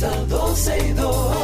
[0.00, 1.36] comienza 12 y 2.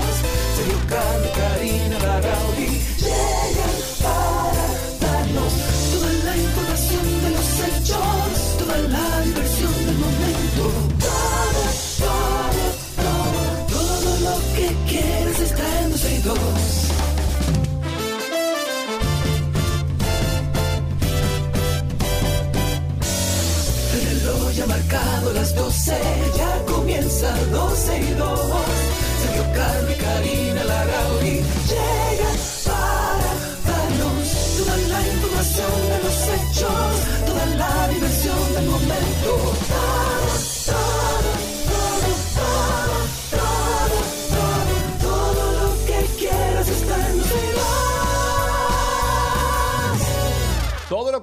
[0.57, 4.67] Sergio Carlos, Karina Larrauri llegan para
[5.01, 5.53] darnos
[5.93, 10.63] toda la información de los hechos, toda la diversión del momento.
[11.07, 11.63] Todo,
[11.99, 12.65] todo,
[13.05, 16.39] todo, todo lo que quieres está en 12 y 2.
[23.93, 25.93] El reloj ya ha marcado las 12,
[26.36, 26.36] ya comienza
[27.87, 28.41] 12 y 2.
[29.23, 31.35] Sergio Carlos y Karina Larrauri
[31.71, 33.31] llegan para
[33.65, 34.29] darnos
[34.59, 39.66] toda la información de los hechos, toda la diversión del momento.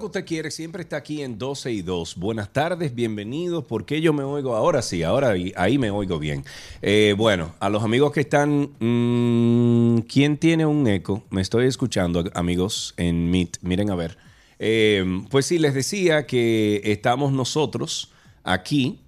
[0.05, 2.17] Usted quiere siempre está aquí en 12 y 2.
[2.17, 3.63] Buenas tardes, bienvenidos.
[3.63, 4.81] ¿Por qué yo me oigo ahora?
[4.81, 6.43] Sí, ahora ahí, ahí me oigo bien.
[6.81, 8.69] Eh, bueno, a los amigos que están...
[8.79, 11.23] mm, ¿Quién tiene un eco?
[11.29, 13.57] Me estoy escuchando, amigos, en Meet.
[13.61, 14.17] Miren a ver.
[14.59, 18.11] Eh, pues sí, les decía que estamos nosotros
[18.43, 18.99] aquí.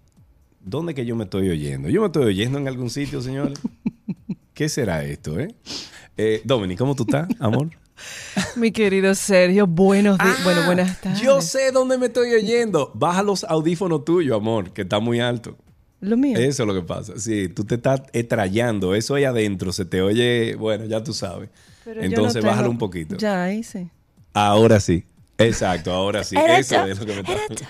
[0.61, 1.89] ¿Dónde que yo me estoy oyendo?
[1.89, 3.59] ¿Yo me estoy oyendo en algún sitio, señores?
[4.53, 5.53] ¿Qué será esto, eh?
[6.15, 7.69] eh Dominic, ¿cómo tú estás, amor?
[8.55, 10.43] Mi querido Sergio, buenos días.
[10.43, 11.21] bueno, Ah, buenas tardes.
[11.21, 12.91] Yo sé dónde me estoy oyendo.
[12.93, 15.57] Baja los audífonos tuyos, amor, que está muy alto.
[16.01, 16.37] Lo mío.
[16.37, 17.13] Eso es lo que pasa.
[17.17, 18.93] Sí, tú te estás estrayando.
[18.95, 21.49] Eso ahí adentro se te oye, bueno, ya tú sabes.
[21.83, 23.15] Pero yo no Entonces, bájalo un poquito.
[23.17, 23.89] Ya hice.
[24.33, 25.05] Ahora sí.
[25.37, 26.35] Exacto, ahora sí.
[26.37, 27.65] Eso es lo que me está.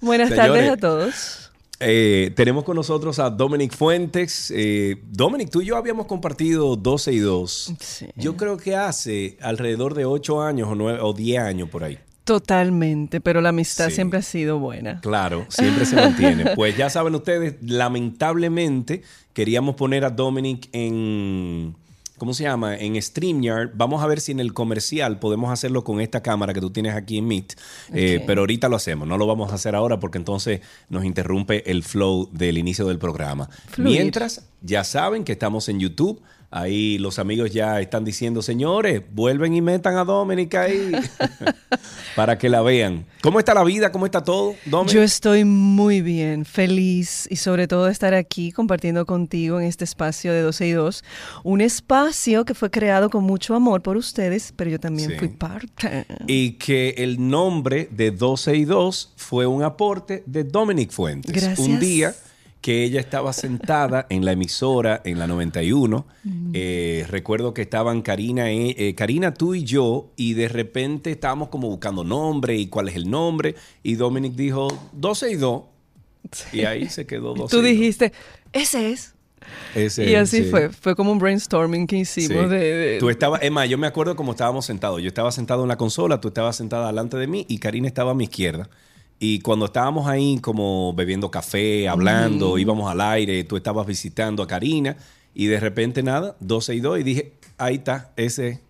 [0.00, 1.45] Buenas Señores, tardes a todos.
[1.78, 4.52] Eh, tenemos con nosotros a Dominic Fuentes.
[4.54, 7.74] Eh, Dominic, tú y yo habíamos compartido 12 y 2.
[7.80, 8.06] Sí.
[8.16, 11.98] Yo creo que hace alrededor de 8 años o, 9, o 10 años por ahí.
[12.24, 13.96] Totalmente, pero la amistad Sí.
[13.96, 15.00] siempre ha sido buena.
[15.00, 16.56] Claro, siempre se mantiene.
[16.56, 19.02] Pues ya saben ustedes, lamentablemente
[19.32, 21.76] queríamos poner a Dominic en,
[22.18, 22.76] ¿cómo se llama?
[22.76, 23.70] En StreamYard.
[23.74, 26.94] Vamos a ver si en el comercial podemos hacerlo con esta cámara que tú tienes
[26.94, 27.54] aquí en Meet.
[27.92, 31.70] Eh, pero ahorita lo hacemos, no lo vamos a hacer ahora porque entonces nos interrumpe
[31.70, 33.48] el flow del inicio del programa.
[33.76, 36.20] Mientras, ya saben que estamos en YouTube.
[36.50, 40.92] Ahí los amigos ya están diciendo, señores, vuelven y metan a Dominic ahí
[42.16, 43.04] para que la vean.
[43.20, 43.90] ¿Cómo está la vida?
[43.92, 44.94] ¿Cómo está todo, Dominic?
[44.94, 49.84] Yo estoy muy bien, feliz y sobre todo de estar aquí compartiendo contigo en este
[49.84, 51.04] espacio de 12 y 2.
[51.44, 55.16] Un espacio que fue creado con mucho amor por ustedes, pero yo también Sí.
[55.18, 56.06] fui parte.
[56.26, 61.32] Y que el nombre de 12 y 2 fue un aporte de Dominic Fuentes.
[61.32, 61.58] Gracias.
[61.58, 62.14] Un día
[62.66, 66.04] que ella estaba sentada en la emisora en la 91.
[66.52, 71.48] eh, recuerdo que estaban Karina, eh, eh, Karina, tú y yo, y de repente estábamos
[71.48, 73.54] como buscando nombre y cuál es el nombre.
[73.84, 75.62] Y Dominic dijo 12 y 2.
[76.52, 77.70] Y ahí se quedó 12 Tú y 2.
[77.78, 78.12] dijiste,
[78.52, 79.14] ese es.
[79.76, 80.50] Ese, y así sí.
[80.50, 82.22] fue, fue como un brainstorming que Sí.
[82.22, 85.00] hicimos de, de- Tú estabas, es más, yo me acuerdo cómo estábamos sentados.
[85.00, 88.10] Yo estaba sentado en la consola, tú estabas sentada delante de mí y Karina estaba
[88.10, 88.68] a mi izquierda.
[89.18, 94.46] Y cuando estábamos ahí como bebiendo café, hablando, íbamos al aire, tú estabas visitando a
[94.46, 94.96] Karina
[95.34, 98.60] y de repente nada, 12 y 2 y dije, ahí está, ese...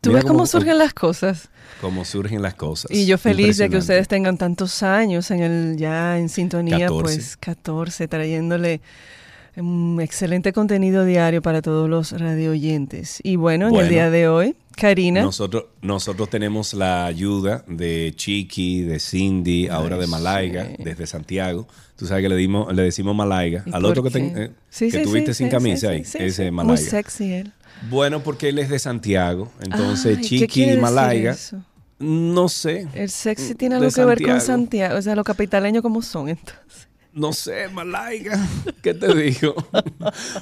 [0.00, 1.48] Tú ves cómo surgen las cosas.
[1.80, 2.90] cómo surgen las cosas.
[2.92, 7.02] Y yo feliz de que ustedes tengan tantos años en el ya en sintonía, 14.
[7.02, 8.80] pues 14, trayéndole
[9.56, 13.20] un excelente contenido diario para todos los radio oyentes.
[13.22, 13.84] Y bueno, en Bueno.
[13.86, 19.96] el día de hoy, Karina, Nosotros, nosotros tenemos la ayuda de Chiqui, de Cindy, ahora
[19.96, 20.76] de Malaiga, sí.
[20.84, 21.66] desde Santiago.
[21.96, 23.62] Tú sabes que le, dimos, le decimos Malaiga.
[23.66, 26.50] ¿y Al otro que, eh, Sí, que sí, tuviste sin camisa ahí, ese.
[26.50, 26.78] Malaiga.
[26.80, 27.52] Muy sexy él.
[27.88, 29.50] Bueno, porque él es de Santiago.
[29.62, 31.32] Entonces, Ay, ¿qué Chiqui y Malaiga.
[31.32, 31.62] eso?
[31.98, 32.86] No sé.
[32.92, 34.46] El sexy tiene algo que ver con Santiago.
[34.46, 36.88] Santiago, o sea, los capitaleños como son entonces.
[37.16, 38.46] No sé, Malaiga.
[38.82, 39.54] ¿Qué te digo?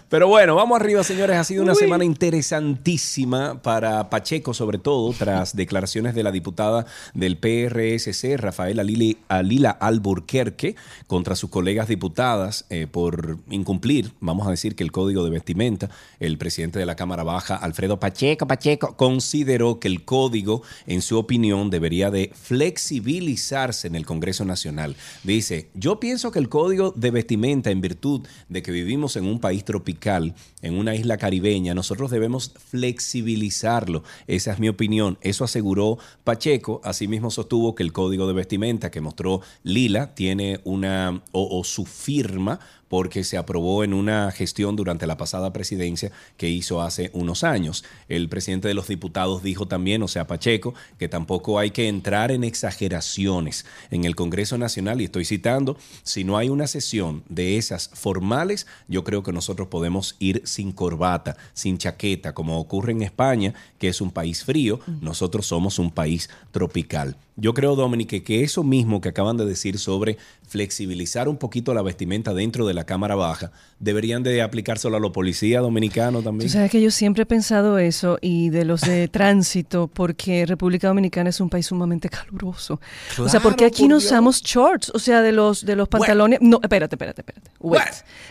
[0.09, 1.37] Pero bueno, vamos arriba, señores.
[1.37, 1.79] Ha sido una Uy.
[1.79, 9.19] semana interesantísima para Pacheco, sobre todo, tras declaraciones de la diputada del PRSC, Rafaela Lili-
[9.29, 10.75] Alila Alburquerque,
[11.07, 15.91] contra sus colegas diputadas eh, por incumplir, vamos a decir que el código de vestimenta.
[16.19, 21.19] El presidente de la Cámara Baja, Alfredo Pacheco, Pacheco, consideró que el código, en su
[21.19, 24.97] opinión, debería de flexibilizarse en el Congreso Nacional.
[25.23, 29.41] Dice, yo pienso que el código de vestimenta, en virtud de que vivimos en un
[29.41, 34.03] país tropical, en una isla caribeña, nosotros debemos flexibilizarlo.
[34.27, 35.19] Esa es mi opinión.
[35.21, 36.81] Eso aseguró Pacheco.
[36.85, 41.85] Asimismo sostuvo que el código de vestimenta que mostró Lila tiene una, o, o su
[41.85, 42.61] firma,
[42.95, 47.83] porque se aprobó en una gestión durante la pasada presidencia que hizo hace unos años.
[48.09, 52.31] El presidente de los diputados dijo también, o sea, Pacheco, que tampoco hay que entrar
[52.31, 57.57] en exageraciones en el Congreso Nacional, y estoy citando, si no hay una sesión de
[57.57, 63.03] esas formales, yo creo que nosotros podemos ir sin corbata, sin chaqueta, como ocurre en
[63.03, 67.17] España, que es un país frío, nosotros somos un país tropical.
[67.37, 71.83] Yo creo, Dominique, que eso mismo que acaban de decir sobre flexibilizar un poquito la
[71.83, 76.49] vestimenta dentro de la Cámara Baja, deberían de aplicárselo a los policías dominicanos también.
[76.49, 80.89] Tú sabes que yo siempre he pensado eso y de los de tránsito, porque República
[80.89, 82.81] Dominicana es un país sumamente caluroso.
[83.19, 84.05] o sea, porque aquí por no Dios.
[84.07, 86.39] usamos shorts, o sea, de los de los pantalones.
[86.41, 87.51] No, espérate, espérate, espérate.
[87.61, 87.83] Wait.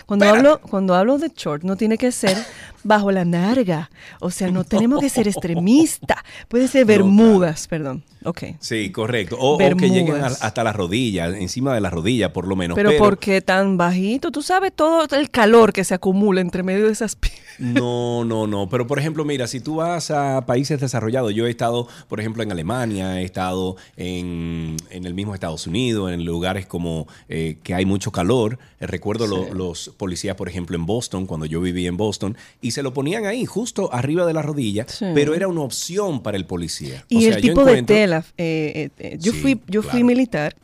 [0.06, 0.48] Cuando Espérate.
[0.48, 2.38] hablo cuando hablo de shorts, no tiene que ser
[2.84, 3.90] bajo la narga.
[4.20, 6.24] O sea, no tenemos que ser extremista.
[6.48, 8.04] Puede ser bermudas, perdón.
[8.26, 8.44] Ok.
[8.60, 9.38] Sí, correcto.
[9.40, 12.76] O, o que lleguen a- hasta las rodillas, encima de las rodillas por lo menos.
[12.76, 14.32] Pero, ¿por qué tan bajito?
[14.34, 17.18] Tú sabes todo el calor que se acumula entre medio de esas.
[17.60, 18.68] No, no, no.
[18.68, 22.44] Pero por ejemplo, mira, si tú vas a países desarrollados, yo he estado, por ejemplo,
[22.44, 27.74] en Alemania, he estado en, en el mismo Estados Unidos, en lugares como eh, que
[27.74, 28.60] hay mucho calor.
[28.82, 32.72] Eh, recuerdo lo- los policías, por ejemplo, en Boston, cuando yo viví en Boston, y
[32.72, 35.06] se lo ponían ahí, justo arriba de la rodilla, Sí.
[35.14, 37.06] pero era una opción para el policía.
[37.08, 38.26] Y O sea, el yo tipo de tela.
[38.38, 40.56] eh, eh, eh, yo Sí, fui, yo fui militar.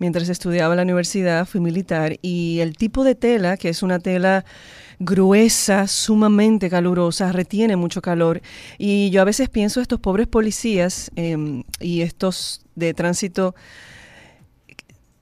[0.00, 2.18] Mientras estudiaba en la universidad, fui militar.
[2.22, 4.44] Y el tipo de tela, que es una tela
[4.98, 8.40] gruesa, sumamente calurosa, retiene mucho calor.
[8.78, 13.54] Y yo a veces pienso estos pobres policías em, y estos de tránsito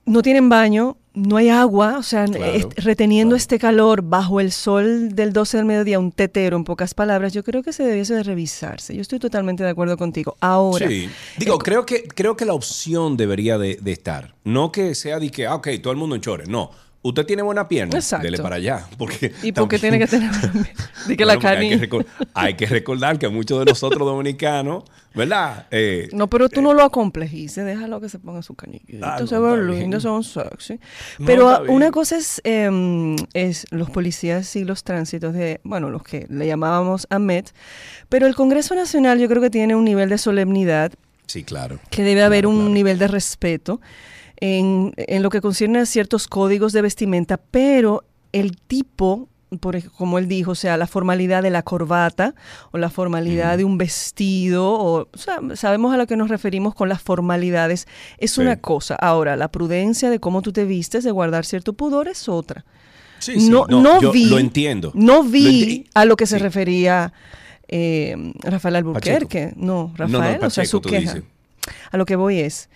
[0.06, 3.36] no tienen baño, no hay agua, o sea, Claro, est- reteniendo claro.
[3.36, 7.42] este calor bajo el sol del 12 del mediodía, un tetero, en pocas palabras, yo
[7.44, 8.94] creo que se debiese de revisarse.
[8.94, 10.36] Yo estoy totalmente de acuerdo contigo.
[10.40, 11.08] Ahora, Sí.
[11.36, 14.34] Digo, creo que, creo que la opción debería de, de estar.
[14.44, 16.48] No que sea de que, ah, ok, todo el mundo en chores.
[16.48, 16.70] No.
[17.08, 18.24] Usted tiene buena pierna, Exacto.
[18.24, 18.86] dele para allá.
[18.98, 20.30] Porque ¿y por qué tiene que tener...
[21.06, 24.84] Di que Bueno, la porque hay, que hay que recordar que muchos de nosotros dominicanos,
[25.14, 25.66] ¿verdad?
[25.70, 29.26] Eh, No, pero tú no lo acomplejices, déjalo que se ponga su canillita, Ah, no,
[29.26, 30.80] se ven lindos, son sexy.
[31.18, 36.02] No, Pero una cosa es, em, es los policías y los tránsitos de, bueno, los
[36.02, 37.52] que le llamábamos AMET,
[38.08, 40.92] pero el Congreso Nacional yo creo que tiene un nivel de solemnidad
[41.26, 41.78] sí, claro.
[41.90, 42.70] que debe haber un claro.
[42.70, 43.80] nivel de respeto
[44.40, 49.28] en, en lo que concierne a ciertos códigos de vestimenta, pero el tipo,
[49.60, 52.34] por, como él dijo, o sea, la formalidad de la corbata
[52.70, 56.74] o la formalidad de un vestido, o, o sea, sabemos a lo que nos referimos
[56.74, 57.86] con las formalidades,
[58.18, 58.40] es Sí.
[58.40, 58.94] una cosa.
[58.96, 62.64] Ahora, la prudencia de cómo tú te vistes, de guardar cierto pudor, es otra.
[63.20, 64.92] Sí, sí, no, no yo vi, lo entiendo.
[64.94, 67.12] No Lo vi enti- a lo que se refería
[67.66, 69.52] eh, Rafael Alburquerque.
[69.56, 71.14] No, No, no, Rafael, o sea, Pacheco, su queja.
[71.14, 71.22] dices.
[71.90, 72.68] A lo que voy es,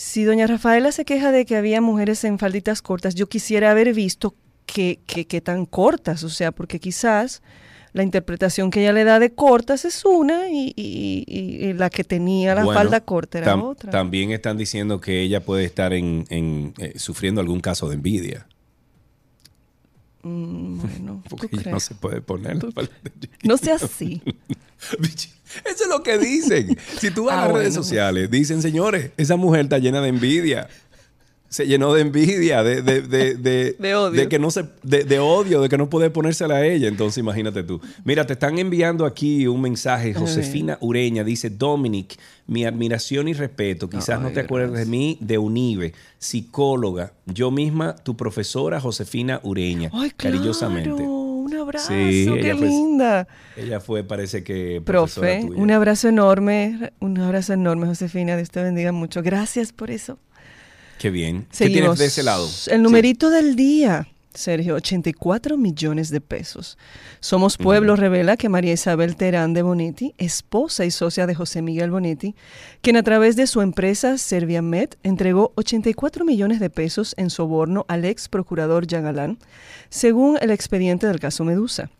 [0.00, 3.92] si doña Rafaela se queja de que había mujeres en falditas cortas, yo quisiera haber
[3.94, 4.34] visto
[4.64, 7.42] que, que, que tan cortas, o sea, porque quizás
[7.94, 11.90] la interpretación que ella le da de cortas es una y, y- y- y la
[11.90, 13.90] que tenía la Bueno, falda corta era tam- otra.
[13.90, 18.46] También están diciendo que ella puede estar en, en, eh, sufriendo algún caso de envidia.
[20.22, 21.22] Mm, bueno,
[21.72, 23.48] no se puede poner la falda chiquita.
[23.48, 24.22] No sea así.
[25.64, 26.76] Eso es lo que dicen.
[27.00, 30.08] Si tú vas a Ah, las redes sociales, dicen, señores, esa mujer está llena de
[30.08, 30.68] envidia.
[31.50, 34.20] Se llenó de envidia, de, de, de, de, De odio.
[34.20, 36.88] de que no se, de, odio, de que no puede ponérsela a ella.
[36.88, 37.80] Entonces, imagínate tú.
[38.04, 40.12] Mira, te están enviando aquí un mensaje.
[40.12, 43.88] Josefina Ureña dice: Dominic, mi admiración y respeto.
[43.88, 47.14] Quizás no te acuerdes de mí, de Unive, psicóloga.
[47.24, 49.90] Yo misma, tu profesora Josefina Ureña.
[49.94, 51.02] Ay, claro, cariñosamente.
[51.58, 53.28] Abrazo, Sí, qué ella fue- linda.
[53.56, 54.80] Ella fue, parece que.
[54.84, 55.60] Profe, tuya.
[55.60, 59.22] un abrazo enorme, un abrazo enorme, Josefina, Dios te bendiga mucho.
[59.22, 60.18] Gracias por eso.
[60.98, 61.42] Qué bien.
[61.50, 61.80] ¿Qué Seguimos.
[61.80, 62.48] tienes de ese lado?
[62.68, 66.78] El numerito del día, Sergio, 84 millones de pesos.
[67.20, 71.90] Somos Pueblo revela que María Isabel Terán de Bonetti, esposa y socia de José Miguel
[71.90, 72.34] Bonetti,
[72.80, 78.04] quien a través de su empresa Serviamet entregó 84 millones de pesos en soborno al
[78.04, 79.38] ex procurador Yagalán,
[79.90, 81.90] según el expediente del caso Medusa.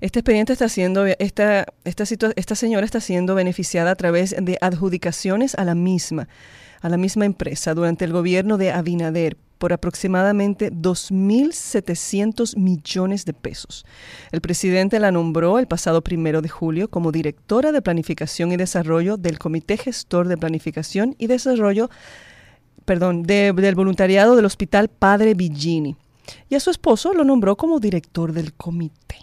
[0.00, 5.64] Este expediente está siendo, esta, esta señora está siendo beneficiada a través de adjudicaciones a
[5.64, 6.28] la misma,
[6.82, 13.86] a la misma empresa durante el gobierno de Abinader por aproximadamente 2.700 millones de pesos.
[14.30, 19.16] El presidente la nombró el pasado primero de julio como directora de Planificación y Desarrollo
[19.16, 21.88] del Comité Gestor de Planificación y Desarrollo
[22.84, 25.96] perdón, de- del voluntariado del Hospital Padre Villini.
[26.50, 29.16] Y a su esposo lo nombró como director del comité.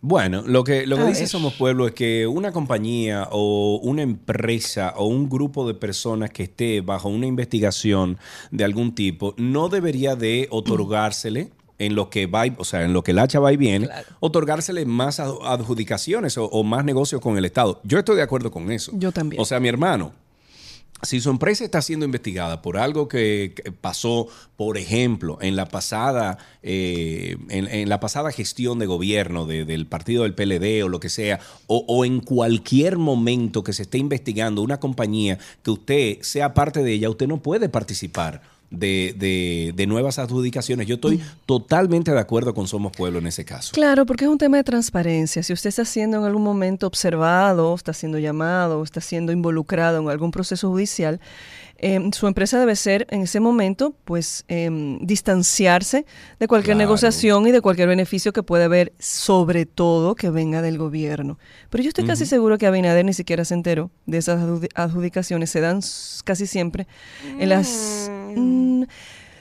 [0.00, 1.26] Bueno, lo que, lo que dice.
[1.26, 6.44] Somos Pueblo es que una compañía o una empresa o un grupo de personas que
[6.44, 8.16] esté bajo una investigación
[8.52, 11.50] de algún tipo no debería de otorgársele
[11.80, 13.86] en lo que va, y- o sea, en lo que el hacha va y viene,
[13.86, 14.06] Claro.
[14.20, 17.80] otorgársele más ad- adjudicaciones o, o más negocios con el Estado.
[17.84, 18.92] Yo estoy de acuerdo con eso.
[18.94, 19.40] Yo también.
[19.40, 20.12] O sea, mi hermano,
[21.02, 26.38] si su empresa está siendo investigada por algo que, pasó, por ejemplo, en la pasada,
[26.62, 31.40] eh, en, la pasada gestión de gobierno del partido del PLD o lo que sea,
[31.66, 36.92] o, en cualquier momento que se esté investigando una compañía que usted sea parte de
[36.92, 40.86] ella, usted no puede participar de, de, nuevas adjudicaciones.
[40.86, 43.72] Yo estoy totalmente de acuerdo con Somos Pueblo en ese caso.
[43.72, 45.42] Claro, porque es un tema de transparencia.
[45.42, 50.08] Si usted está siendo en algún momento observado, está siendo llamado, está siendo involucrado en
[50.10, 51.20] algún proceso judicial,
[51.80, 56.06] Em, su empresa debe ser en ese momento, pues, em, distanciarse
[56.40, 60.76] de cualquier negociación y de cualquier beneficio que pueda haber, sobre todo que venga del
[60.76, 61.38] gobierno.
[61.70, 64.40] Pero yo estoy casi seguro que Abinader ni siquiera se enteró de esas
[64.74, 65.50] adjudicaciones.
[65.50, 65.80] Se dan
[66.24, 66.88] casi siempre
[67.38, 68.10] en las...
[68.34, 68.82] Mm.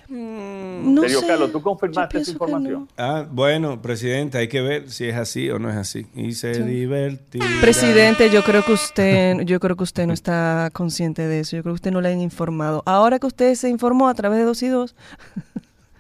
[0.10, 2.88] Mm, no Sergio Carlos, ¿tú confirmaste esa información?
[2.98, 6.08] Ah, bueno, presidente, hay que ver si es así o no es así.
[6.16, 7.46] Y se divertirá.
[7.62, 11.58] Presidente, yo creo que usted, yo creo que usted no está consciente de eso.
[11.58, 12.84] Yo creo que usted no le han informado.
[12.86, 14.96] Ahora que usted se informó a través de dos y dos.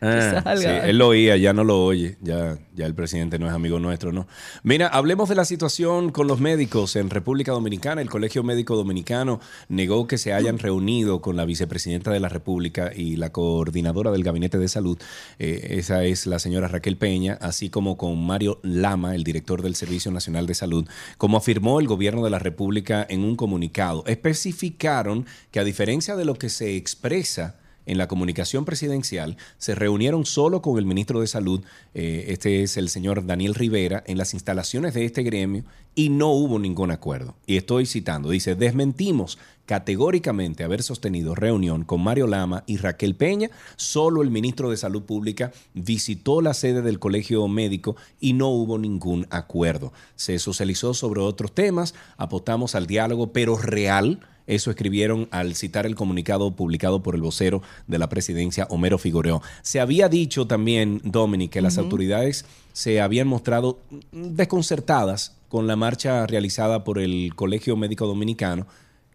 [0.01, 3.53] Ah, sí, él lo oía, ya no lo oye, ya, ya el presidente no es
[3.53, 4.27] amigo nuestro, ¿no?
[4.63, 8.01] Mira, hablemos de la situación con los médicos en República Dominicana.
[8.01, 9.39] El Colegio Médico Dominicano
[9.69, 14.23] negó que se hayan reunido con la vicepresidenta de la República y la coordinadora del
[14.23, 14.97] Gabinete de Salud,
[15.39, 19.75] eh, esa es la señora Raquel Peña, así como con Mario Lama, el director del
[19.75, 20.87] Servicio Nacional de Salud,
[21.17, 24.03] como afirmó el gobierno de la República en un comunicado.
[24.05, 27.55] Especificaron que a diferencia de lo que se expresa,
[27.87, 31.63] en la comunicación presidencial se reunieron solo con el ministro de Salud,
[31.95, 35.63] eh, este es el señor Daniel Rivera, en las instalaciones de este gremio
[35.95, 37.35] y no hubo ningún acuerdo.
[37.47, 43.49] Y estoy citando, dice, desmentimos categóricamente haber sostenido reunión con Mario Lama y Raquel Peña,
[43.75, 48.77] solo el ministro de Salud Pública visitó la sede del Colegio Médico y no hubo
[48.77, 49.91] ningún acuerdo.
[50.15, 55.95] Se socializó sobre otros temas, apostamos al diálogo, pero real eso escribieron al citar el
[55.95, 59.41] comunicado publicado por el vocero de la presidencia, Homero Figueroa.
[59.61, 63.79] Se había dicho también, Dominic, que las autoridades se habían mostrado
[64.11, 68.67] desconcertadas con la marcha realizada por el Colegio Médico Dominicano,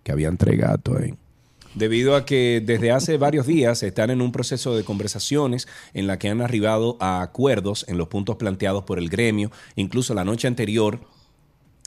[0.03, 1.15] que habían entregado ahí
[1.75, 6.19] debido a que desde hace varios días están en un proceso de conversaciones en la
[6.19, 9.51] que han arribado a acuerdos en los puntos planteados por el gremio.
[9.77, 11.01] Incluso la noche anterior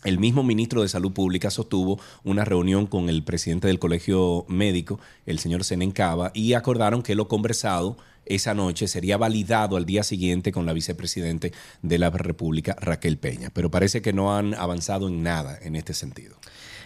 [0.06, 5.00] el mismo ministro de Salud Pública sostuvo una reunión con el presidente del Colegio Médico,
[5.26, 10.04] el señor Senen Cava, y acordaron que lo conversado esa noche sería validado al día
[10.04, 13.50] siguiente con la vicepresidente de la República, Raquel Peña.
[13.54, 16.36] Pero parece que no han avanzado en nada en este sentido.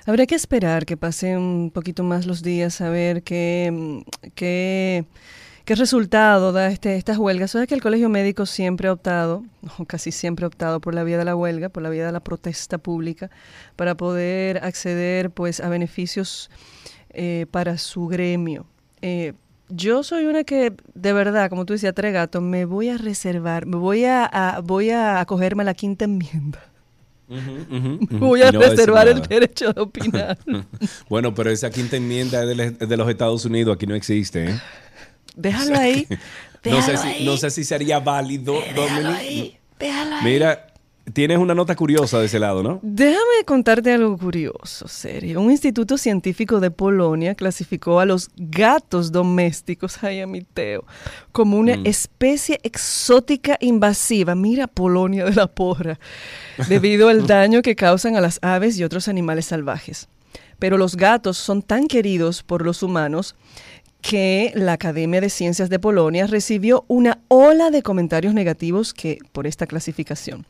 [0.06, 4.04] Habría que esperar que pasen un poquito más los días a ver qué,
[4.36, 5.06] qué
[5.70, 7.52] ¿Qué resultado da este, estas huelgas?
[7.52, 9.44] Sabes que el Colegio Médico siempre ha optado,
[9.78, 12.12] o casi siempre ha optado por la vía de la huelga, por la vía de
[12.12, 13.30] la protesta pública,
[13.76, 16.50] para poder acceder pues a beneficios
[17.12, 18.66] eh, para su gremio.
[19.04, 19.34] Eh,
[19.70, 23.78] yo soy una que, de verdad, como tú decías, Tregato, me voy a reservar, me
[23.78, 26.64] voy a, voy a acogerme a la quinta enmienda.
[28.10, 30.36] Voy a reservar el derecho de opinar.
[31.10, 34.50] bueno, pero esa quinta enmienda es de, los Estados Unidos, aquí no existe.
[34.50, 34.60] ¿eh?
[35.40, 36.08] Déjalo ahí.
[36.66, 40.24] no, sé si, no sé si sería válido, déjalo Ahí, déjalo ahí.
[40.24, 40.70] Mira,
[41.14, 42.80] tienes una nota curiosa de ese lado, ¿no?
[42.82, 45.42] Déjame contarte algo curioso, serio.
[45.42, 50.20] Un instituto científico de Polonia clasificó a los gatos domésticos, ay,
[50.54, 50.86] Teo,
[51.32, 51.86] como una mm.
[51.86, 54.36] especie exótica invasiva.
[54.36, 56.00] Mira, Polonia de la porra.
[56.68, 60.10] Debido al daño que causan a las aves y otros animales salvajes.
[60.60, 63.36] Pero los gatos son tan queridos por los humanos
[64.02, 69.46] que la Academia de Ciencias de Polonia recibió una ola de comentarios negativos que, por
[69.46, 70.46] esta clasificación.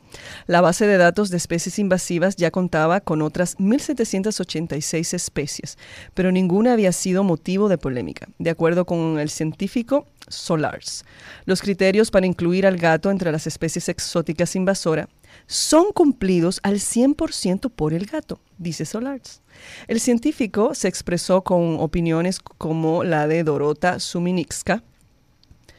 [0.46, 5.78] La base de datos de especies invasivas ya contaba con otras 1.786 especies,
[6.14, 11.04] pero ninguna había sido motivo de polémica, de acuerdo con el científico Solars.
[11.44, 15.08] Los criterios para incluir al gato entre las especies exóticas invasoras
[15.46, 19.42] son cumplidos al 100% por el gato, dice Solars.
[19.88, 24.82] El científico se expresó con opiniones como la de Dorota Suminicka,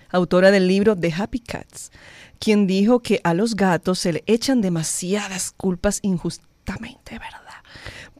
[0.10, 1.92] autora del libro The Happy Cats,
[2.40, 7.41] quien dijo que a los gatos se le echan demasiadas culpas injustamente, ¿verdad?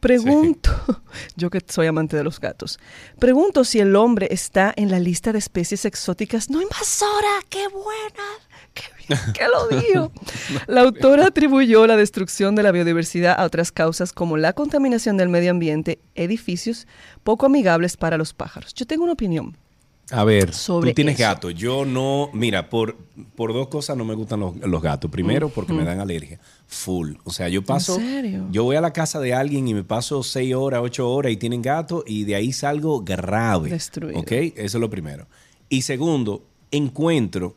[0.02, 0.72] Pregunto,
[1.36, 2.80] yo que soy amante de los gatos,
[3.20, 8.24] pregunto si el hombre está en la lista de especies exóticas no invasora, qué buena,
[8.74, 10.12] qué bien que lo dijo.
[10.66, 15.28] La autora atribuyó la destrucción de la biodiversidad a otras causas como la contaminación del
[15.28, 16.88] medio ambiente, edificios
[17.22, 18.74] poco amigables para los pájaros.
[18.74, 19.56] Yo tengo una opinión.
[20.12, 21.50] A ver, tú tienes gato.
[21.50, 22.96] Yo no, mira, por,
[23.34, 25.10] por dos cosas no me gustan los, gatos.
[25.10, 26.38] Primero, porque me dan alergia.
[26.66, 27.14] Full.
[27.24, 27.98] O sea, yo paso.
[27.98, 28.46] ¿En serio?
[28.50, 31.36] Yo voy a la casa de alguien y me paso seis horas, ocho horas y
[31.38, 33.70] tienen gato y de ahí salgo grave.
[33.70, 34.20] Destruido.
[34.20, 34.32] ¿Ok?
[34.32, 35.26] Eso es lo primero.
[35.70, 37.56] Y segundo, encuentro.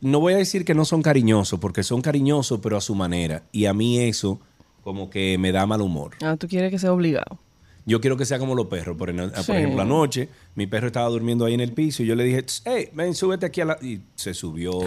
[0.00, 3.44] No voy a decir que no son cariñosos, porque son cariñosos, pero a su manera.
[3.52, 4.40] Y a mí eso,
[4.82, 6.12] como que me da mal humor.
[6.22, 7.38] Ah, tú quieres que sea obligado.
[7.86, 8.96] Yo quiero que sea como los perros.
[8.96, 12.44] Por, ejemplo, anoche mi perro estaba durmiendo ahí en el piso y yo le dije,
[12.64, 13.78] hey, ven, súbete aquí a la...
[13.80, 14.80] Y se subió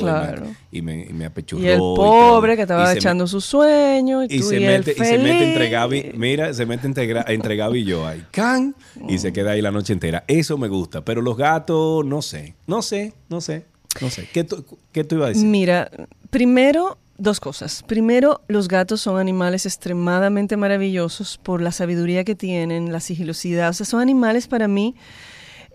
[0.71, 1.63] y, me, y, me, apechurró.
[1.63, 5.69] Y el pobre que estaba echando su sueño y, se mete, y se mete entre
[5.69, 8.75] Gaby, mira, se mete entre, entre Gaby y yo ahí, can,
[9.07, 10.23] y se queda ahí la noche entera.
[10.27, 13.65] Eso me gusta, pero los gatos, no sé, no sé, no sé,
[14.01, 14.29] no sé.
[14.31, 15.45] ¿Qué tú, qué tú ibas a decir?
[15.45, 15.89] Mira,
[16.29, 17.84] primero Dos cosas.
[17.84, 23.70] Primero, los gatos son animales extremadamente maravillosos por la sabiduría que tienen, la sigilosidad.
[23.70, 24.96] O sea, son animales para mí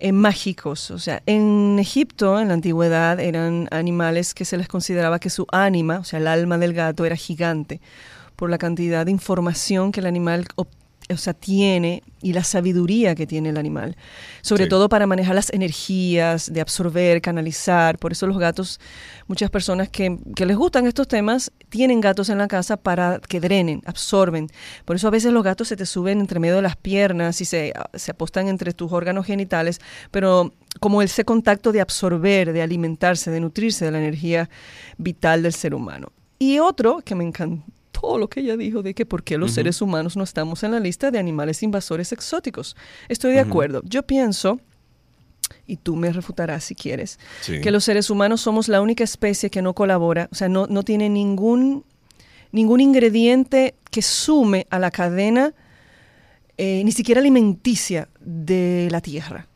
[0.00, 0.90] eh, mágicos.
[0.90, 5.47] O sea, en Egipto, en la antigüedad, eran animales que se les consideraba que su
[5.52, 7.80] ánima, o sea, el alma del gato, era gigante
[8.35, 10.47] por la cantidad de información que el animal
[11.10, 13.96] o sea, tiene y la sabiduría que tiene el animal,
[14.42, 17.98] sobre todo para manejar las energías, de absorber, canalizar.
[17.98, 18.80] Por eso los gatos,
[19.26, 23.82] muchas personas que, les gustan estos temas, tienen gatos en la casa para que drenen,
[23.86, 24.48] absorben.
[24.84, 27.44] Por eso a veces los gatos se te suben entre medio de las piernas y
[27.44, 33.30] se, se apostan entre tus órganos genitales, pero como ese contacto de absorber, de alimentarse,
[33.30, 34.50] de nutrirse de la energía
[34.96, 36.12] vital del ser humano.
[36.38, 37.64] Y otro que me encanta
[38.00, 40.73] todo lo que ella dijo de que por qué los seres humanos no estamos en
[40.73, 42.76] la lista de animales invasores exóticos.
[43.09, 43.83] Estoy de acuerdo.
[43.85, 44.61] Yo pienso,
[45.67, 49.62] y tú me refutarás si quieres, que los seres humanos somos la única especie que
[49.62, 51.85] no colabora, o sea, no, no tiene ningún,
[52.52, 55.55] ningún ingrediente que sume a la cadena,
[56.57, 59.47] eh, ni siquiera alimenticia de la Tierra.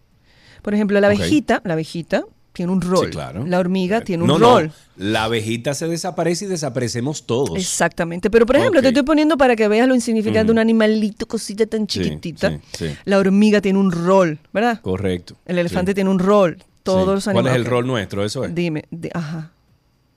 [0.63, 3.11] Por ejemplo, la abejita, la abejita tiene un rol.
[3.11, 3.47] claro.
[3.47, 4.73] La hormiga eh, tiene un rol.
[4.97, 7.57] La abejita se desaparece y desaparecemos todos.
[7.57, 8.31] Exactamente.
[8.31, 11.67] Pero, por ejemplo, te estoy poniendo para que veas lo insignificante de un animalito, cosita
[11.67, 12.61] tan chiquitita.
[13.05, 14.81] la hormiga tiene un rol, ¿verdad?
[14.81, 15.37] Correcto.
[15.47, 16.59] El elefante tiene un rol.
[16.83, 17.51] Todos los animales.
[17.51, 18.25] ¿Cuál es el rol nuestro?
[18.25, 18.55] Eso es.
[18.55, 18.85] Dime.
[19.15, 19.53] ajá.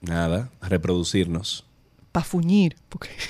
[0.00, 0.50] Nada.
[0.60, 1.64] Reproducirnos.
[2.12, 2.76] Pafuñir.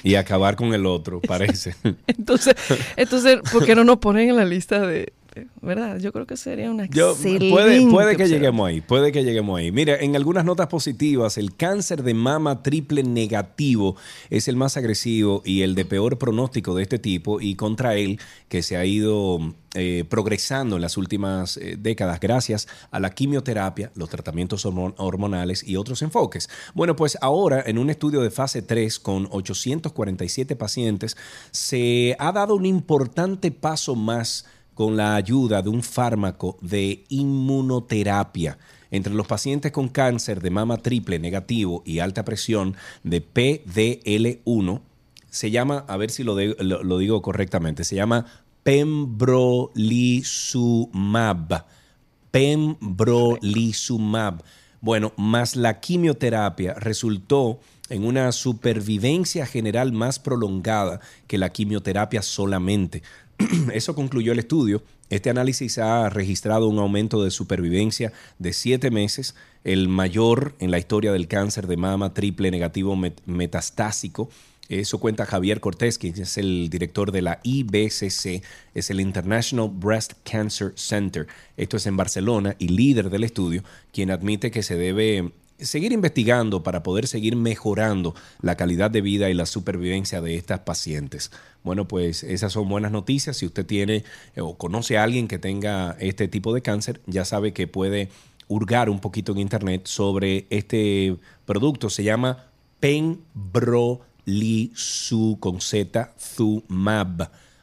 [0.03, 1.75] Y acabar con el otro, parece.
[2.07, 2.55] entonces,
[2.97, 5.12] entonces, ¿por qué no nos ponen en la lista de,
[5.61, 5.99] ¿verdad?
[5.99, 9.72] Yo creo que sería una excelente puede, puede que lleguemos ahí, puede que lleguemos ahí.
[9.72, 13.96] Mira, en algunas notas positivas, el cáncer de mama triple negativo
[14.31, 18.20] es el más agresivo y el de peor pronóstico de este tipo y contra él
[18.49, 19.40] que se ha ido
[19.75, 25.77] eh, progresando en las últimas eh, décadas gracias a la quimioterapia, los tratamientos hormonales y
[25.77, 26.49] otros enfoques.
[26.72, 31.16] Bueno, pues ahora en un estudio de fase 3 con 847 pacientes
[31.51, 34.46] se ha dado un importante paso más
[34.77, 38.59] con la ayuda de un fármaco de inmunoterapia
[38.91, 44.83] entre los pacientes con cáncer de mama triple negativo y alta presión de PDL1.
[45.31, 48.27] Se llama, a ver si lo, digo correctamente, se llama
[48.65, 51.65] pembrolizumab.
[52.31, 54.43] Pembrolizumab.
[54.83, 63.03] Bueno, más la quimioterapia resultó en una supervivencia general más prolongada que la quimioterapia solamente.
[63.72, 64.83] Eso concluyó el estudio.
[65.11, 70.79] Este análisis ha registrado un aumento de supervivencia de siete meses, el mayor en la
[70.79, 72.96] historia del cáncer de mama triple negativo
[73.27, 74.29] metastásico.
[74.68, 78.42] Eso cuenta Javier Cortés, quien es el director de la IBCC,
[78.75, 81.29] es el International Breast Cancer Center.
[81.57, 86.62] Esto es en Barcelona y líder del estudio, quien admite que se debe seguir investigando
[86.62, 91.31] para poder seguir mejorando la calidad de vida y la supervivencia de estas pacientes.
[91.62, 93.38] Bueno, pues esas son buenas noticias.
[93.38, 97.25] Si usted tiene eh, o conoce a alguien que tenga este tipo de cáncer, ya
[97.25, 98.11] sabe que puede
[98.49, 101.90] hurgar un poquito en internet sobre este producto.
[101.90, 102.47] Se llama
[102.81, 106.14] Pembrolizumab con Z,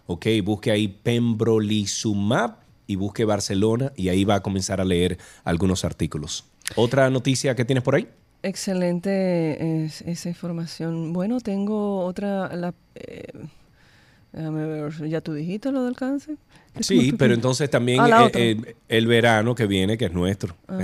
[0.05, 5.85] Ok, busque ahí Pembrolizumab y busque Barcelona y ahí va a comenzar a leer algunos
[5.85, 6.45] artículos.
[6.75, 8.07] ¿Otra noticia que tienes por ahí?
[8.41, 11.13] Excelente esa información.
[11.13, 12.53] Bueno, tengo otra...
[12.55, 13.31] La, eh,
[14.31, 16.37] déjame ver, ¿ya tú dijiste lo del cáncer?
[16.79, 20.55] Sí, pero entonces también ah, eh, el, verano que viene, que es nuestro.
[20.67, 20.79] Ah,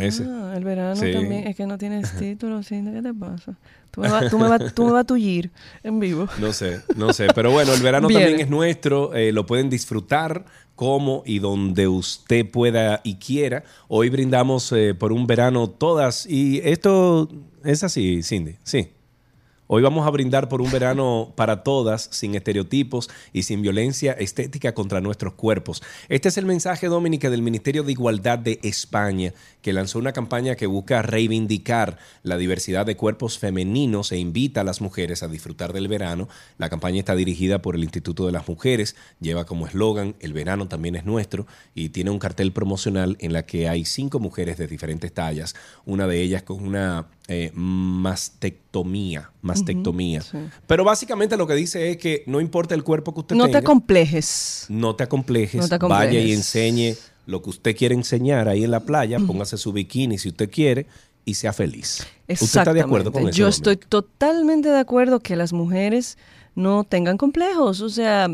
[0.56, 1.48] el verano también.
[1.48, 2.84] Es que no tienes título, ¿sí?
[2.94, 3.56] ¿qué te pasa?
[3.92, 4.38] Tú me, vas, tú,
[4.86, 5.50] me vas, a tullir
[5.84, 6.28] en vivo.
[6.40, 7.28] No sé, no sé.
[7.34, 9.16] Pero bueno, el verano también es nuestro.
[9.16, 10.46] Eh, lo pueden disfrutar
[10.80, 13.66] como y donde usted pueda y quiera.
[13.90, 16.26] Hoy brindamos eh, por un verano todas.
[16.26, 17.28] Y esto
[17.66, 18.56] es así, Cindy.
[18.64, 18.88] Sí.
[19.72, 24.74] Hoy vamos a brindar por un verano para todas, sin estereotipos y sin violencia estética
[24.74, 25.84] contra nuestros cuerpos.
[26.08, 30.56] Este es el mensaje, Dominica, del Ministerio de Igualdad de España, que lanzó una campaña
[30.56, 35.72] que busca reivindicar la diversidad de cuerpos femeninos e invita a las mujeres a disfrutar
[35.72, 36.30] del verano.
[36.58, 40.68] La campaña está dirigida por el Instituto de las Mujeres, lleva como eslogan El verano
[40.68, 44.66] también es nuestro y tiene un cartel promocional en la que hay cinco mujeres de
[44.66, 45.54] diferentes tallas,
[45.86, 49.30] una de ellas con una eh, mastectomía.
[49.44, 50.24] Mastectomía.
[50.66, 53.60] Pero básicamente lo que dice es que no importa el cuerpo que usted no tenga.
[53.60, 54.66] Te acomplejes.
[54.68, 55.62] No te acomplejes.
[55.62, 56.08] No te acomplejes.
[56.08, 56.96] Vaya y enseñe
[57.28, 59.20] lo que usted quiere enseñar ahí en la playa.
[59.20, 60.88] Póngase su bikini si usted quiere
[61.24, 62.08] y sea feliz.
[62.28, 63.38] ¿Usted está de acuerdo con eso?
[63.38, 66.18] Yo estoy totalmente de acuerdo que las mujeres
[66.56, 67.82] no tengan complejos.
[67.82, 68.28] O sea,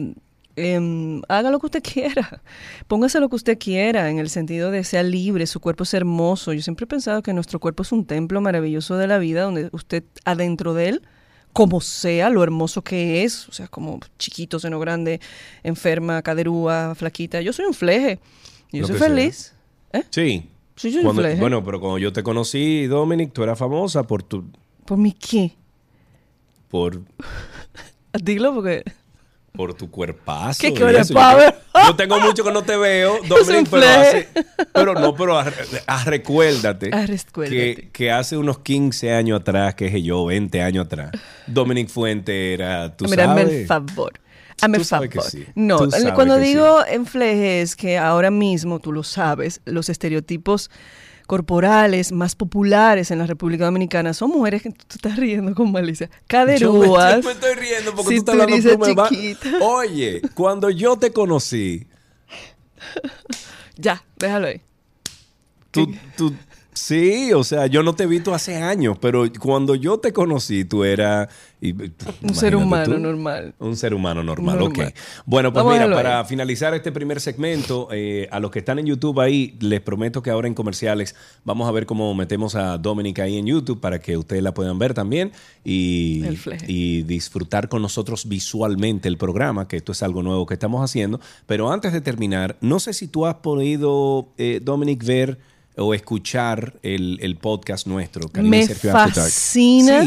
[0.56, 2.42] eh, haga lo que usted quiera,
[2.88, 6.54] póngase lo que usted quiera, en el sentido de sea libre, su cuerpo es hermoso.
[6.54, 9.70] Yo siempre he pensado que nuestro cuerpo es un templo maravilloso de la vida, donde
[9.72, 11.02] usted adentro de él,
[11.54, 15.22] como sea, lo hermoso que es, o sea, como chiquito, seno grande,
[15.64, 17.42] enferma, caderúa, flaquita.
[17.42, 18.20] Yo soy un fleje,
[18.72, 19.54] yo soy feliz.
[19.94, 20.04] ¿Eh?
[20.10, 20.50] Sí.
[20.76, 21.40] Sí, soy un fleje.
[21.40, 24.44] Bueno, pero cuando yo te conocí, Dominic, tú eras famosa por tu...
[24.84, 25.54] ¿Por mi qué?
[26.68, 27.02] Por...
[28.22, 28.84] Dilo porque
[29.56, 30.60] por tu cuerpazo.
[30.62, 34.30] ¿Qué quieres, yo, tengo mucho que no te veo, Dominic, pero hace,
[34.74, 35.38] pero no, pero
[36.06, 36.92] recuérdate,
[37.34, 41.12] que, que, hace unos 15 años atrás, que es yo, 20 años atrás,
[41.48, 43.50] Dominic Fuente era, tú Mira, sabes.
[43.50, 44.14] el favor.
[44.62, 45.10] Hazme favor.
[45.56, 45.80] No,
[46.16, 50.70] cuando digo en es que ahora mismo, tú lo sabes, los estereotipos
[51.26, 56.10] corporales más populares en la República Dominicana son mujeres que tú, estás riendo con malicia.
[56.28, 57.18] Caderúas.
[57.18, 59.50] Yo me, estoy riendo porque tú estás hablando chiquita.
[59.62, 61.88] Oye, cuando yo te conocí.
[63.76, 64.62] ya, déjalo ahí.
[65.72, 66.34] Tú, tú,
[66.76, 70.66] Sí, o sea, yo no te he visto hace años, pero cuando yo te conocí,
[70.66, 71.30] tú eras...
[72.22, 73.56] un ser humano normal.
[73.60, 74.80] Un ser humano normal, ok.
[75.26, 79.22] Bueno, pues mira, para finalizar este primer segmento, eh, a los que están en YouTube
[79.22, 83.38] ahí, les prometo que ahora en comerciales vamos a ver cómo metemos a Dominica ahí
[83.38, 85.32] en YouTube para que ustedes la puedan ver también
[85.64, 86.26] y,
[86.68, 91.22] y disfrutar con nosotros visualmente el programa, que esto es algo nuevo que estamos haciendo.
[91.46, 96.74] Pero antes de terminar, no sé si tú has podido, eh, Dominic, ver o escuchar
[96.84, 98.30] el, podcast nuestro.
[98.42, 100.04] me fascina.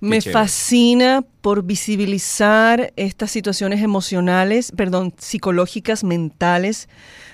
[0.00, 6.88] me fascina por visibilizar estas situaciones emocionales, perdón, psicológicas, mentales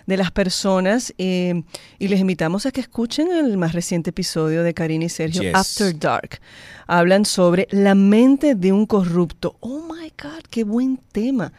[0.07, 1.12] de las personas.
[1.18, 1.62] Eh,
[1.98, 5.98] y les invitamos a que escuchen el más reciente episodio de Karina y Sergio, After
[5.98, 6.40] Dark.
[6.87, 9.57] Hablan sobre la mente de un corrupto.
[9.61, 11.52] Oh my God, qué buen tema.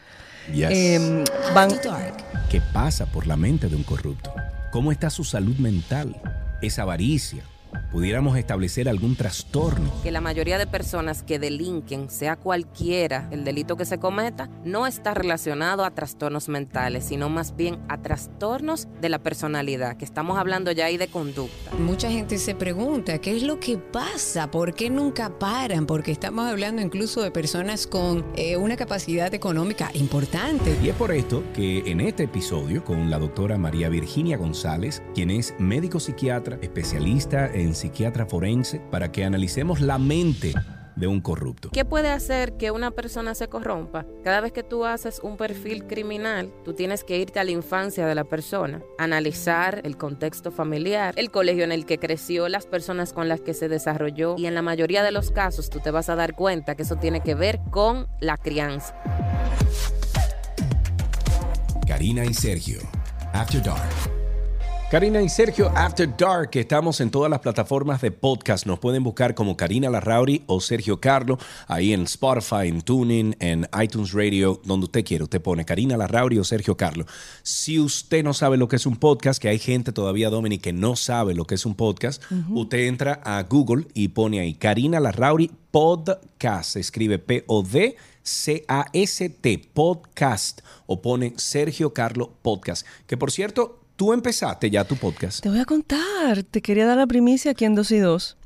[0.50, 1.24] Em,
[2.50, 4.32] ¿Qué pasa por la mente de un corrupto?
[4.70, 6.14] ¿Cómo está su salud mental?
[6.60, 7.42] ¿Es avaricia?
[7.92, 9.90] Pudiéramos establecer algún trastorno.
[10.02, 14.86] Que la mayoría de personas que delinquen, sea cualquiera el delito que se cometa, no
[14.86, 20.38] está relacionado a trastornos mentales, sino más bien a trastornos de la personalidad, que estamos
[20.38, 21.72] hablando ya ahí de conducta.
[21.78, 24.50] Mucha gente se pregunta, ¿qué es lo que pasa?
[24.50, 25.86] ¿Por qué nunca paran?
[25.86, 30.76] Porque estamos hablando incluso de personas con eh, una capacidad económica importante.
[30.82, 35.30] Y es por esto que en este episodio, con la doctora María Virginia González, quien
[35.30, 40.54] es médico psiquiatra, especialista en en psiquiatra forense para que analicemos la mente
[40.98, 41.70] de un corrupto.
[41.70, 44.04] ¿Qué puede hacer que una persona se corrompa?
[44.24, 48.06] Cada vez que tú haces un perfil criminal, tú tienes que irte a la infancia
[48.06, 53.12] de la persona, analizar el contexto familiar, el colegio en el que creció, las personas
[53.12, 56.08] con las que se desarrolló y en la mayoría de los casos tú te vas
[56.08, 58.94] a dar cuenta que eso tiene que ver con la crianza.
[61.86, 62.80] Karina y Sergio,
[63.32, 64.17] After Dark.
[64.90, 68.64] Karina y Sergio After Dark, estamos en todas las plataformas de podcast.
[68.64, 73.68] Nos pueden buscar como Karina Larrauri o Sergio Carlo, ahí en Spotify, en Tuning, en
[73.82, 75.24] iTunes Radio, donde usted quiera.
[75.24, 77.04] Usted pone Karina Larrauri o Sergio Carlo.
[77.42, 80.72] Si usted no sabe lo que es un podcast, que hay gente todavía, Dominic, que
[80.72, 85.00] no sabe lo que es un podcast, usted entra a Google y pone ahí Karina
[85.00, 86.72] Larrauri Podcast.
[86.72, 87.96] Se escribe P-O-D.
[88.28, 92.86] C-A-S-T, podcast, o pone Sergio Carlo Podcast.
[93.06, 95.40] Que por cierto, Tú empezaste ya tu podcast.
[95.40, 96.44] Te voy a contar.
[96.44, 98.36] Te quería dar la primicia aquí en Dos y Dos.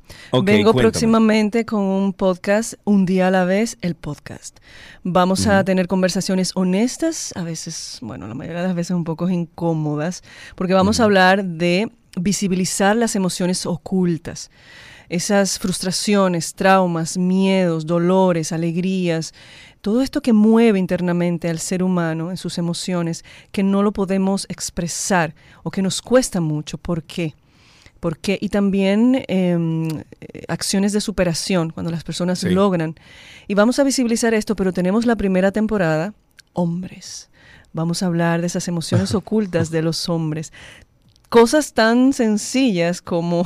[0.43, 4.57] Vengo próximamente con un podcast, un día a la vez, el podcast.
[5.03, 9.29] Vamos a tener conversaciones honestas, a veces, bueno, la mayoría de las veces un poco
[9.29, 10.23] incómodas,
[10.55, 14.49] porque vamos a hablar de visibilizar las emociones ocultas
[15.09, 19.33] esas frustraciones, traumas, miedos, dolores, alegrías,
[19.83, 24.45] todo esto que mueve internamente al ser humano en sus emociones, que no lo podemos
[24.47, 26.77] expresar o que nos cuesta mucho.
[26.77, 27.35] ¿Por qué?
[27.99, 28.37] ¿Por qué?
[28.39, 29.89] Y también em,
[30.47, 32.95] acciones de superación, cuando las personas logran.
[33.49, 36.13] Y vamos a visibilizar esto, pero tenemos la primera temporada,
[36.53, 37.29] hombres.
[37.73, 40.53] Vamos a hablar de esas emociones ocultas de los hombres.
[41.27, 43.45] Cosas tan sencillas como...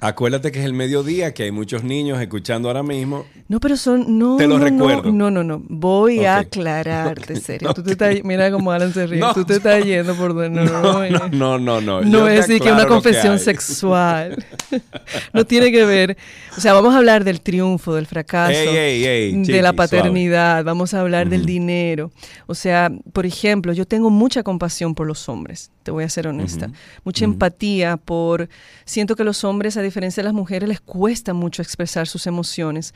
[0.00, 3.24] Acuérdate que es el mediodía, que hay muchos niños escuchando ahora mismo.
[3.48, 4.18] No, pero son.
[4.18, 5.12] No, te lo recuerdo.
[5.12, 5.62] No, no, no.
[5.68, 7.72] Voy a aclararte, serio.
[7.74, 9.22] tú te estás, mira cómo Alan se ríe.
[9.34, 11.28] tú te estás yendo por donde no.
[11.30, 12.00] No, no, no.
[12.02, 14.44] No, es decir que una confesión sexual.
[15.32, 16.16] no tiene que ver.
[16.56, 20.64] O sea, vamos a hablar del triunfo, del fracaso, de la paternidad.
[20.64, 22.10] Vamos a hablar del dinero.
[22.46, 25.70] O sea, por ejemplo, yo tengo mucha compasión por los hombres.
[25.88, 26.70] Te voy a ser honesta.
[27.02, 28.50] Mucha empatía por.
[28.84, 32.92] Siento que los hombres, a diferencia de las mujeres, les cuesta mucho expresar sus emociones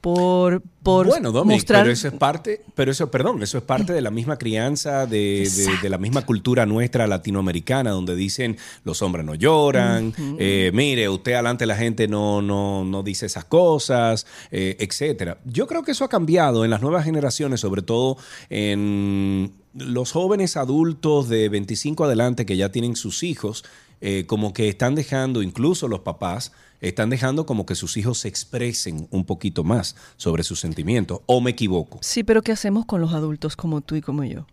[0.00, 4.00] por, por bueno, Dominic, pero eso es parte, pero eso, perdón, eso es parte de
[4.00, 5.46] la misma crianza, de,
[5.82, 11.34] de, la misma cultura nuestra latinoamericana, donde dicen los hombres no lloran, eh, mire, usted
[11.34, 15.36] adelante la gente no, no, no dice esas cosas, eh, etcétera.
[15.44, 18.16] Yo creo que eso ha cambiado en las nuevas generaciones, sobre todo
[18.48, 23.64] en los jóvenes adultos de 25 adelante que ya tienen sus hijos,
[24.00, 28.28] eh, como que están dejando, incluso los papás, están dejando como que sus hijos se
[28.28, 31.20] expresen un poquito más sobre sus sentimientos.
[31.26, 31.98] ¿O me equivoco?
[32.00, 34.46] Sí, pero ¿qué hacemos con los adultos como tú y como yo?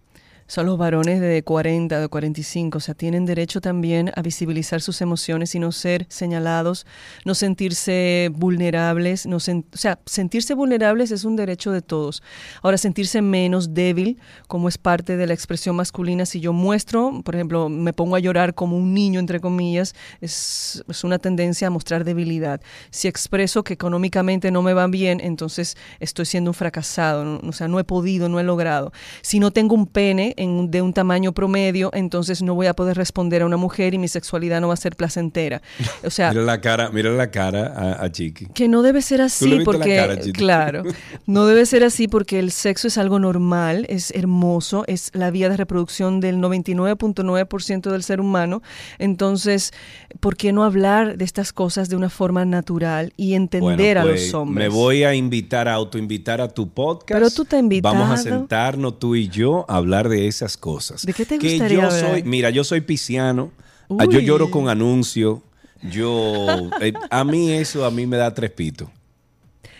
[0.47, 5.01] Son los varones de 40, de 45, o sea, tienen derecho también a visibilizar sus
[5.01, 6.85] emociones y no ser señalados,
[7.25, 12.23] no sentirse vulnerables, no o sea, sentirse vulnerables es un derecho de todos.
[12.61, 17.35] Ahora, sentirse menos débil, como es parte de la expresión masculina, si yo muestro, por
[17.35, 21.71] ejemplo, me pongo a llorar como un niño, entre comillas, es, es una tendencia a
[21.71, 22.61] mostrar debilidad.
[22.89, 27.67] Si expreso que económicamente no me va bien, entonces estoy siendo un fracasado, o sea,
[27.67, 28.93] no he podido, no he logrado.
[29.21, 33.41] Si no tengo un pene, de un tamaño promedio, entonces no voy a poder responder
[33.41, 35.61] a una mujer y mi sexualidad no va a ser placentera.
[36.03, 38.47] O sea, mira la cara, mira la cara a, Chiqui.
[38.53, 40.83] Que no debe ser así porque claro,
[41.25, 45.49] no debe ser así porque el sexo es algo normal, es hermoso, es la vía
[45.49, 48.61] de reproducción del 99.9% del ser humano.
[48.99, 49.73] Entonces,
[50.19, 54.13] ¿por qué no hablar de estas cosas de una forma natural y entender a los
[54.13, 54.67] pues, hombres?
[54.67, 57.11] Me voy a invitar a autoinvitar a tu podcast.
[57.11, 57.93] Pero tú te invitas.
[57.93, 61.05] Vamos a sentarnos tú y yo a hablar de esas cosas.
[61.05, 63.51] ¿De qué te gustaría yo soy, mira, yo soy pisciano,
[63.97, 65.43] ah, yo lloro con anuncio,
[65.83, 68.89] yo, eh, a mí eso a mí me da tres pitos.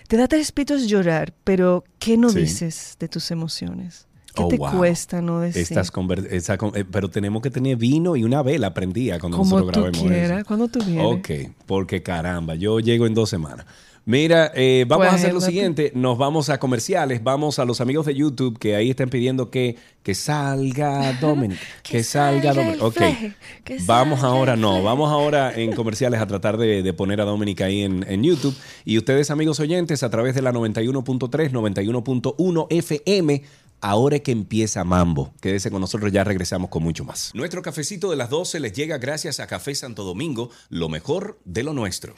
[0.08, 4.07] Te da tres pitos llorar, pero ¿qué no dices de tus emociones?
[4.38, 5.64] ¿Qué oh, te cuesta no decir?
[5.64, 10.44] Estas eh, pero tenemos que tener vino y una vela prendida cuando nosotros grabemos quieras,
[10.44, 10.80] cuando tú.
[11.02, 11.30] Ok,
[11.66, 13.66] porque caramba, yo llego en dos semanas.
[14.08, 18.06] Mira, eh, vamos a hacer lo siguiente, nos vamos a comerciales, vamos a los amigos
[18.06, 22.82] de YouTube que ahí están pidiendo que, que salga Dominic, que, salga, Dominic.
[22.82, 23.02] Ok,
[23.86, 28.06] vamos ahora, no, vamos ahora en comerciales a tratar de, poner a Dominic ahí en,
[28.08, 28.56] en, YouTube.
[28.86, 33.44] Y ustedes amigos oyentes a través de la 91.3, 91.1 FM.
[33.82, 37.32] Ahora que empieza Mambo, quédese con nosotros, ya regresamos con mucho más.
[37.36, 41.64] Nuestro cafecito de las 12 les llega gracias a Café Santo Domingo, lo mejor de
[41.64, 42.14] lo nuestro.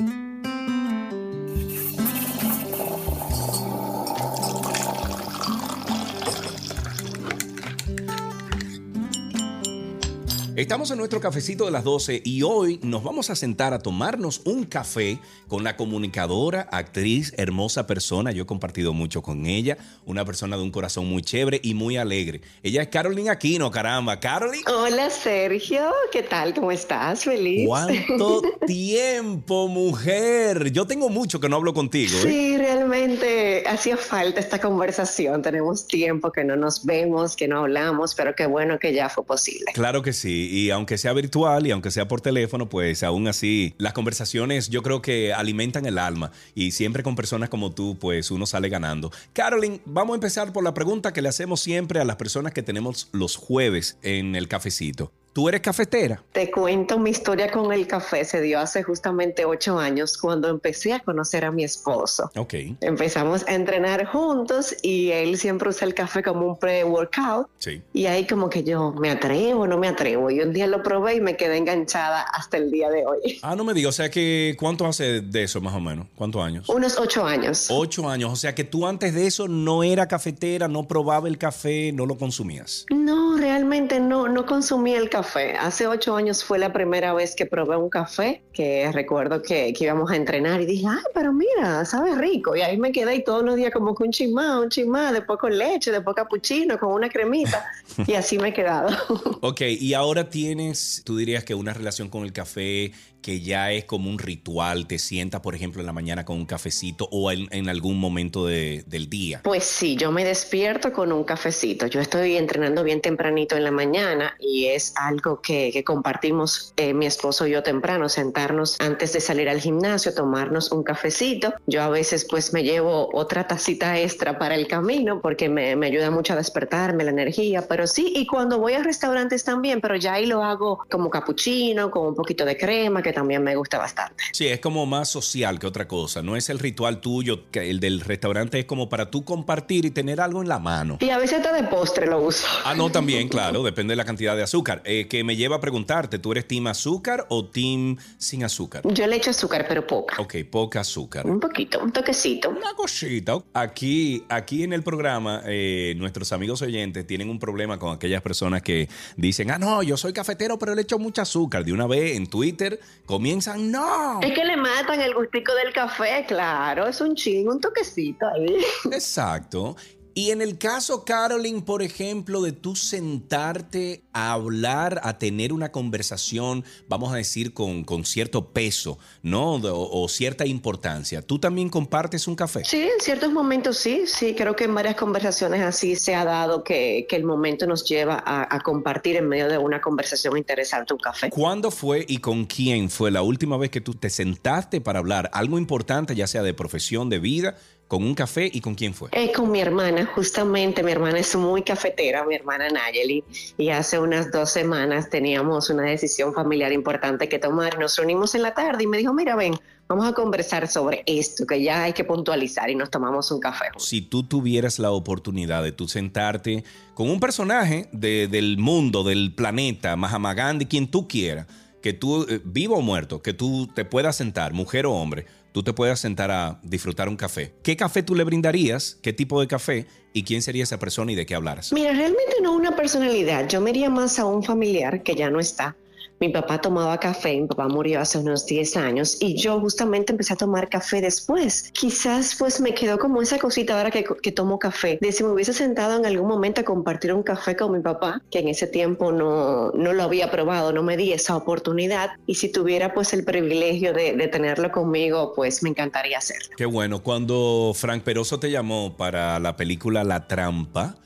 [10.60, 14.42] Estamos en nuestro cafecito de las 12 y hoy nos vamos a sentar a tomarnos
[14.44, 15.18] un café
[15.48, 18.34] con la comunicadora, actriz, hermosa persona.
[18.34, 21.96] Yo he compartido mucho con ella, una persona de un corazón muy chévere y muy
[21.96, 22.42] alegre.
[22.62, 24.20] Ella es Carolina Aquino, caramba.
[24.20, 24.66] Carolina.
[24.70, 26.54] Hola Sergio, ¿qué tal?
[26.54, 27.24] ¿Cómo estás?
[27.24, 27.66] Feliz.
[27.66, 30.74] ¿Cuánto tiempo, mujer?
[30.74, 32.18] Yo tengo mucho que no hablo contigo.
[32.18, 32.22] ¿eh?
[32.24, 35.42] Sí, realmente hacía falta esta conversación.
[35.42, 39.24] Tenemos tiempo que no nos vemos, que no hablamos, pero qué bueno que ya fue
[39.24, 39.72] posible.
[39.74, 43.76] Claro que sí y aunque sea virtual y aunque sea por teléfono, pues aún así
[43.78, 48.32] las conversaciones yo creo que alimentan el alma y siempre con personas como tú, pues
[48.32, 49.12] uno sale ganando.
[49.34, 52.64] Carolyn, vamos a empezar por la pregunta que le hacemos siempre a las personas que
[52.64, 55.12] tenemos los jueves en el cafecito.
[55.32, 56.24] ¿Tú eres cafetera?
[56.32, 58.26] Te cuento mi historia con el café.
[58.26, 62.32] Se dio hace justamente ocho años cuando empecé a conocer a mi esposo.
[62.36, 62.56] Ok.
[62.82, 67.48] Empezamos a entrenar juntos y él siempre usa el café como un pre-workout.
[67.60, 67.82] Sí.
[67.94, 70.32] Y ahí como que yo me atrevo, no me atrevo.
[70.32, 73.40] Y un día lo probé y me quedé enganchada hasta el día de hoy.
[73.44, 73.90] Ah, no me digas.
[73.90, 76.08] O sea que, ¿cuánto hace de eso más o menos?
[76.16, 76.68] ¿Cuántos años?
[76.70, 77.68] Unos ocho años.
[77.70, 78.34] Ocho años.
[78.34, 82.08] O sea que tú antes de eso no era cafetera, no probaba el café, no
[82.08, 82.86] lo consumías.
[82.90, 85.54] No, realmente no, no consumía el café café.
[85.58, 89.84] Hace ocho años fue la primera vez que probé un café, que recuerdo que, que
[89.84, 92.56] íbamos a entrenar y dije, ay, pero mira, sabe rico.
[92.56, 95.38] Y ahí me quedé y todos los días como que un chismá, un chismá, después
[95.38, 97.70] con leche, después capuchino, con una cremita.
[98.08, 98.96] y así me he quedado.
[99.42, 103.86] ok, y ahora tienes, tú dirías que una relación con el café que ya es
[103.86, 107.70] como un ritual, te sientas, por ejemplo, en la mañana con un cafecito o en,
[107.70, 109.42] algún momento del día?
[109.44, 111.88] Pues sí, yo me despierto con un cafecito.
[111.88, 117.06] Yo estoy entrenando bien tempranito en la mañana y es algo que, compartimos eh, mi
[117.06, 121.54] esposo y yo temprano, sentarnos antes de salir al gimnasio, tomarnos un cafecito.
[121.68, 125.88] Yo a veces pues me llevo otra tacita extra para el camino porque me, me
[125.88, 129.96] ayuda mucho a despertarme la energía, pero sí, y cuando voy a restaurantes también, pero
[129.96, 133.78] ya ahí lo hago como capuchino, con un poquito de crema, que también me gusta
[133.78, 134.24] bastante.
[134.32, 136.22] Sí, es como más social que otra cosa.
[136.22, 139.92] No es el ritual tuyo, que el del restaurante es como para tú compartir y
[139.92, 140.98] tener algo en la mano.
[141.00, 142.48] Y a veces hasta de postre lo uso.
[142.66, 144.82] Ah, no, también, claro, depende de la cantidad de azúcar.
[144.86, 148.84] Eh, que me lleva a preguntarte, ¿tú eres team azúcar o team sin azúcar?
[148.86, 150.22] Yo le echo azúcar, pero poca.
[150.22, 151.26] Ok, poca azúcar.
[151.26, 152.50] Un poquito, un toquecito.
[152.50, 153.40] Una cosita.
[153.54, 158.62] Aquí, aquí en el programa, eh, nuestros amigos oyentes tienen un problema con aquellas personas
[158.62, 161.64] que dicen, ah, no, yo soy cafetero, pero le echo mucha azúcar.
[161.64, 164.22] De una vez en Twitter comienzan, no.
[164.22, 168.64] Es que le matan el gustico del café, claro, es un ching, un toquecito ahí.
[168.92, 169.76] Exacto.
[170.20, 175.72] Y en el caso, Carolyn, por ejemplo, de tú sentarte a hablar, a tener una
[175.72, 179.54] conversación, vamos a decir, con, con cierto peso, ¿no?
[179.54, 182.66] O, cierta importancia, ¿tú también compartes un café?
[182.66, 186.66] Sí, en ciertos momentos sí, sí, creo que en varias conversaciones así se ha dado
[186.66, 190.94] que, que el momento nos lleva a, a, compartir en medio de una conversación interesante
[190.94, 191.30] un café.
[191.30, 195.30] ¿Cuándo fue y con quién fue la última vez que tú te sentaste para hablar
[195.32, 197.56] algo importante, ya sea de profesión, de vida?
[197.90, 199.10] Con un café y con quién fue?
[199.14, 200.84] Eh, con mi hermana, justamente.
[200.84, 203.24] Mi hermana es muy cafetera, mi hermana Nayeli,
[203.58, 207.80] y hace unas dos semanas teníamos una decisión familiar importante que tomar.
[207.80, 209.56] Nos reunimos en la tarde y me dijo, mira, ven,
[209.88, 213.66] vamos a conversar sobre esto, que ya hay que puntualizar y nos tomamos un café.
[213.78, 219.96] Si tú tuvieras la oportunidad de tú sentarte con un personaje del mundo, del planeta,
[219.96, 221.48] Mahatma Gandhi, quien tú quieras,
[221.82, 225.26] que tú, eh, vivo o muerto, que tú te puedas sentar, mujer o hombre,
[225.60, 227.54] tú te puedas sentar a disfrutar un café.
[227.64, 228.98] ¿Qué café tú le brindarías?
[229.02, 229.88] ¿Qué tipo de café?
[230.14, 231.74] ¿Y quién sería esa persona y de qué hablaras?
[231.74, 233.46] Mira, realmente no una personalidad.
[233.50, 235.76] Yo me iría más a un familiar que ya no está
[236.20, 240.34] mi papá tomaba café, mi papá murió hace unos 10 años y yo justamente empecé
[240.34, 241.72] a tomar café después.
[241.74, 245.32] Quizás pues me quedó como esa cosita ahora que, que tomo café, de si me
[245.32, 248.68] hubiese sentado en algún momento a compartir un café con mi papá, que en ese
[248.68, 253.14] tiempo no, no lo había probado, no me di esa oportunidad y si tuviera pues
[253.14, 256.56] el privilegio de, de tenerlo conmigo, pues me encantaría hacerlo.
[256.58, 260.98] Qué bueno, cuando Frank Peroso te llamó para la película La Trampa,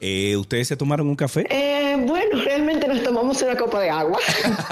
[0.00, 1.46] eh, ¿Ustedes se tomaron un café?
[1.50, 4.18] Eh, bueno, realmente nos tomamos una copa de agua.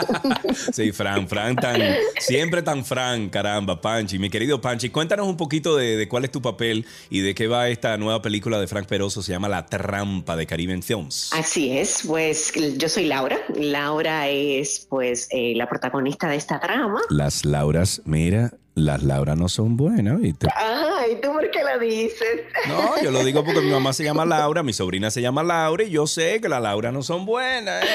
[0.72, 1.80] sí, Fran, Fran, tan,
[2.18, 4.18] siempre tan Fran, caramba, Panchi.
[4.18, 7.68] Mi querido Panchi, cuéntanos un poquito de, cuál es tu papel y de qué va
[7.68, 11.30] esta nueva película de Frank Peroso, se llama La Trampa de Caribbean Films.
[11.32, 13.38] Así es, pues yo soy Laura.
[13.54, 17.00] Laura es pues eh, la protagonista de esta trama.
[17.10, 20.48] Las Lauras, mira, las Laura no son buenas, ¿viste?
[20.54, 22.42] Ay, ¿tú por qué lo dices?
[22.68, 25.82] No, yo lo digo porque mi mamá se llama Laura, mi sobrina se llama Laura
[25.82, 27.82] y yo sé que las Laura no son buenas.
[27.82, 27.86] ¿eh?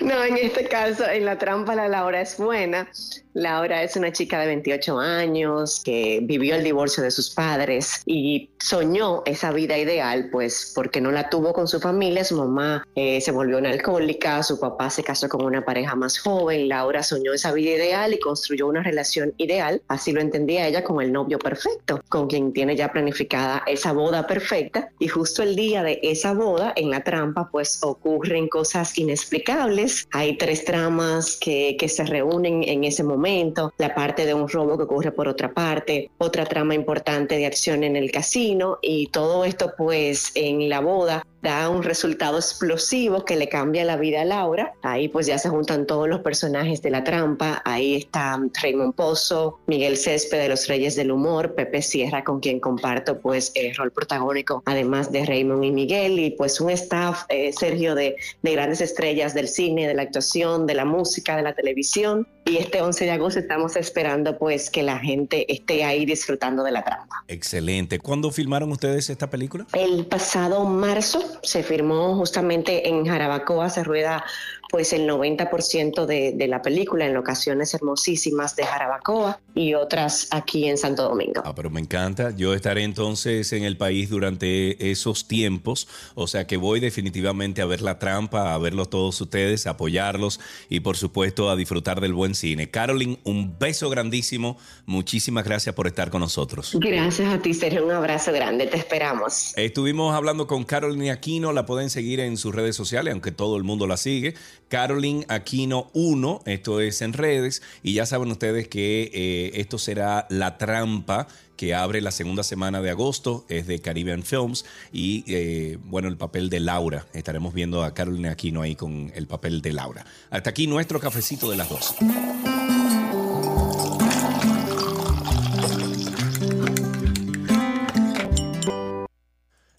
[0.00, 2.88] No, en este caso, en la trampa la Laura es buena.
[3.34, 8.50] Laura es una chica de 28 años que vivió el divorcio de sus padres y
[8.58, 13.20] soñó esa vida ideal, pues porque no la tuvo con su familia, su mamá eh,
[13.20, 17.32] se volvió una alcohólica, su papá se casó con una pareja más joven, Laura soñó
[17.32, 21.38] esa vida ideal y construyó una relación ideal, así lo entendía ella con el novio
[21.38, 26.32] perfecto, con quien tiene ya planificada esa boda perfecta y justo el día de esa
[26.32, 32.62] boda en la trampa pues ocurren cosas inexplicables, hay tres tramas que, que se reúnen
[32.66, 36.74] en ese momento la parte de un robo que ocurre por otra parte, otra trama
[36.74, 41.82] importante de acción en el casino y todo esto pues en la boda da un
[41.82, 44.72] resultado explosivo que le cambia la vida a Laura.
[44.82, 47.60] Ahí pues ya se juntan todos los personajes de la trampa.
[47.64, 52.60] Ahí está Raymond Pozo, Miguel Césped de los Reyes del Humor, Pepe Sierra con quien
[52.60, 57.50] comparto pues el rol protagónico, además de Raymond y Miguel y pues un staff, eh,
[57.54, 61.54] Sergio, de, de grandes estrellas del cine, de la actuación, de la música, de la
[61.54, 66.62] televisión y este 11 de agosto estamos esperando pues que la gente esté ahí disfrutando
[66.62, 67.24] de la trampa.
[67.28, 67.98] Excelente.
[67.98, 69.66] ¿Cuándo filmaron ustedes esta película?
[69.72, 74.24] El pasado marzo se firmó justamente en Jarabacoa, se rueda
[74.72, 80.66] pues el 90% de, de, la película en locaciones hermosísimas de Jarabacoa y otras aquí
[80.66, 81.42] en Santo Domingo.
[81.44, 82.30] Ah, pero me encanta.
[82.34, 87.66] Yo estaré entonces en el país durante esos tiempos, o sea que voy definitivamente a
[87.66, 90.40] ver la trampa, a verlos todos ustedes, a apoyarlos
[90.70, 92.70] y por supuesto a disfrutar del buen cine.
[92.70, 94.56] Carolyn, un beso grandísimo.
[94.86, 96.74] Muchísimas gracias por estar con nosotros.
[96.80, 97.84] Gracias a ti, Sergio.
[97.84, 98.66] Un abrazo grande.
[98.66, 99.52] Te esperamos.
[99.56, 101.52] Estuvimos hablando con Carolyn Aquino.
[101.52, 104.34] La pueden seguir en sus redes sociales, aunque todo el mundo la sigue.
[104.72, 110.26] Carolyn Aquino 1, esto es en redes, y ya saben ustedes que eh, esto será
[110.30, 115.76] La Trampa que abre la segunda semana de agosto, es de Caribbean Films y eh,
[115.84, 117.06] bueno, el papel de Laura.
[117.12, 120.06] Estaremos viendo a Carolyn Aquino ahí con el papel de Laura.
[120.30, 121.94] Hasta aquí nuestro cafecito de las dos.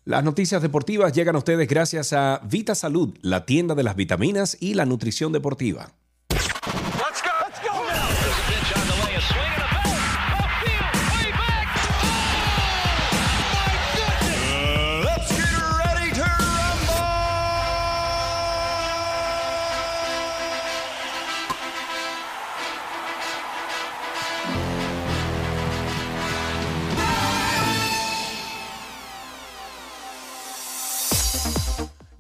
[0.06, 4.58] Las noticias deportivas llegan a ustedes gracias a Vita Salud, la tienda de las vitaminas
[4.60, 5.94] y la nutrición deportiva.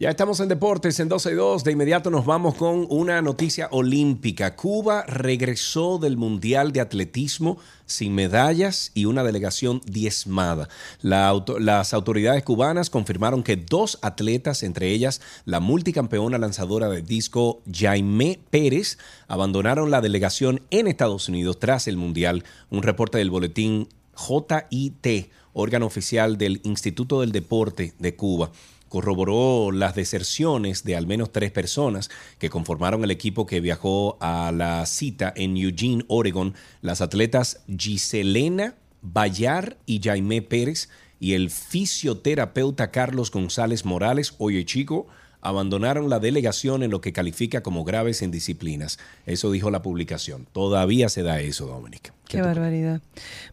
[0.03, 1.63] Ya estamos en deportes en 12 y 2.
[1.63, 4.53] De inmediato nos vamos con una noticia olímpica.
[4.57, 10.67] Cuba regresó del Mundial de Atletismo sin medallas y una delegación diezmada.
[10.99, 18.41] las autoridades cubanas confirmaron que dos atletas, entre ellas la multicampeona lanzadora de disco Jaime
[18.49, 18.97] Pérez,
[19.29, 22.43] abandonaron la delegación en Estados Unidos tras el Mundial.
[22.69, 23.87] Un reporte del boletín
[24.17, 28.51] JIT, órgano oficial del Instituto del Deporte de Cuba
[28.93, 34.51] corroboró las deserciones de al menos tres personas que conformaron el equipo que viajó a
[34.51, 40.89] la cita en Eugene, Oregon, las atletas Giselena Bayar y Jaime Pérez
[41.19, 45.07] y el fisioterapeuta Carlos González Morales, oye chico,
[45.43, 48.97] abandonaron la delegación en lo que califica como graves indisciplinas.
[49.25, 50.47] Eso dijo la publicación.
[50.51, 52.13] Todavía se da eso, Dominic.
[52.27, 53.01] Qué, barbaridad.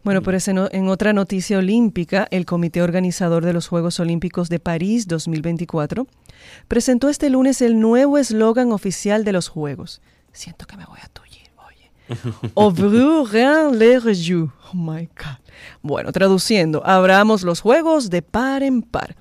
[0.03, 4.59] Bueno, por eso en otra noticia olímpica, el comité organizador de los Juegos Olímpicos de
[4.59, 6.07] París 2024
[6.67, 10.01] presentó este lunes el nuevo eslogan oficial de los Juegos.
[10.31, 11.91] Siento que me voy a tullir, oye.
[12.55, 14.49] Ouvrir les jeux.
[14.71, 15.37] Oh my God.
[15.81, 19.15] Bueno, traduciendo, abramos los Juegos de par en par.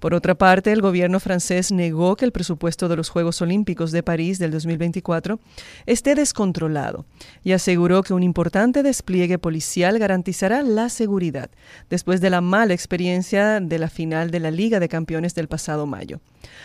[0.00, 4.02] Por otra parte, el gobierno francés negó que el presupuesto de los Juegos Olímpicos de
[4.02, 5.38] París del 2024
[5.84, 7.04] esté descontrolado
[7.44, 11.50] y aseguró que un importante despliegue policial garantizará la seguridad
[11.90, 15.86] después de la mala experiencia de la final de la Liga de Campeones del pasado
[15.86, 16.20] mayo.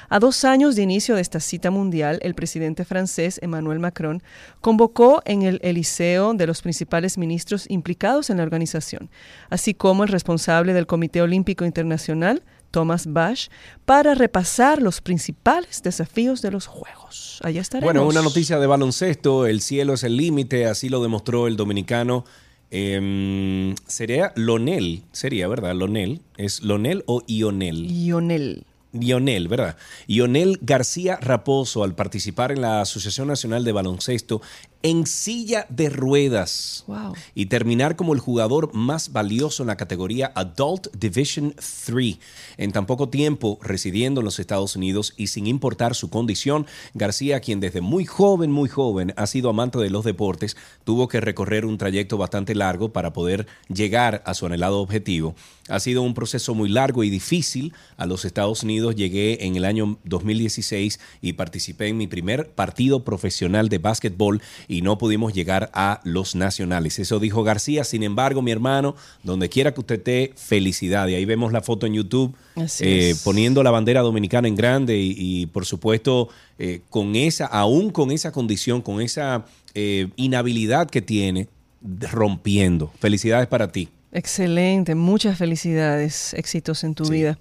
[0.07, 4.23] A dos años de inicio de esta cita mundial, el presidente francés Emmanuel Macron
[4.61, 9.09] convocó en el Eliseo de los principales ministros implicados en la organización,
[9.49, 12.43] así como el responsable del Comité Olímpico Internacional,
[12.75, 13.47] Thomas Bach
[13.85, 17.39] para repasar los principales desafíos de los Juegos.
[17.41, 17.93] Allá estaremos.
[17.93, 22.25] Bueno, una noticia de baloncesto, el cielo es el límite, así lo demostró el dominicano.
[22.71, 25.73] Em, sería Lonel, sería, ¿verdad?
[25.73, 26.21] Lonel.
[26.35, 27.89] ¿Es Lonel o Ionel?
[27.89, 28.65] Ionel.
[28.91, 29.77] Lionel, ¿verdad?
[30.07, 34.41] Lionel García Raposo, al participar en la Asociación Nacional de Baloncesto,
[34.85, 36.85] en silla de ruedas
[37.33, 42.19] y terminar como el jugador más valioso en la categoría Adult Division 3.
[42.57, 47.39] En tan poco tiempo residiendo en los Estados Unidos y sin importar su condición, García,
[47.39, 51.65] quien desde muy joven, muy joven ha sido amante de los deportes, tuvo que recorrer
[51.65, 55.33] un trayecto bastante largo para poder llegar a su anhelado objetivo.
[55.67, 57.73] Ha sido un proceso muy largo y difícil.
[57.97, 63.03] A los Estados Unidos llegué en el año 2016 y participé en mi primer partido
[63.03, 66.99] profesional de básquetbol y no pudimos llegar a los nacionales.
[66.99, 67.83] Eso dijo García.
[67.83, 71.07] Sin embargo, mi hermano, donde quiera que usted esté, felicidad.
[71.07, 72.35] Y ahí vemos la foto en YouTube
[72.79, 78.11] eh, poniendo la bandera dominicana en grande y, por supuesto, eh, con esa, aún con
[78.11, 81.47] esa condición, con esa eh, inhabilidad que tiene,
[82.11, 82.91] rompiendo.
[82.99, 83.89] Felicidades para ti.
[84.11, 87.37] Excelente, muchas felicidades, éxitos en tu vida.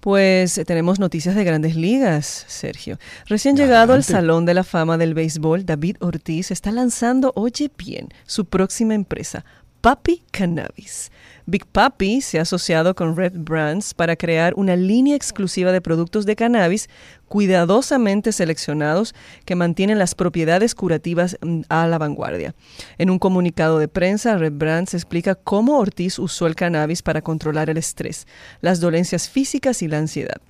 [0.00, 2.98] Pues eh, tenemos noticias de grandes ligas, Sergio.
[3.26, 8.08] Recién llegado al Salón de la Fama del Béisbol, David Ortiz está lanzando, oye bien,
[8.26, 9.44] su próxima empresa,
[9.80, 11.10] Papi Cannabis.
[11.50, 16.24] Big Papi se ha asociado con Red Brands para crear una línea exclusiva de productos
[16.24, 16.88] de cannabis
[17.26, 22.54] cuidadosamente seleccionados que mantienen las propiedades curativas mm, a la vanguardia.
[22.98, 27.68] En un comunicado de prensa, Red Brands explica cómo Ortiz usó el cannabis para controlar
[27.68, 28.28] el estrés,
[28.60, 30.40] las dolencias físicas y la ansiedad.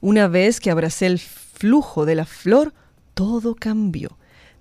[0.00, 2.72] Una vez que abracé el flujo de la flor,
[3.14, 4.16] todo cambió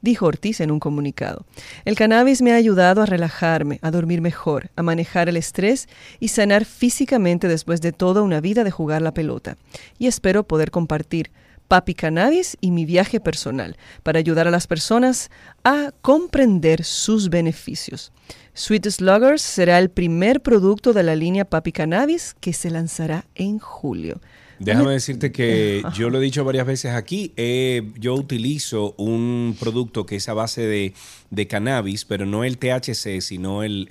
[0.06, 1.46] dijo Ortiz en un comunicado.
[1.84, 5.90] El cannabis me ha ayudado a relajarme, a dormir mejor, a manejar el estrés
[6.22, 9.58] y sanar físicamente después de toda una vida de jugar la pelota.
[10.00, 11.32] Y espero poder compartir
[11.68, 15.32] Papi Cannabis y mi viaje personal para ayudar a las personas
[15.64, 18.12] a comprender sus beneficios.
[18.54, 23.60] Sweet Sluggers será el primer producto de la línea Papi Cannabis que se lanzará en
[23.60, 24.22] julio.
[24.60, 30.06] Déjame decirte que yo lo he dicho varias veces aquí, eh, yo utilizo un producto
[30.06, 30.94] que es a base
[31.30, 33.88] de, cannabis, pero no el THC, sino el,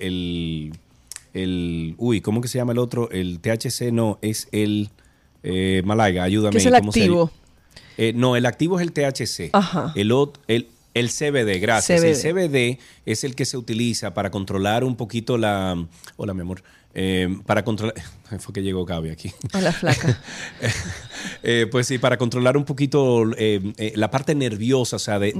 [1.33, 3.09] el, Uy, ¿cómo que se llama el otro?
[3.11, 4.89] El THC no, es el...
[5.47, 6.53] Eh, Malaiga, ayúdame.
[6.53, 7.29] ¿Qué es el activo?
[7.97, 9.51] Eh, no, el activo es el THC.
[9.53, 9.93] Ajá.
[9.95, 10.11] El,
[10.47, 12.03] el, el CBD, gracias.
[12.03, 15.85] El CBD es el que se utiliza para controlar un poquito la...
[16.17, 16.63] Hola, mi amor.
[16.97, 17.93] Eh, para controlar.
[18.39, 19.31] Fue que llegó Gaby aquí.
[19.53, 20.19] Hola, flaca.
[21.47, 25.31] Eh, pues sí, para controlar un poquito eh, la parte nerviosa, o sea, de,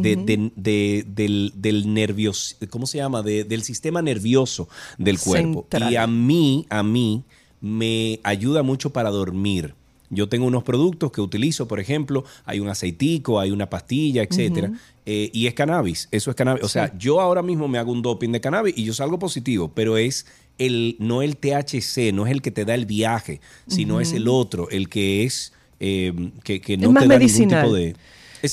[0.56, 2.58] del, del nervios.
[2.70, 3.24] ¿Cómo se llama?
[3.24, 5.68] del sistema nervioso del cuerpo.
[5.90, 7.24] Y a mí, a mí,
[7.60, 9.74] me ayuda mucho para dormir.
[10.12, 14.72] Yo tengo unos productos que utilizo, por ejemplo, hay un aceitico, hay una pastilla, etcétera,
[15.06, 16.08] y es cannabis.
[16.12, 16.64] Eso es cannabis.
[16.64, 19.72] O sea, yo ahora mismo me hago un doping de cannabis y yo salgo positivo,
[19.74, 20.28] pero es
[20.58, 24.28] el, no el THC, no es el que te da el viaje, sino es el
[24.28, 27.96] otro, el que es eh, que, no te da ningún tipo de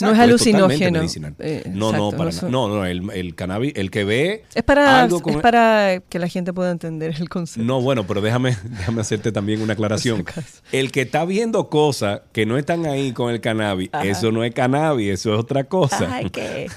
[0.01, 1.03] no es alucinógeno.
[1.39, 4.45] Eh, no, no, para no, no, el, el, cannabis, el que ve.
[4.55, 7.65] Es para, es para que la gente pueda entender el concepto.
[7.65, 10.25] No, bueno, pero déjame, déjame hacerte también una aclaración.
[10.71, 14.55] El que está viendo cosas que no están ahí con el cannabis, eso no es
[14.55, 16.09] cannabis, eso es otra cosa.
[16.11, 16.69] Ay, ¿qué?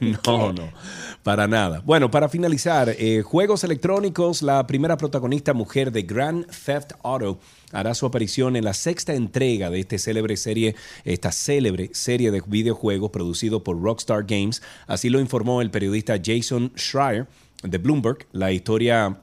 [0.26, 0.68] no, no.
[1.26, 1.82] Para nada.
[1.84, 7.40] Bueno, para finalizar, eh, juegos electrónicos, la primera protagonista mujer de Grand Theft Auto
[7.72, 12.44] hará su aparición en la sexta entrega de esta célebre serie, esta célebre serie de
[12.46, 14.62] videojuegos producido por Rockstar Games.
[14.86, 17.26] Así lo informó el periodista Jason Schreier
[17.64, 18.18] de Bloomberg.
[18.30, 19.18] La historia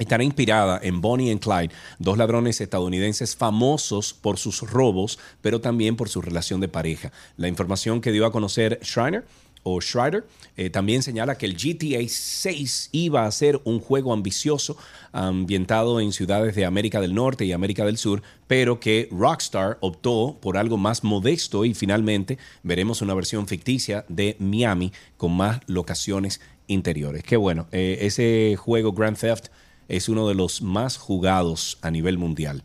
[0.00, 5.94] estará inspirada en Bonnie and Clyde, dos ladrones estadounidenses famosos por sus robos, pero también
[5.94, 7.12] por su relación de pareja.
[7.36, 9.24] La información que dio a conocer Schreiner
[9.62, 14.76] o Schreider, eh, también señala que el GTA 6 iba a ser un juego ambicioso
[15.12, 20.38] ambientado en ciudades de América del Norte y América del Sur, pero que Rockstar optó
[20.40, 26.40] por algo más modesto y finalmente veremos una versión ficticia de Miami con más locaciones
[26.66, 27.22] interiores.
[27.22, 29.46] Qué bueno, eh, ese juego Grand Theft
[29.88, 32.62] es uno de los más jugados a nivel mundial.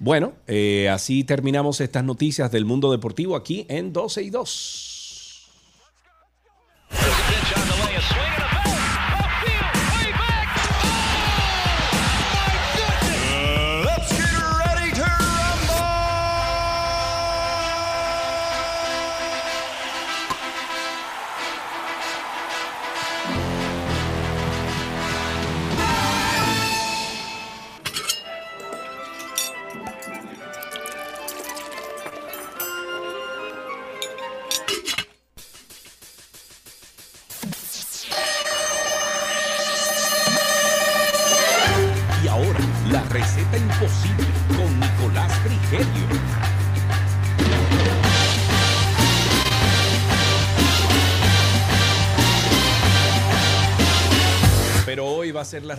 [0.00, 4.93] Bueno, eh, así terminamos estas noticias del mundo deportivo aquí en 12 y 2.
[6.94, 7.73] There's a pitch on the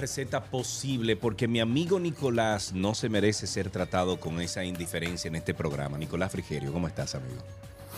[0.06, 5.36] receta posible porque mi amigo Nicolás no se merece ser tratado con esa indiferencia en
[5.36, 5.98] este programa.
[5.98, 7.42] Nicolás Frigerio, ¿cómo estás, amigo?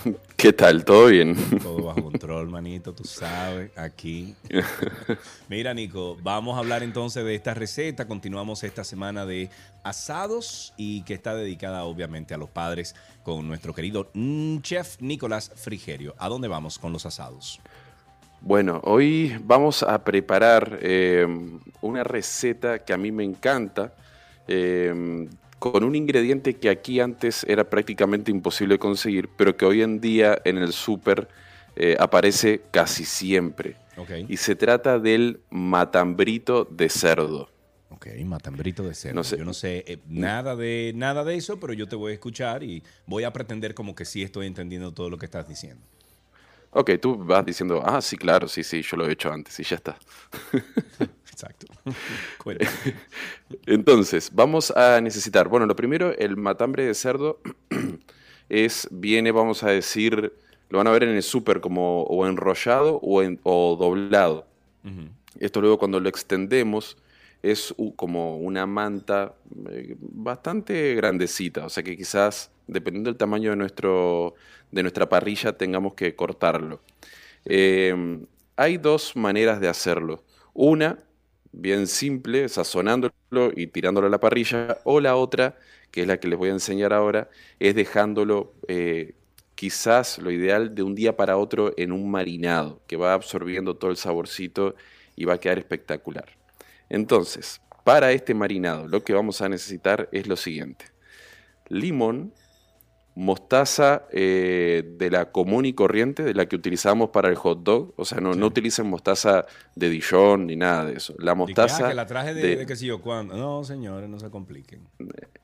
[0.38, 0.86] ¿Qué tal?
[0.86, 1.36] ¿Todo bien?
[1.62, 4.36] Todo bajo control, manito, tú sabes, aquí.
[5.50, 8.08] Mira, Nico, vamos a hablar entonces de esta receta.
[8.08, 9.50] Continuamos esta semana de
[9.84, 14.10] asados y que está dedicada obviamente a los padres con nuestro querido
[14.62, 16.16] chef Nicolás Frigerio.
[16.20, 17.60] ¿A dónde vamos con los asados?
[18.42, 23.94] Bueno, hoy vamos a preparar em, una receta que a mí me encanta,
[24.48, 25.28] em,
[25.60, 30.40] con un ingrediente que aquí antes era prácticamente imposible conseguir, pero que hoy en día
[30.46, 31.28] en el súper
[31.76, 33.76] eh, aparece casi siempre.
[34.28, 37.50] Y se trata del matambrito de cerdo.
[37.90, 39.24] Ok, matambrito de cerdo.
[39.24, 42.64] Yo no sé eh, nada, de, nada de eso, pero yo te voy a escuchar
[42.64, 45.84] y voy a pretender como que sí estoy entendiendo todo lo que estás diciendo.
[46.72, 49.64] Ok, tú vas diciendo, ah, sí, claro, sí, sí, yo lo he hecho antes y
[49.64, 49.98] ya está.
[51.32, 51.68] Exacto.
[53.66, 57.40] Entonces, vamos a necesitar, bueno, lo primero, el matambre de cerdo
[58.50, 60.34] es, viene, vamos a decir,
[60.70, 64.48] lo van a ver en el súper como o enrollado o, en, o doblado.
[65.40, 66.98] Esto luego cuando lo extendemos
[67.44, 69.36] es como una manta
[69.70, 74.36] eh, bastante grandecita, o sea que quizás dependiendo del tamaño de, nuestro,
[74.72, 76.82] de nuestra parrilla tengamos que cortarlo.
[77.46, 80.24] Em, hay dos maneras de hacerlo.
[80.54, 81.00] Una,
[81.52, 85.58] bien simple, sazonándolo y tirándolo a la parrilla, o la otra,
[85.92, 89.14] que es la que les voy a enseñar ahora, es dejándolo eh,
[89.56, 93.92] quizás lo ideal de un día para otro en un marinado, que va absorbiendo todo
[93.92, 94.76] el saborcito
[95.16, 96.26] y va a quedar espectacular.
[96.90, 100.86] Entonces, para este marinado lo que vamos a necesitar es lo siguiente.
[101.70, 102.34] Limón,
[103.18, 107.94] mostaza eh, de la común y corriente, de la que utilizamos para el hot dog.
[107.98, 111.16] O sea, no, no utilicen mostaza de Dijon ni nada de eso.
[111.18, 111.88] La mostaza.
[111.88, 113.36] Ah, que la traje de, de, yo cuándo.
[113.36, 114.88] No, señores, no se compliquen.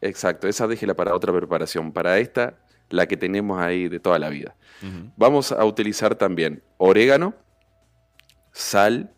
[0.02, 1.92] Exacto, esa déjela para otra preparación.
[1.92, 2.60] Para esta,
[2.90, 4.56] la que tenemos ahí de toda la vida.
[5.18, 7.34] Vamos a utilizar también orégano,
[8.52, 9.14] sal,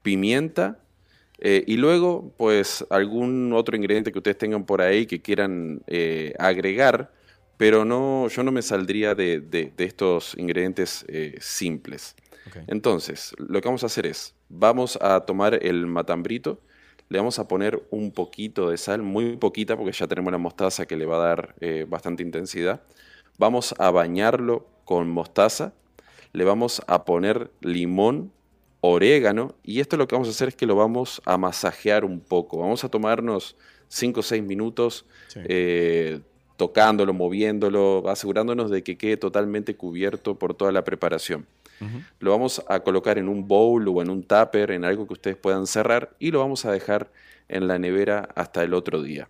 [0.00, 0.78] pimienta.
[1.38, 6.32] Eh, y luego, pues, algún otro ingrediente que ustedes tengan por ahí que quieran eh,
[6.38, 7.10] agregar
[7.56, 12.16] pero no, yo no me saldría de, estos ingredientes eh, simples.
[12.66, 16.60] Entonces, lo que vamos a hacer es, vamos a tomar el matambrito,
[17.08, 20.86] le vamos a poner un poquito de sal, muy poquita, porque ya tenemos la mostaza
[20.86, 22.82] que le va a dar eh, bastante intensidad.
[23.38, 25.72] Vamos a bañarlo con mostaza,
[26.32, 28.32] le vamos a poner limón,
[28.80, 32.20] orégano, y esto lo que vamos a hacer es que lo vamos a masajear un
[32.20, 32.58] poco.
[32.58, 33.56] Vamos a tomarnos
[33.88, 35.06] 5 o 6 minutos.
[35.36, 36.20] Eh,
[36.56, 41.46] tocándolo, moviéndolo, asegurándonos de que quede totalmente cubierto por toda la preparación.
[42.18, 45.36] Lo vamos a colocar en un bowl o en un tupper, en algo que ustedes
[45.36, 47.10] puedan cerrar, y lo vamos a dejar
[47.48, 49.28] en la nevera hasta el otro día.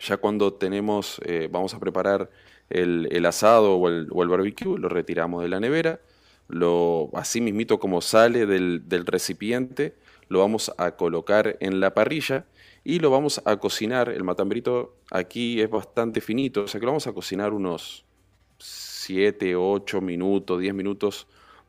[0.00, 2.28] Ya cuando tenemos, eh, vamos a preparar
[2.68, 6.00] el, asado o el, barbecue, lo retiramos de la nevera,
[6.48, 9.94] lo, así mismito como sale del, del recipiente,
[10.28, 12.44] lo vamos a colocar en la parrilla
[12.84, 14.08] y lo vamos a cocinar.
[14.08, 18.04] El matambrito aquí es bastante finito, o sea que lo vamos a cocinar unos
[18.58, 21.26] 7, 8 minutos, 10 minutos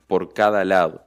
[0.08, 1.06] por cada lado.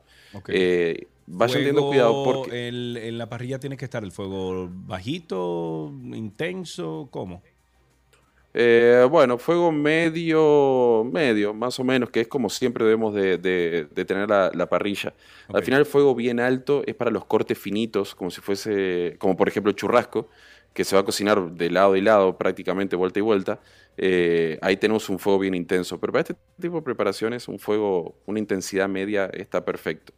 [0.48, 2.68] Eh, vayan teniendo cuidado porque...
[2.68, 7.42] en la parrilla tiene que estar el fuego bajito, intenso, ¿cómo?
[8.58, 14.30] Eh, bueno, fuego medio, medio, más o menos, que es como siempre debemos de, tener
[14.30, 15.12] la, parrilla.
[15.52, 19.36] Al final el fuego bien alto es para los cortes finitos, como si fuese, como
[19.36, 20.30] por ejemplo el churrasco,
[20.72, 23.60] que se va a cocinar de lado y lado, prácticamente vuelta y vuelta.
[23.98, 26.00] Eh, ahí tenemos un fuego bien intenso.
[26.00, 30.14] Pero para este tipo de preparaciones, un fuego, una intensidad media está perfecto.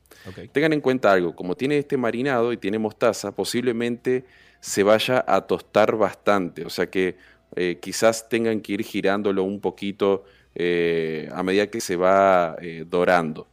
[0.52, 4.24] Tengan en cuenta algo, como tiene este marinado y tiene mostaza, posiblemente
[4.60, 6.64] se vaya a tostar bastante.
[6.64, 7.16] O sea que
[7.56, 10.24] eh, quizás tengan que ir girándolo un poquito
[10.54, 13.46] eh, a medida que se va eh, dorando.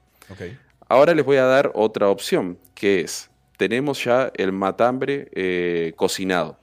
[0.87, 6.59] Ahora les voy a dar otra opción, que es, tenemos ya el matambre cocinado.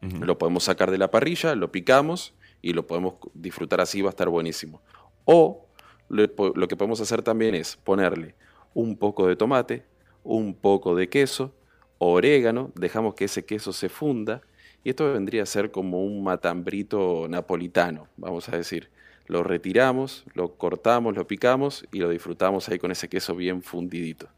[0.00, 4.10] Lo podemos sacar de la parrilla, lo picamos y lo podemos disfrutar así, va a
[4.10, 4.80] estar buenísimo.
[5.24, 5.66] O
[6.08, 8.34] lo que podemos hacer también es ponerle
[8.74, 9.84] un poco de tomate,
[10.22, 11.54] un poco de queso,
[11.98, 14.42] orégano, dejamos que ese queso se funda
[14.84, 18.90] y esto vendría a ser como un matambrito napolitano, vamos a decir.
[19.26, 24.28] Lo retiramos, lo cortamos, lo picamos y lo disfrutamos ahí con ese queso bien fundidito.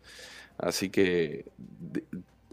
[0.58, 1.44] Así que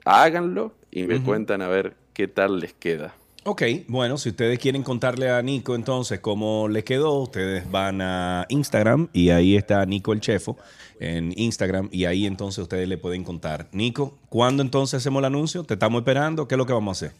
[0.05, 3.15] háganlo y me cuentan a ver qué tal les queda.
[3.49, 8.45] Ok, bueno, si ustedes quieren contarle a Nico entonces cómo le quedó, ustedes van a
[8.49, 10.57] Instagram y ahí está Nico el Chefo
[10.99, 13.69] en Instagram y ahí entonces ustedes le pueden contar.
[13.71, 15.63] Nico, ¿cuándo entonces hacemos el anuncio?
[15.63, 17.17] Te estamos esperando, ¿qué es lo que vamos a hacer?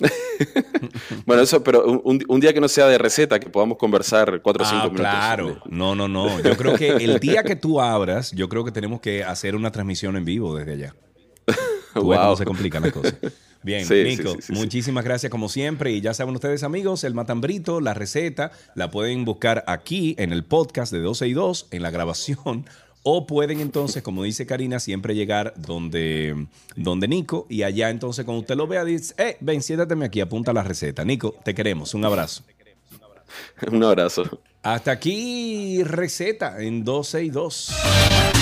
[1.26, 4.66] bueno, eso, pero un, día que no sea de receta, que podamos conversar cuatro o
[4.66, 5.00] cinco ah, minutos.
[5.00, 6.40] Claro, no, no, no.
[6.42, 9.70] Yo creo que el día que tú abras, yo creo que tenemos que hacer una
[9.70, 10.94] transmisión en vivo desde allá.
[11.94, 13.14] Tú se complican las cosas.
[13.62, 15.92] Bien, Nico, muchísimas gracias como siempre.
[15.92, 20.44] Y ya saben ustedes, amigos, el matambrito, la receta, la pueden buscar aquí en el
[20.44, 22.64] podcast de 12 y 2, en la grabación
[23.02, 26.46] o pueden entonces, como dice Karina, siempre llegar donde,
[26.76, 30.52] donde Nico y allá entonces cuando usted lo vea dice, eh, ven, siéntateme aquí, apunta
[30.52, 31.04] la receta.
[31.04, 31.94] Nico, te queremos.
[31.94, 32.44] Un abrazo.
[33.70, 34.40] Un abrazo.
[34.62, 38.39] Hasta aquí receta en 12 y 2.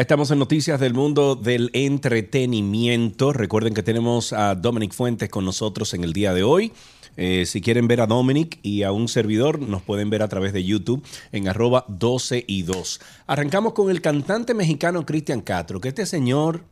[0.00, 3.34] Ya estamos en noticias del mundo del entretenimiento.
[3.34, 6.72] Recuerden que tenemos a Dominic Fuentes con nosotros en el día de hoy.
[7.18, 10.54] Eh, si quieren ver a Dominic y a un servidor, nos pueden ver a través
[10.54, 12.98] de YouTube en arroba 12 y 2.
[13.26, 16.64] Arrancamos con el cantante mexicano Cristian Castro, que este señor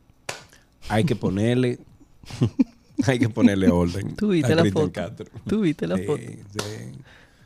[0.87, 1.77] hay que ponerle...
[3.05, 4.15] hay que ponerle orden.
[4.15, 4.91] Tú viste a la foto.
[4.91, 5.27] Castro.
[5.47, 6.23] Tú viste la Sí, foto.
[6.23, 6.99] sí.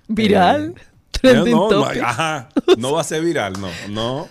[0.07, 0.75] Viral.
[0.77, 0.92] Eh,
[1.24, 4.28] Trending no, no, ajá, no va a ser viral, no, no.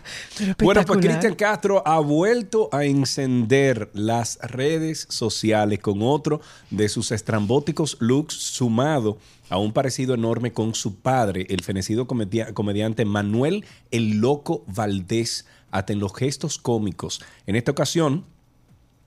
[0.63, 0.99] Bueno, pues.
[1.01, 8.35] Cristian Castro ha vuelto a encender las redes sociales con otro de sus estrambóticos looks
[8.35, 9.17] sumado
[9.49, 15.47] a un parecido enorme con su padre, el fenecido comedia- comediante Manuel el Loco Valdés,
[15.71, 17.23] hasta en los gestos cómicos.
[17.47, 18.27] En esta ocasión,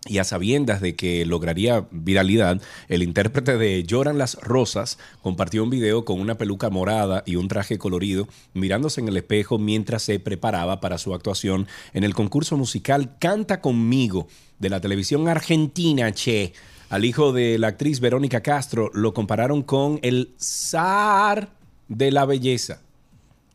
[0.07, 5.69] y a sabiendas de que lograría viralidad, el intérprete de Lloran las Rosas compartió un
[5.69, 10.19] video con una peluca morada y un traje colorido mirándose en el espejo mientras se
[10.19, 14.27] preparaba para su actuación en el concurso musical Canta conmigo
[14.59, 16.53] de la televisión argentina, che.
[16.89, 21.49] Al hijo de la actriz Verónica Castro lo compararon con el zar
[21.87, 22.81] de la belleza,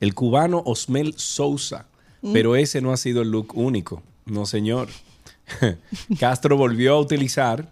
[0.00, 1.86] el cubano Osmel Sousa.
[2.34, 4.88] Pero ese no ha sido el look único, no señor.
[6.18, 7.70] Castro volvió a utilizar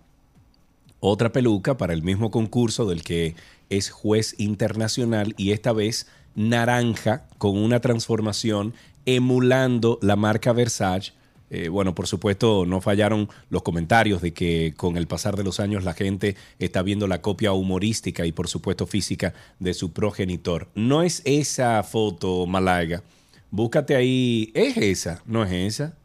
[1.00, 3.34] otra peluca para el mismo concurso del que
[3.70, 8.74] es juez internacional y esta vez naranja con una transformación
[9.06, 11.12] emulando la marca Versace.
[11.50, 15.60] Eh, bueno, por supuesto, no fallaron los comentarios de que con el pasar de los
[15.60, 20.68] años la gente está viendo la copia humorística y por supuesto física de su progenitor.
[20.74, 23.02] No es esa foto, Malaga.
[23.50, 24.50] Búscate ahí.
[24.54, 25.22] ¿Es esa?
[25.24, 25.97] ¿No es esa?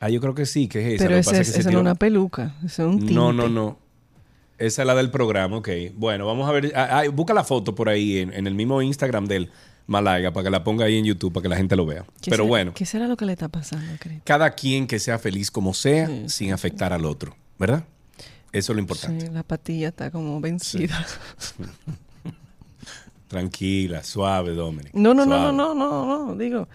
[0.00, 1.08] Ah, yo creo que sí, que es esa.
[1.08, 3.14] Pero pasa es, que esa no es tiró- una peluca, es un tinte.
[3.14, 3.78] no, no, no.
[4.58, 5.68] Esa es la del programa, ok.
[5.96, 6.72] Bueno, vamos a ver.
[6.74, 9.50] ah, ah, busca la foto por ahí en, en el mismo Instagram del
[9.86, 12.04] Malaga para que la ponga ahí en YouTube para que la gente lo vea.
[12.20, 14.20] ¿Qué Pero será- bueno, ¿Qué será lo que le está pasando, Cris?
[14.24, 17.84] cada quien que sea feliz como sea, sin afectar al otro, ¿verdad?
[18.52, 19.26] Eso es lo importante.
[19.26, 21.06] Sí, la patilla está como vencida.
[23.28, 24.94] Tranquila, suave, Dominic.
[24.94, 26.66] No, no, no, no, no, no, no, digo.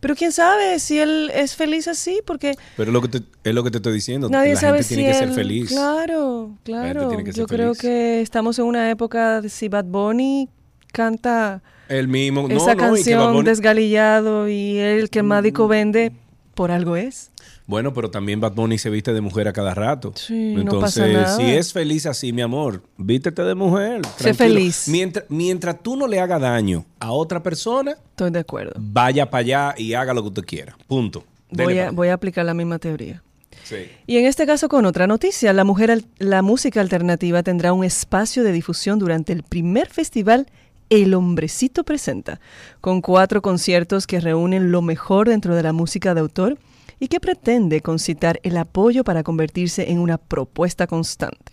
[0.00, 3.54] Pero quién sabe si él es feliz así, porque Pero es lo que te, es
[3.54, 4.28] lo que te estoy diciendo.
[4.28, 5.68] nadie la sabe gente si tiene que ser feliz.
[5.70, 7.08] Claro, claro.
[7.08, 7.80] tiene que ser Yo creo feliz.
[7.80, 10.48] que estamos en una época de si Bad Bunny
[10.92, 12.48] canta El mismo.
[12.48, 16.12] no, esa no, y Bad canción Bunny- desgalillado y él que más disco vende,
[16.54, 17.30] por algo es.
[17.68, 20.14] Bueno, pero también Bad Bunny se viste de mujer a cada rato.
[20.16, 21.36] Sí, no Entonces, pasa nada.
[21.36, 24.00] si es feliz así, mi amor, vístete de mujer.
[24.16, 24.88] Sé feliz.
[24.88, 28.72] Mientras, mientras tú no le hagas daño a otra persona, Estoy de acuerdo.
[28.78, 30.78] vaya para allá y haga lo que usted quiera.
[30.86, 31.24] Punto.
[31.50, 33.22] Voy a, voy a aplicar la misma teoría.
[33.64, 33.76] Sí.
[34.06, 38.44] Y en este caso con otra noticia, la mujer la música alternativa tendrá un espacio
[38.44, 40.46] de difusión durante el primer festival
[40.88, 42.40] El Hombrecito Presenta,
[42.80, 46.56] con cuatro conciertos que reúnen lo mejor dentro de la música de autor
[47.00, 51.52] y que pretende concitar el apoyo para convertirse en una propuesta constante.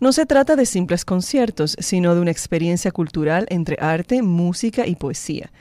[0.00, 4.96] No se trata de simples conciertos, sino de una experiencia cultural entre arte, música y
[4.96, 5.52] poesía,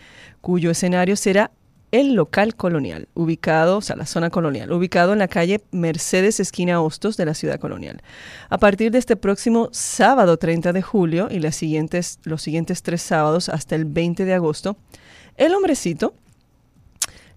[0.41, 1.51] cuyo escenario será
[1.91, 6.81] el local colonial, ubicado, o sea, la zona colonial, ubicado en la calle Mercedes, esquina
[6.81, 8.01] Hostos de la ciudad colonial.
[8.49, 12.19] A partir de este próximo sábado 30 de julio y los siguientes
[12.81, 14.77] tres sábados hasta el 20 de agosto,
[15.35, 16.15] El Hombrecito,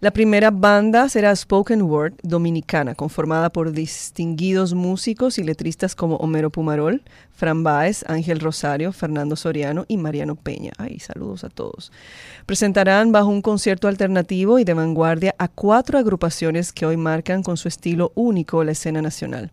[0.05, 6.51] la primera banda será Spoken Word Dominicana, conformada por distinguidos músicos y letristas como Homero
[6.51, 7.01] Pumarol,
[7.33, 10.73] Fran Baez, Ángel Rosario, Fernando Soriano y Mariano Peña.
[10.77, 11.91] Ay, saludos a todos.
[12.45, 17.57] Presentarán bajo un concierto alternativo y de vanguardia a cuatro agrupaciones que hoy marcan con
[17.57, 19.53] su estilo único la escena nacional.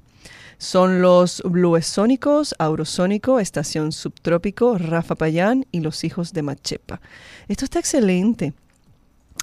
[0.58, 7.00] Son los Bluesónicos, Aurosónico, Estación Subtrópico, Rafa Payán y Los Hijos de Machepa.
[7.48, 8.52] Esto está excelente.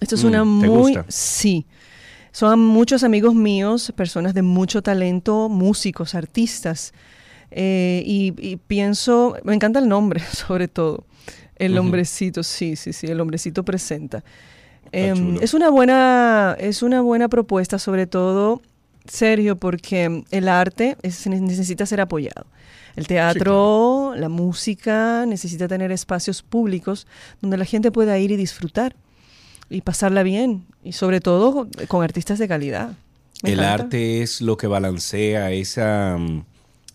[0.01, 0.95] Esto es Mm, una ¿te muy...
[0.95, 1.05] gusta?
[1.09, 1.67] Sí.
[2.33, 6.93] Son muchos amigos míos, personas de mucho talento, músicos, artistas.
[7.51, 11.05] Eh, y, y pienso, me encanta el nombre, sobre todo.
[11.57, 14.23] El hombrecito, sí, sí, sí, el hombrecito presenta.
[14.93, 18.63] Em, es una buena, es una buena propuesta, sobre todo,
[19.07, 22.47] Sergio, porque el arte es- necesita ser apoyado.
[22.95, 27.07] El teatro, la música, necesita tener espacios públicos
[27.41, 28.95] donde la gente pueda ir y disfrutar
[29.71, 30.67] y pasarla bien.
[30.83, 32.93] Y sobre todo con artistas de calidad.
[33.43, 33.85] Me el encanta.
[33.85, 36.45] arte es lo que balancea esa, mm,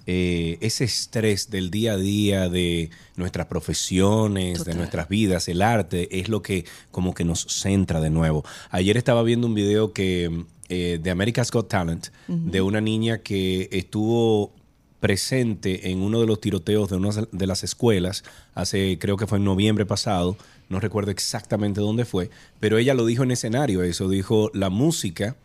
[0.08, 4.74] eh, ese estrés del día a día de nuestras profesiones, Total.
[4.74, 5.48] de nuestras vidas.
[5.48, 8.44] El arte es lo que como que nos centra de nuevo.
[8.72, 13.20] Ayer estaba viendo un video que mm, eh, de America's Got Talent de una niña
[13.20, 14.54] que estuvo
[15.00, 18.24] presente en uno de los tiroteos de una de las escuelas
[18.56, 20.38] hace creo que fue en noviembre pasado
[20.74, 25.36] no recuerdo exactamente dónde fue pero ella lo dijo en escenario eso dijo la música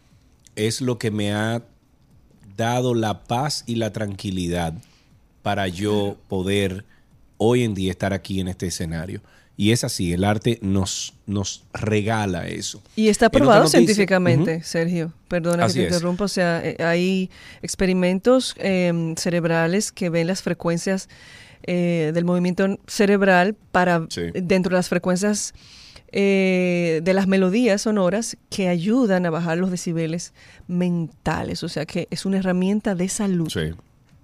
[0.57, 1.63] es lo que me ha
[2.57, 4.75] dado la paz y la tranquilidad
[5.43, 6.85] para yo poder
[7.39, 9.23] hoy en día estar aquí en este escenario.
[9.57, 12.81] Y es así, el arte nos, nos regala eso.
[12.95, 15.13] Y está probado científicamente, Sergio.
[15.27, 16.25] Perdona que te interrumpa.
[16.25, 17.29] O sea, eh, hay
[17.61, 21.09] experimentos em, cerebrales que ven las frecuencias
[21.71, 25.53] eh, del movimiento cerebral para dentro de las frecuencias
[26.11, 30.33] eh, de las melodías sonoras que ayudan a bajar los decibeles
[30.67, 31.63] mentales.
[31.63, 33.51] O sea que es una herramienta de salud.
[33.51, 33.75] Sí.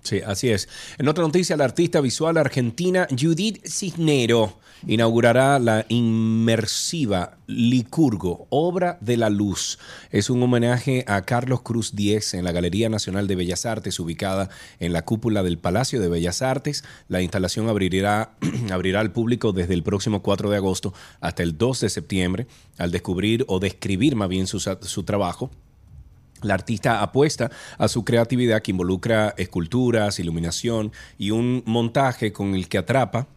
[0.03, 0.69] Sí, así es.
[0.97, 9.17] En otra noticia, la artista visual argentina Judith Cisnero inaugurará la inmersiva Licurgo, obra de
[9.17, 9.79] la luz.
[10.11, 14.49] Es un homenaje a Carlos Cruz Diez en la Galería Nacional de Bellas Artes, ubicada
[14.81, 16.85] en la cúpula del Palacio de Bellas Artes.
[17.09, 18.35] La instalación abrirá,
[18.73, 22.47] abrirá al público desde el próximo 4 de agosto hasta el 2 de septiembre,
[22.79, 25.51] al descubrir o describir más bien su, su trabajo
[26.43, 32.69] la artista apuesta a su creatividad que involucra esculturas, iluminación y un montaje con el
[32.69, 33.29] que atrapa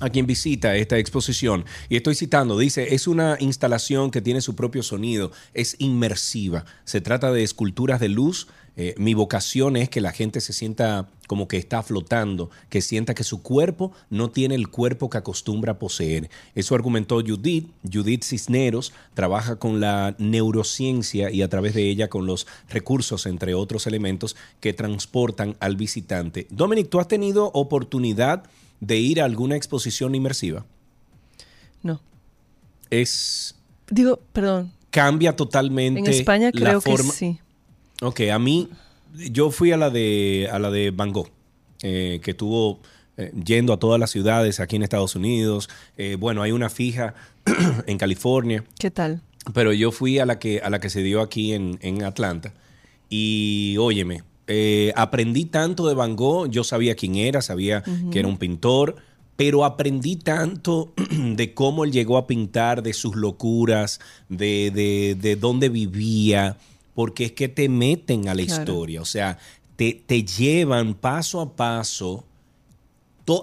[0.00, 1.64] a quien visita esta exposición.
[1.88, 6.64] Y estoy citando, dice, es una instalación que tiene su propio sonido, es inmersiva.
[6.84, 8.48] Se trata de esculturas de luz
[8.80, 13.12] eh, mi vocación es que la gente se sienta como que está flotando, que sienta
[13.12, 16.30] que su cuerpo no tiene el cuerpo que acostumbra poseer.
[16.54, 17.72] Eso argumentó Judith.
[17.92, 23.52] Judith Cisneros trabaja con la neurociencia y a través de ella con los recursos, entre
[23.54, 26.46] otros elementos, que transportan al visitante.
[26.48, 28.44] Dominic, ¿tú has tenido oportunidad
[28.80, 30.64] de ir a alguna exposición inmersiva?
[31.82, 32.00] No.
[32.90, 33.54] Es...
[33.90, 34.72] Digo, perdón.
[34.90, 36.00] Cambia totalmente.
[36.00, 37.38] En España creo que sí.
[38.00, 38.68] Ok, a mí,
[39.14, 41.30] yo fui a la de, a la de Van Gogh,
[41.82, 42.80] eh, que estuvo
[43.16, 45.68] eh, yendo a todas las ciudades aquí en Estados Unidos.
[45.96, 47.14] Eh, bueno, hay una fija
[47.86, 48.64] en California.
[48.78, 49.22] ¿Qué tal?
[49.52, 52.52] Pero yo fui a la que, a la que se dio aquí en, Atlanta.
[53.10, 54.22] Y óyeme,
[54.96, 58.96] aprendí tanto de Van Gogh, yo sabía quién era, sabía que era un pintor,
[59.36, 65.36] pero aprendí tanto de cómo él llegó a pintar, de sus locuras, de, de, de
[65.36, 66.56] dónde vivía
[66.94, 69.38] porque es que te meten a la historia, o sea,
[69.76, 72.24] te, te, llevan paso a paso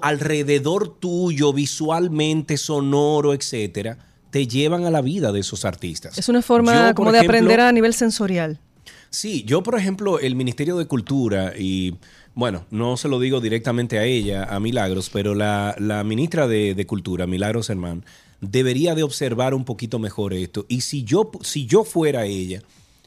[0.02, 3.98] alrededor tuyo, visualmente, sonoro, etcétera,
[4.32, 6.18] te llevan a la vida de esos artistas.
[6.18, 8.60] Es una forma como de aprender a nivel sensorial.
[9.16, 11.96] Sí, yo por ejemplo, el Ministerio de Cultura y
[12.34, 16.76] bueno, no se lo digo directamente a ella, a Milagros, pero la, la ministra de,
[16.76, 18.04] de, Cultura, Milagros Hermán,
[18.42, 20.66] debería de observar un poquito mejor esto.
[20.68, 22.62] Y si yo, si yo fuera ella,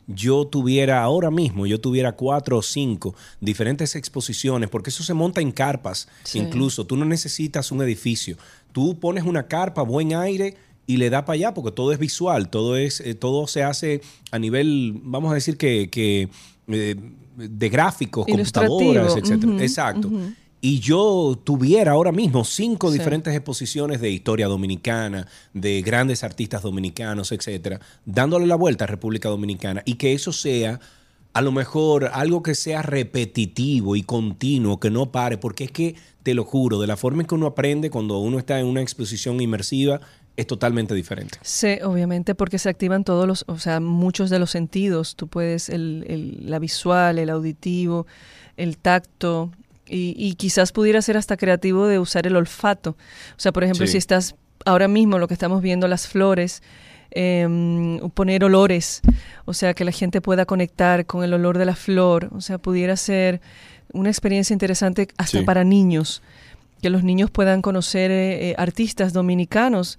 [0.07, 5.43] yo tuviera ahora mismo, yo tuviera cuatro o cinco diferentes exposiciones, porque eso se monta
[5.43, 6.87] en carpas, incluso.
[6.87, 8.39] Tú no necesitas un edificio,
[8.73, 10.57] tú pones una carpa, buen aire
[10.89, 14.01] y le da para allá, porque todo es visual, todo es, eh, todo se hace
[14.31, 16.31] a nivel, vamos a decir que,
[16.67, 16.97] eh,
[17.37, 19.63] de gráficos, computadoras, etcétera.
[19.63, 20.11] Exacto.
[20.63, 27.33] Y yo tuviera ahora mismo cinco diferentes exposiciones de historia dominicana, de grandes artistas dominicanos,
[27.33, 30.81] etcétera, dándole la vuelta a República Dominicana y que eso sea
[31.35, 35.95] a lo mejor algo que sea repetitivo y continuo, que no pare, porque es que
[36.23, 38.83] te lo juro, de la forma en que uno aprende cuando uno está en una
[38.83, 40.01] exposición inmersiva
[40.39, 41.37] es totalmente diferente.
[41.43, 45.17] Sí, obviamente, porque se activan todos los, o sea, muchos de los sentidos.
[45.17, 48.07] Tú puedes, el, el, la visual, el auditivo,
[48.57, 49.51] el tacto,
[49.91, 52.91] y, quizás pudiera ser hasta creativo de usar el olfato.
[52.91, 56.63] O sea, por ejemplo, si estás ahora mismo lo que estamos viendo, las flores,
[57.11, 59.01] em, poner olores,
[59.45, 62.59] o sea, que la gente pueda conectar con el olor de la flor, o sea,
[62.59, 63.41] pudiera ser
[63.93, 66.23] una experiencia interesante hasta para niños,
[66.81, 69.99] que los niños puedan conocer eh, eh, artistas dominicanos.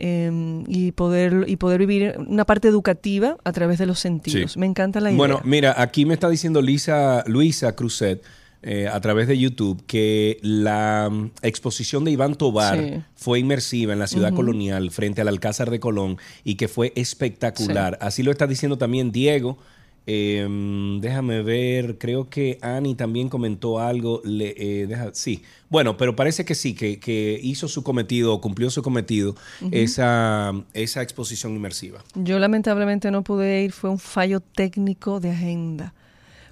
[0.00, 4.56] Em, y poder y poder vivir una parte educativa a través de los sentidos.
[4.56, 5.16] Me encanta la idea.
[5.16, 8.22] Bueno, mira, aquí me está diciendo Lisa, Luisa Cruzet
[8.62, 13.98] eh, a través de YouTube que la mm, exposición de Iván Tobar fue inmersiva en
[13.98, 17.98] la ciudad colonial frente al Alcázar de Colón y que fue espectacular.
[18.00, 19.58] Así lo está diciendo también Diego.
[20.06, 24.22] Em, déjame ver, creo que Ani también comentó algo.
[24.24, 29.36] Le, eh, sí, bueno, pero parece que sí, que, hizo su cometido, cumplió su cometido
[29.70, 32.02] esa, esa exposición inmersiva.
[32.14, 35.92] Yo lamentablemente no pude ir, fue un fallo técnico de agenda,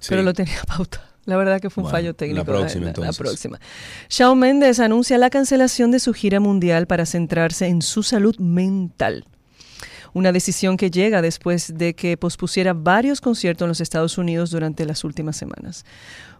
[0.07, 1.07] pero lo tenía pautado.
[1.27, 2.39] La verdad que fue un fallo técnico.
[2.39, 3.17] La próxima, entonces.
[3.17, 3.59] La próxima.
[4.09, 9.25] Shawn Mendes anuncia la cancelación de su gira mundial para centrarse en su salud mental.
[10.13, 14.85] Una decisión que llega después de que pospusiera varios conciertos en los Estados Unidos durante
[14.85, 15.85] las últimas semanas.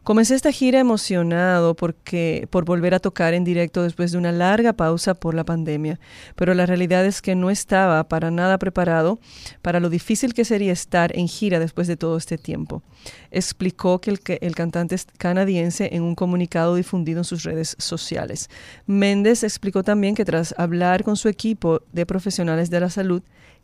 [0.07, 4.71] Comencé esta gira emocionado porque, por volver a tocar en directo después de una larga
[4.71, 5.99] pausa por la pandemia,
[6.37, 9.19] pero la realidad es que no estaba para nada preparado
[9.61, 12.83] para lo difícil que sería estar en gira después de todo este tiempo.
[13.31, 18.49] Explicó que el, cantante canadiense en un comunicado difundido en sus redes sociales.
[18.85, 23.23] Méndez explicó también que tras hablar con su equipo de profesionales de la salud,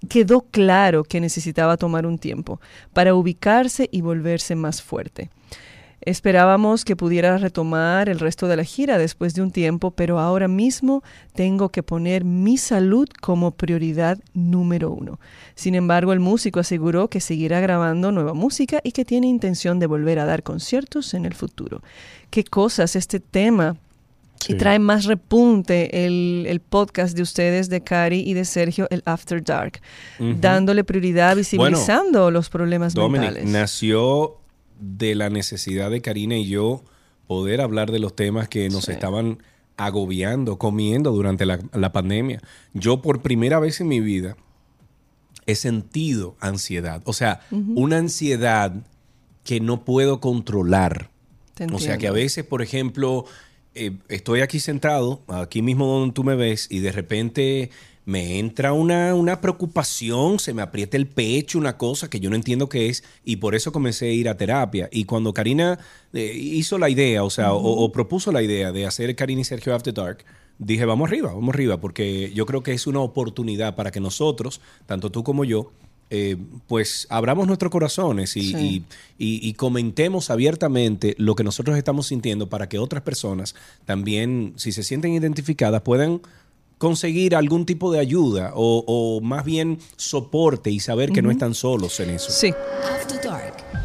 [0.09, 2.59] quedó claro que necesitaba tomar un tiempo
[2.91, 5.29] para ubicarse y volverse más fuerte.
[6.05, 10.47] Esperábamos que pudiera retomar el resto de la gira después de un tiempo, pero ahora
[10.47, 15.19] mismo tengo que poner mi salud como prioridad número uno.
[15.55, 19.87] Sin embargo, el músico aseguró que seguirá grabando nueva música y que tiene intención de
[19.87, 21.81] volver a dar conciertos en el futuro.
[22.29, 23.77] ¿Qué cosas este tema
[24.47, 29.43] y trae más repunte el, podcast de ustedes, de Cari y de Sergio, el After
[29.43, 29.81] Dark,
[30.19, 33.45] dándole prioridad, visibilizando los problemas mentales.
[33.45, 34.42] Nació
[34.79, 36.83] de la necesidad de Karina y yo
[37.27, 39.39] poder hablar de los temas que nos estaban
[39.77, 42.41] agobiando, comiendo durante la, pandemia.
[42.73, 44.37] Yo por primera vez en mi vida
[45.45, 48.73] he sentido ansiedad, o sea, una ansiedad
[49.43, 51.09] que no puedo controlar.
[51.71, 53.25] O sea, que a veces, por ejemplo,
[53.75, 57.71] eh, estoy aquí sentado, aquí mismo donde tú me ves, y de repente
[58.05, 62.35] me entra una, una, preocupación, se me aprieta el pecho, una cosa que yo no
[62.35, 64.89] entiendo qué es, y por eso comencé a ir a terapia.
[64.91, 65.79] Y cuando Karina
[66.11, 69.73] eh, hizo la idea, o sea, o, propuso la idea de hacer Karina y Sergio
[69.73, 70.25] After Dark,
[70.59, 74.59] dije, vamos arriba, vamos arriba, porque yo creo que es una oportunidad para que nosotros,
[74.85, 75.71] tanto tú como yo,
[76.09, 76.37] eh,
[76.67, 78.83] pues abramos nuestros corazones y,
[79.17, 84.83] y, comentemos abiertamente lo que nosotros estamos sintiendo para que otras personas también, si se
[84.83, 86.21] sienten identificadas, puedan
[86.77, 91.99] conseguir algún tipo de ayuda o, más bien soporte y saber que no están solos
[91.99, 92.31] en eso.
[92.31, 92.53] Sí.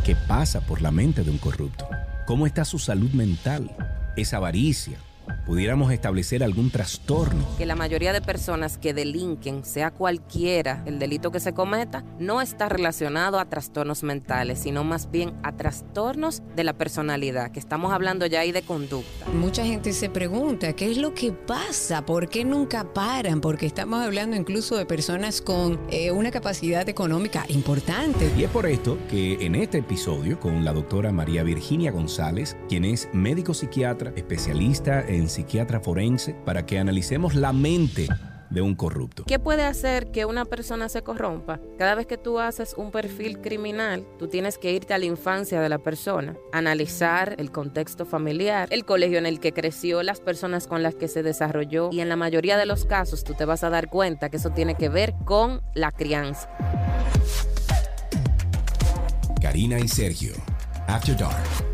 [0.05, 1.89] ¿Qué pasa por la mente de un corrupto?
[2.26, 3.70] ¿Cómo está su salud mental?
[4.16, 4.99] ¿Es avaricia?
[5.47, 7.45] Pudiéramos establecer algún trastorno.
[7.57, 12.41] Que la mayoría de personas que delinquen, sea cualquiera el delito que se cometa, no
[12.41, 17.93] está relacionado a trastornos mentales, sino más bien a trastornos de la personalidad, que estamos
[17.93, 19.26] hablando ya ahí de conducta.
[19.33, 22.05] Mucha gente se pregunta, ¿qué es lo que pasa?
[22.05, 23.41] ¿Por qué nunca paran?
[23.41, 28.31] Porque estamos hablando incluso de personas con eh, una capacidad económica importante.
[28.37, 32.85] Y es por esto que en este episodio, con la doctora María Virginia González, quien
[32.85, 38.09] es médico psiquiatra, especialista en en psiquiatra forense para que analicemos la mente
[38.51, 39.25] de un corrupto.
[39.27, 41.61] ¿Qué puede hacer que una persona se corrompa?
[41.79, 45.61] Cada vez que tú haces un perfil criminal, tú tienes que irte a la infancia
[45.61, 50.66] de la persona, analizar el contexto familiar, el colegio en el que creció, las personas
[50.66, 53.64] con las que se desarrolló y en la mayoría de los casos tú te vas
[53.64, 56.49] a dar cuenta que eso tiene que ver con la crianza.
[59.41, 60.33] Karina y Sergio,
[60.89, 61.68] After Dark.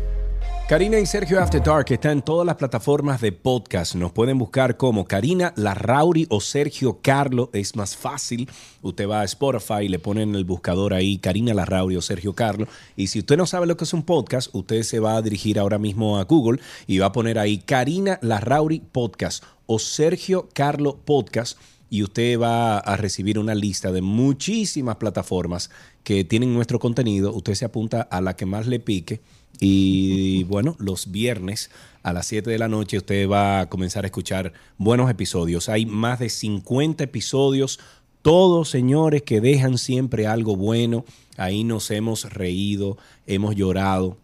[0.67, 3.93] Karina y Sergio After Dark está en todas las plataformas de podcast.
[3.93, 7.51] Nos pueden buscar como Karina Larrauri o Sergio Carlo.
[7.53, 8.49] Es más fácil.
[8.81, 12.33] Usted va a Spotify y le ponen en el buscador ahí Karina Larrauri o Sergio
[12.33, 12.67] Carlo.
[12.95, 15.59] Y si usted no sabe lo que es un podcast, usted se va a dirigir
[15.59, 20.97] ahora mismo a Google y va a poner ahí Karina Larrauri Podcast o Sergio Carlo
[20.97, 21.59] Podcast
[21.91, 25.69] y usted va a recibir una lista de muchísimas plataformas
[26.03, 27.35] que tienen nuestro contenido.
[27.35, 29.21] Usted se apunta a la que más le pique
[29.59, 31.69] y bueno, los viernes
[32.03, 35.69] a las 7 de la noche usted va a comenzar a escuchar buenos episodios.
[35.69, 37.79] Hay más de 50 episodios,
[38.21, 41.05] todos señores que dejan siempre algo bueno.
[41.37, 42.97] Ahí nos hemos reído,
[43.27, 44.17] hemos llorado.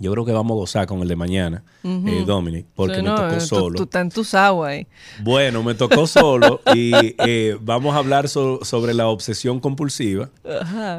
[0.00, 3.40] Yo creo que vamos a gozar con el de mañana, eh, Dominic, porque me tocó
[3.40, 3.76] solo.
[3.76, 4.86] Tú, estás en tus aguas ahí.
[5.22, 10.30] Bueno, me tocó solo y eh, vamos a hablar sobre la obsesión compulsiva.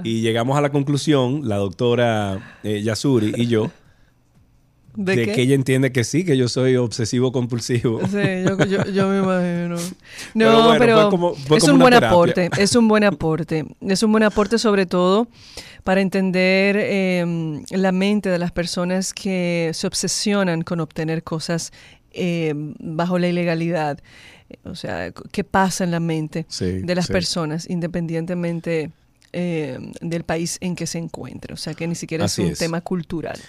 [0.03, 3.71] Y llegamos a la conclusión, la doctora eh, Yasuri y yo,
[4.95, 8.01] ¿De, que ella entiende que sí, que yo soy obsesivo compulsivo.
[8.01, 8.43] Sí,
[8.93, 9.75] yo, me imagino.
[10.33, 11.09] No, pero,
[11.55, 13.65] es un buen aporte, es un buen aporte.
[13.81, 15.27] Es un buen aporte sobre todo
[15.89, 21.73] para entender em, la mente de las personas que se obsesionan con obtener cosas
[22.11, 23.97] em, bajo la ilegalidad.
[24.65, 28.91] O sea, qué pasa en la mente de las personas, independientemente
[29.31, 31.55] em, del país en que se encuentre.
[31.55, 33.39] O sea, que ni siquiera es un tema cultural.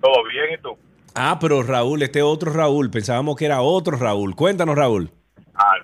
[0.00, 0.76] Todo bien, ¿y tú?
[1.14, 2.90] Ah, pero Raúl, este otro Raúl.
[2.90, 4.34] Pensábamos que era otro Raúl.
[4.34, 5.10] Cuéntanos, Raúl.
[5.54, 5.76] Ah,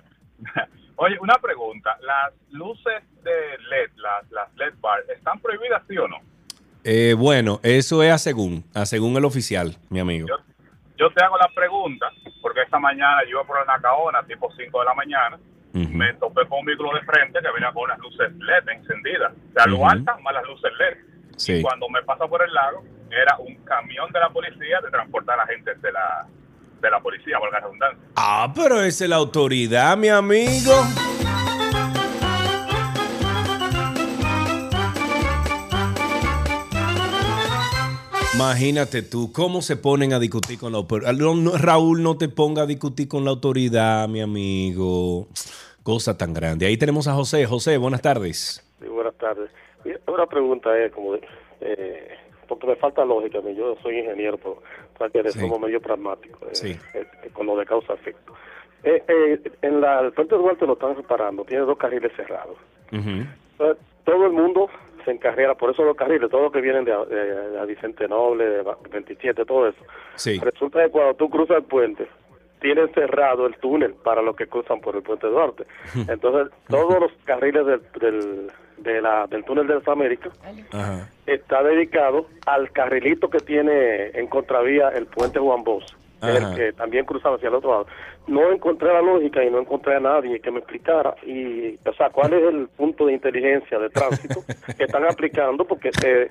[1.01, 1.97] Oye, una pregunta.
[2.01, 6.17] ¿Las luces de LED, las, las LED bar, están prohibidas, sí o no?
[6.83, 10.27] Eh, bueno, eso es a según, a según el oficial, mi amigo.
[10.97, 14.79] Yo, te hago la pregunta, porque esta mañana yo iba por la Nacaona, tipo 5
[14.79, 15.39] de la mañana,
[15.71, 19.31] me topé con un vehículo de frente que venía con unas luces LED encendidas.
[19.31, 21.57] O sea, lo altas más las luces LED.
[21.59, 25.39] Y cuando me pasa por el lago, era un camión de la policía de transportar
[25.39, 26.27] a la gente de la,
[26.81, 27.99] de la policía, por la redundancia.
[28.15, 30.73] Ah, pero esa es la autoridad, mi amigo.
[38.39, 41.11] Imagínate tú, ¿cómo se ponen a discutir con la autoridad?
[41.59, 45.27] Raúl, no te ponga a discutir con la autoridad, mi amigo.
[45.83, 46.65] Cosa tan grande.
[46.65, 47.45] Ahí tenemos a José.
[47.45, 48.65] José, buenas tardes.
[48.79, 49.51] Sí, buenas tardes.
[50.07, 51.15] Una pregunta es como,
[51.59, 52.17] eh,
[52.47, 54.61] porque me falta lógica, yo soy ingeniero, pero
[55.11, 58.33] que somos medio pragmáticos eh, eh, con lo de causa-efecto.
[58.83, 62.57] en la, el puente Duarte lo están separando, tiene dos carriles cerrados.
[64.03, 64.69] todo el mundo
[65.05, 68.63] se encarrera, por eso los carriles, todos los que vienen de, de, Vicente Noble, de
[68.91, 69.83] 27, todo eso.
[70.41, 72.07] Resulta que cuando tú cruzas el puente,
[72.59, 75.65] tienen cerrado el túnel para los que cruzan por el puente Duarte.
[76.07, 78.51] Entonces, todos los carriles del, del,
[78.83, 80.33] de la, del túnel de las Américas
[81.25, 87.05] está dedicado al carrilito que tiene en contravía el puente Juan Bosch el que también
[87.05, 87.87] cruzaba hacia el otro lado.
[88.27, 92.09] No encontré la lógica y no encontré a nadie que me explicara, y, o sea,
[92.09, 94.41] cuál es el punto de inteligencia de tránsito
[94.77, 96.29] que están aplicando, porque eh,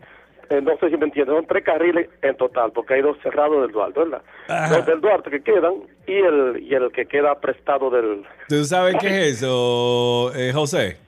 [0.51, 3.63] eh, no sé si me entienden, son tres carriles en total, porque hay dos cerrados
[3.63, 4.23] del Duarte, ¿verdad?
[4.71, 5.75] Los del Duarte que quedan
[6.07, 8.25] y el, y el que queda prestado del...
[8.49, 10.99] ¿Tú sabes qué es eso, eh, José?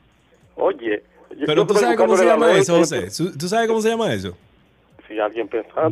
[0.56, 1.02] Oye...
[1.46, 3.08] Pero tú sabes cómo se llama eso, José.
[3.38, 4.36] ¿Tú sabes cómo se llama eso?
[5.18, 5.48] alguien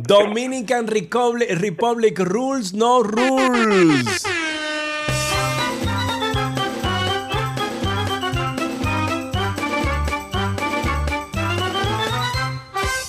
[0.07, 4.23] Dominican Republic, Republic Rules, no rules.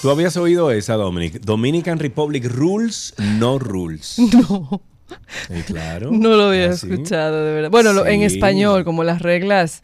[0.02, 1.40] ¿Tú habías oído esa, Dominic?
[1.42, 4.16] Dominican Republic Rules, no rules.
[5.48, 5.62] No.
[5.66, 6.10] claro.
[6.12, 7.70] No lo había escuchado, de verdad.
[7.70, 9.82] Bueno, en español, como las reglas,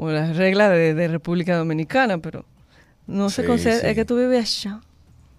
[0.00, 2.46] como las reglas de, República Dominicana, pero
[3.06, 4.80] no se concede, es que tú vives allá.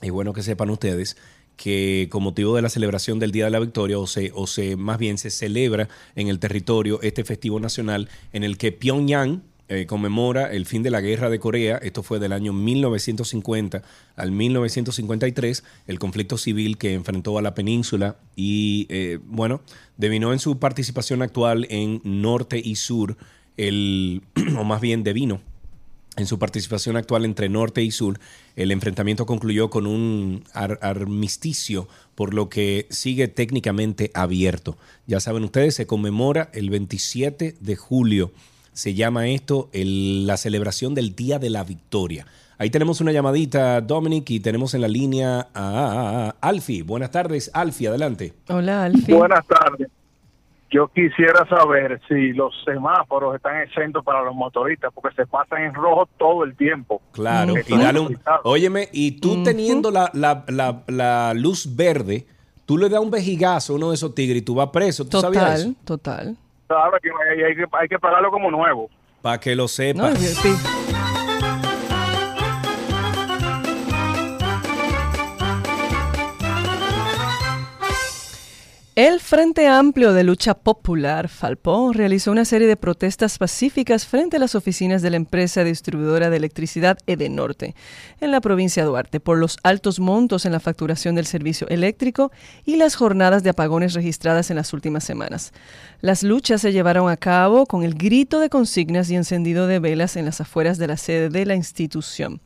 [0.00, 1.16] es bueno que sepan ustedes
[1.56, 4.76] que con motivo de la celebración del Día de la Victoria, o se, o se
[4.76, 9.86] más bien se celebra en el territorio este festivo nacional en el que Pyongyang eh,
[9.86, 13.82] conmemora el fin de la guerra de Corea, esto fue del año 1950
[14.14, 19.62] al 1953, el conflicto civil que enfrentó a la península y, eh, bueno,
[19.96, 23.16] devinó en su participación actual en norte y sur,
[23.56, 24.22] el,
[24.58, 25.40] o más bien devino
[26.16, 28.20] en su participación actual entre norte y sur,
[28.54, 34.76] el enfrentamiento concluyó con un armisticio, por lo que sigue técnicamente abierto.
[35.08, 38.30] Ya saben ustedes, se conmemora el 27 de julio
[38.74, 42.26] se llama esto la celebración del Día de la Victoria.
[42.58, 46.82] Ahí tenemos una llamadita, Dominic, y tenemos en la línea a Alfi.
[46.82, 48.34] Buenas tardes, Alfi, adelante.
[48.48, 49.12] Hola, Alfi.
[49.12, 49.88] Buenas tardes.
[50.74, 55.72] Yo quisiera saber si los semáforos están exentos para los motoristas, porque se pasan en
[55.72, 57.00] rojo todo el tiempo.
[57.12, 58.18] Claro, y dale un...
[58.42, 62.26] Óyeme, y tú teniendo la, la, luz verde,
[62.66, 65.04] tú le das un vejigazo a uno de esos tigres y tú vas preso.
[65.04, 65.74] ¿Tú total, sabías eso?
[65.84, 66.36] Total,
[66.66, 67.10] Claro, que
[67.44, 68.90] hay, que, hay que pagarlo como nuevo.
[69.22, 70.18] Para que lo sepas.
[78.96, 84.38] El Frente Amplio de Lucha Popular, Falpo, realizó una serie de protestas pacíficas frente a
[84.38, 87.74] las oficinas de la empresa distribuidora de electricidad Edenorte
[88.20, 92.30] en la provincia de Duarte por los altos montos en la facturación del servicio eléctrico
[92.64, 95.52] y las jornadas de apagones registradas en las últimas semanas.
[96.00, 100.14] Las luchas se llevaron a cabo con el grito de consignas y encendido de velas
[100.14, 102.40] en las afueras de la sede de la institución.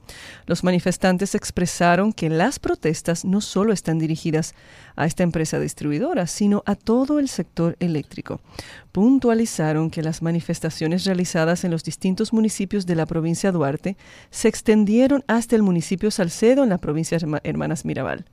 [0.46, 4.54] Los manifestantes expresaron que las protestas no solo están dirigidas
[4.96, 8.40] a esta empresa distribuidora, sino a todo el sector eléctrico.
[8.92, 13.96] Puntualizaron que las manifestaciones realizadas en los distintos municipios de la provincia de Duarte
[14.30, 18.26] se extendieron hasta el municipio Salcedo en la provincia Hermanas Mirabal.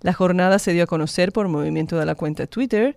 [0.00, 2.96] La jornada se dio a conocer por movimiento de la cuenta Twitter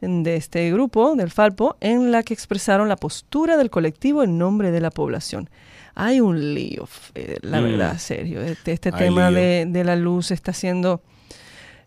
[0.00, 4.70] de este grupo, del Falpo, en la que expresaron la postura del colectivo en nombre
[4.70, 5.50] de la población.
[5.96, 6.86] Hay un lío,
[7.16, 7.64] eh, la mm.
[7.64, 8.42] verdad, Sergio.
[8.42, 11.02] Este, este tema de, de, la luz está siendo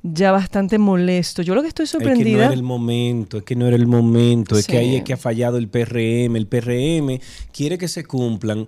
[0.04, 1.42] ya bastante molesto.
[1.42, 2.28] Yo lo que estoy sorprendida...
[2.28, 4.96] Es que no era el momento, es que no era el momento, es que ahí
[4.96, 6.36] es que ha fallado el PRM.
[6.36, 7.20] El PRM
[7.52, 8.68] quiere que se cumplan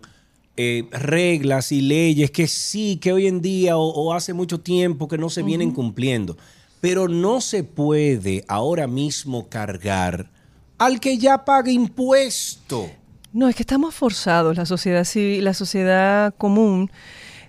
[0.58, 5.18] eh, reglas y leyes que sí, que hoy en día o, hace mucho tiempo que
[5.18, 6.38] no se vienen cumpliendo.
[6.82, 10.30] Pero no se puede ahora mismo cargar
[10.78, 12.90] al que ya paga impuesto.
[13.32, 16.90] No, es que estamos forzados, la sociedad civil, la sociedad común,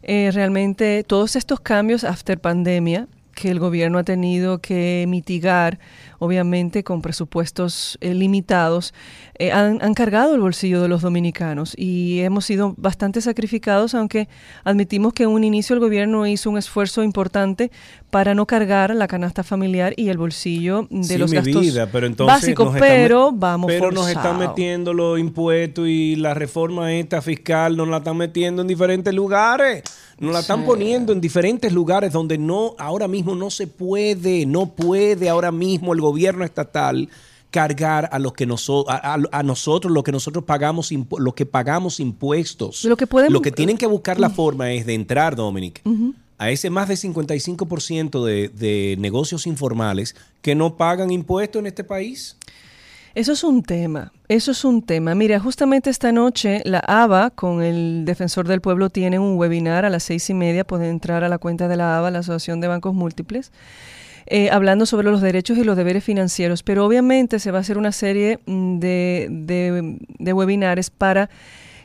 [0.02, 3.08] eh, realmente todos estos cambios after pandemia
[3.40, 5.78] que el gobierno ha tenido que mitigar,
[6.18, 8.92] obviamente con presupuestos eh, limitados,
[9.38, 14.28] eh, han, cargado el bolsillo de los dominicanos y hemos sido bastante sacrificados, aunque
[14.62, 17.70] admitimos que en un inicio el gobierno hizo un esfuerzo importante
[18.10, 23.32] para no cargar la canasta familiar y el bolsillo de los gastos pero básicos, pero
[23.32, 28.18] vamos Pero nos están metiendo los impuestos y la reforma esta fiscal nos la están
[28.18, 29.82] metiendo en diferentes lugares.
[30.20, 34.66] Nos la están poniendo en diferentes lugares donde no, ahora mismo no se puede, no
[34.66, 37.08] puede ahora mismo el gobierno estatal
[37.50, 42.84] cargar a los que a, nosotros lo que nosotros pagamos lo que pagamos impuestos.
[42.84, 45.82] Lo que, podemos, lo que tienen que buscar la forma es de entrar, Dominic,
[46.36, 51.82] a ese más de 55% de, de negocios informales que no pagan impuestos en este
[51.82, 52.36] país.
[53.14, 55.16] Eso es un tema, eso es un tema.
[55.16, 59.90] Mira, justamente esta noche la ABA con el Defensor del Pueblo tiene un webinar a
[59.90, 60.64] las seis y media.
[60.64, 63.50] Pueden entrar a la cuenta de la ABA, la Asociación de Bancos Múltiples,
[64.26, 66.62] eh, hablando sobre los derechos y los deberes financieros.
[66.62, 71.28] Pero obviamente se va a hacer una serie mm, de, de, de webinares para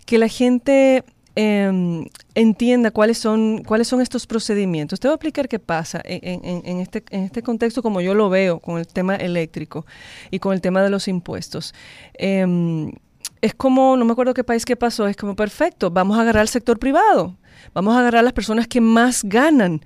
[0.06, 1.04] que la gente
[1.38, 5.02] Em, entienda cuáles son, cuáles son estos procedimientos.
[5.02, 8.60] Te voy a explicar qué pasa en, este, en este contexto como yo lo veo
[8.60, 9.86] con el tema eléctrico
[10.32, 11.74] y con el tema de los impuestos.
[12.14, 12.94] Em,
[13.42, 16.42] es como, no me acuerdo qué país que pasó, es como perfecto, vamos a agarrar
[16.42, 17.36] al sector privado,
[17.74, 19.82] vamos a agarrar a las personas que más ganan.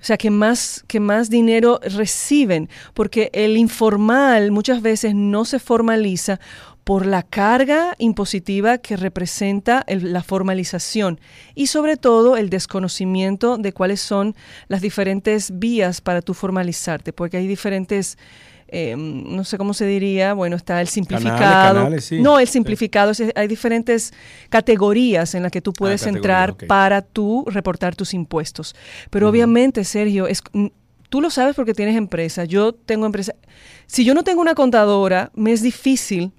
[0.00, 5.58] O sea, que más, que más dinero reciben, porque el informal muchas veces no se
[5.58, 6.40] formaliza
[6.84, 11.18] por la carga impositiva que representa la formalización
[11.54, 14.36] y sobre todo el desconocimiento de cuáles son
[14.68, 18.18] las diferentes vías para tú formalizarte, porque hay diferentes...
[18.66, 21.90] Em, no sé cómo se diría, bueno, está el simplificado.
[22.18, 24.12] No, el simplificado, hay diferentes
[24.48, 28.74] categorías en las que tú puedes ah, entrar para tú reportar tus impuestos.
[29.10, 30.42] Pero obviamente, Sergio, es,
[31.08, 33.34] tú lo sabes porque tienes empresa, yo tengo empresa.
[33.86, 36.32] Si yo no tengo una contadora, me es difícil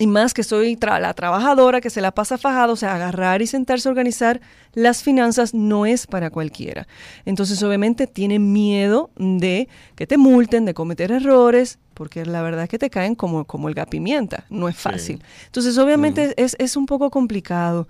[0.00, 3.46] y más que soy la trabajadora que se la pasa fajado, o sea, agarrar y
[3.46, 4.40] sentarse a organizar
[4.72, 6.88] las finanzas no es para cualquiera.
[7.26, 12.70] Entonces, obviamente, tiene miedo de que te multen, de cometer errores, porque la verdad es
[12.70, 15.22] que te caen como, como el gapimienta, no es fácil.
[15.44, 17.86] Entonces, obviamente, es, es un poco complicado.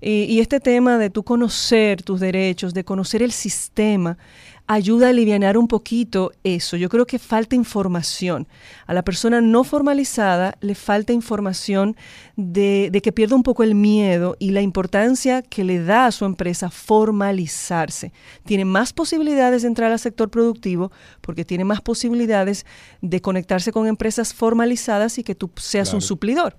[0.00, 4.18] Y, y, este tema de tú conocer tus derechos, de conocer el sistema,
[4.66, 6.76] ayuda a aliviar un poquito eso.
[6.76, 8.46] Yo creo que falta información.
[8.86, 11.96] A la persona no formalizada le falta información
[12.36, 16.12] de, de que pierda un poco el miedo y la importancia que le da a
[16.12, 18.12] su empresa formalizarse.
[18.44, 22.66] Tiene más posibilidades de entrar al sector productivo porque tiene más posibilidades
[23.00, 26.56] de conectarse con empresas formalizadas y que tú seas un suplidor.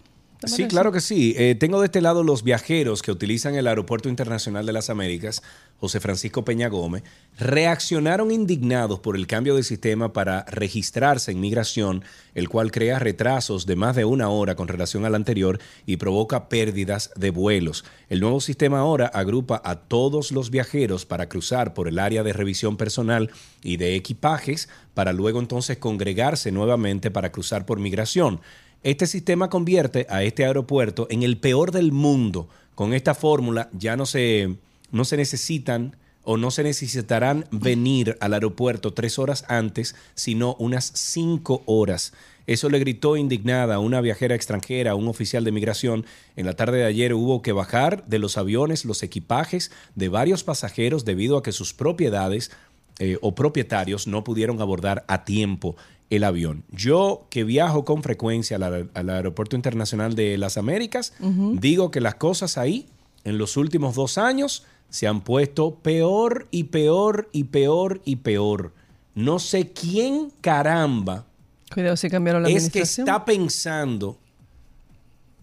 [0.46, 1.34] Sí, claro que sí.
[1.36, 5.42] Eh, tengo de este lado los viajeros que utilizan el Aeropuerto Internacional de las Américas,
[5.78, 7.02] José Francisco Peña Gómez,
[7.38, 12.04] reaccionaron indignados por el cambio de sistema para registrarse en migración,
[12.34, 16.48] el cual crea retrasos de más de una hora con relación al anterior y provoca
[16.48, 17.84] pérdidas de vuelos.
[18.08, 22.32] El nuevo sistema ahora agrupa a todos los viajeros para cruzar por el área de
[22.32, 23.30] revisión personal
[23.62, 28.40] y de equipajes para luego entonces congregarse nuevamente para cruzar por migración.
[28.84, 32.50] Este sistema convierte a este aeropuerto en el peor del mundo.
[32.74, 34.56] Con esta fórmula ya no se,
[34.92, 40.92] no se necesitan o no se necesitarán venir al aeropuerto tres horas antes, sino unas
[40.94, 42.12] cinco horas.
[42.46, 46.04] Eso le gritó indignada a una viajera extranjera, a un oficial de migración.
[46.36, 50.44] En la tarde de ayer hubo que bajar de los aviones los equipajes de varios
[50.44, 52.50] pasajeros debido a que sus propiedades
[52.98, 55.74] eh, o propietarios no pudieron abordar a tiempo
[56.16, 56.64] el avión.
[56.70, 62.58] Yo que viajo con frecuencia al, Aeropuerto Internacional de las Américas, digo que las cosas
[62.58, 62.86] ahí
[63.24, 68.72] en los últimos dos años se han puesto peor y peor y peor y peor.
[69.14, 71.26] No sé quién caramba
[71.74, 74.16] Cuidado si cambiaron la es que está pensando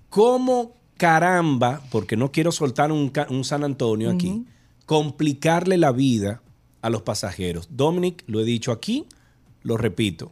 [0.09, 3.11] cómo caramba, porque no quiero soltar un,
[3.43, 4.45] San Antonio aquí,
[4.85, 6.41] complicarle la vida
[6.81, 7.67] a los pasajeros.
[7.71, 9.07] Dominic, lo he dicho aquí,
[9.63, 10.31] lo repito.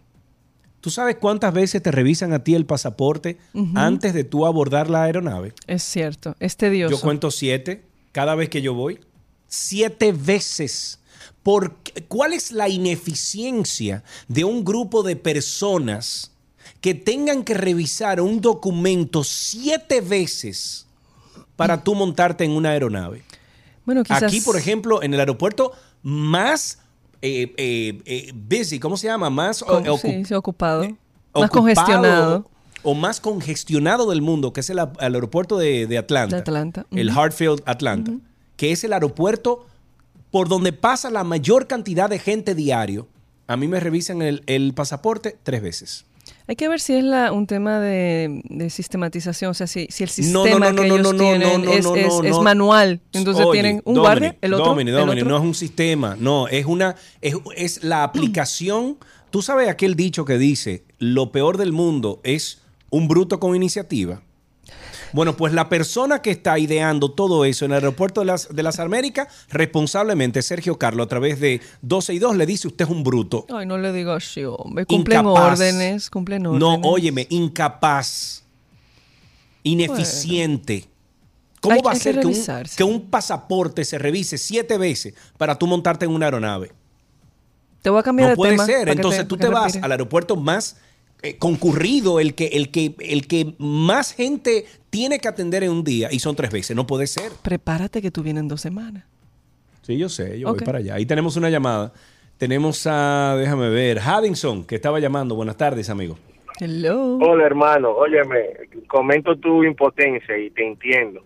[0.82, 3.38] ¿Tú sabes cuántas veces te revisan a ti el pasaporte
[3.76, 5.54] antes de tú abordar la aeronave?
[5.68, 6.96] Es cierto, es tedioso.
[6.96, 9.00] Yo cuento siete cada vez que yo voy.
[9.48, 11.00] Siete veces.
[11.44, 11.76] ¿Por
[12.08, 16.32] ¿Cuál es la ineficiencia de un grupo de personas
[16.80, 20.88] que tengan que revisar un documento siete veces
[21.56, 23.24] para tú montarte en una aeronave?
[23.86, 24.24] Bueno, quizás...
[24.24, 25.74] Aquí, por ejemplo, en el aeropuerto
[26.04, 26.80] más
[27.22, 29.30] eh, eh, eh, busy, ¿cómo se llama?
[29.30, 30.86] Más ocupado.
[31.34, 32.50] más congestionado.
[32.82, 36.38] O más congestionado del mundo, que es el, aeropuerto de, Atlanta.
[36.38, 36.86] Atlanta.
[36.92, 38.14] El Hartfield, Atlanta.
[38.56, 39.66] Que es el aeropuerto
[40.32, 43.08] por donde pasa la mayor cantidad de gente diario.
[43.48, 46.06] A mí me revisan el pasaporte tres veces.
[46.50, 50.10] Hay que ver si es la, un tema de, sistematización, o sea, si, si el
[50.10, 51.86] sistema que ellos tienen es,
[52.42, 53.02] manual.
[53.14, 56.96] Entonces tienen un guardia, el otro, Domini, Domini, no es un sistema, no, es una,
[57.22, 58.98] es, es la aplicación.
[59.30, 64.24] Tú sabes aquel dicho que dice, lo peor del mundo es un bruto con iniciativa.
[65.14, 68.64] Bueno, pues la persona que está ideando todo eso en el aeropuerto de las, de
[68.64, 72.92] las Américas, responsablemente Sergio Carlos, a través de 12 y 2, le dice usted es
[72.92, 73.46] un bruto.
[73.50, 74.86] Ay, no le digo así, hombre.
[74.86, 76.60] Cumplen órdenes, cumplen órdenes.
[76.60, 78.44] No, óyeme, incapaz,
[79.64, 80.88] ineficiente.
[81.62, 82.20] ¿Cómo va a ser
[82.76, 86.72] que, un, pasaporte se revise siete veces para tú montarte en una aeronave?
[87.82, 88.90] Te voy a cambiar no de puede ser.
[88.90, 90.78] Entonces tú te vas al aeropuerto más
[91.38, 96.10] concurrido, el que, el, que, el que más gente tiene que atender en un día
[96.12, 96.76] y son tres veces.
[96.76, 97.32] No puede ser.
[97.42, 99.06] Prepárate que tú vienes en dos semanas.
[99.82, 100.96] Sí, yo sé, yo voy para allá.
[100.96, 101.94] Ahí tenemos una llamada.
[102.38, 105.36] Tenemos a, déjame ver, Haddington, que estaba llamando.
[105.36, 106.18] Buenas tardes, amigo.
[106.60, 107.18] Hello.
[107.18, 107.92] Hola, hermano.
[107.92, 108.52] Óyeme,
[108.88, 111.22] comento tu impotencia y te entiendo.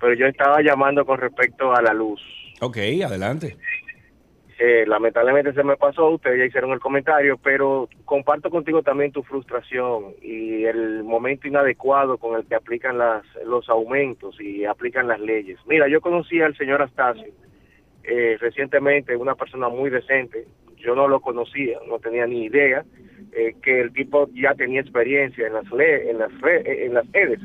[0.00, 2.20] Pero yo estaba llamando con respecto a la luz.
[2.60, 3.56] Ok, adelante.
[4.64, 9.24] Eh, lamentablemente se me pasó, ustedes ya hicieron el comentario, pero comparto contigo también tu
[9.24, 15.18] frustración y el momento inadecuado con el que aplican las, los aumentos y aplican las
[15.18, 15.58] leyes.
[15.66, 17.32] Mira, yo conocí al señor Astacio
[18.04, 22.84] eh, recientemente, una persona muy decente, yo no lo conocía, no tenía ni idea
[23.32, 26.30] eh, que el tipo ya tenía experiencia en las, en las,
[26.64, 27.40] en las redes.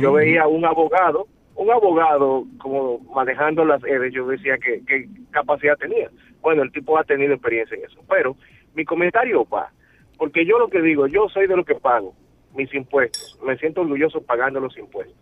[0.00, 5.76] Yo veía un abogado un abogado como manejando las redes, yo decía que, qué capacidad
[5.78, 6.10] tenía.
[6.46, 7.98] Bueno, el tipo ha tenido experiencia en eso.
[8.08, 8.36] Pero
[8.72, 9.72] mi comentario va,
[10.16, 12.14] porque yo lo que digo, yo soy de lo que pago
[12.54, 15.18] mis impuestos, me siento orgulloso pagando los impuestos.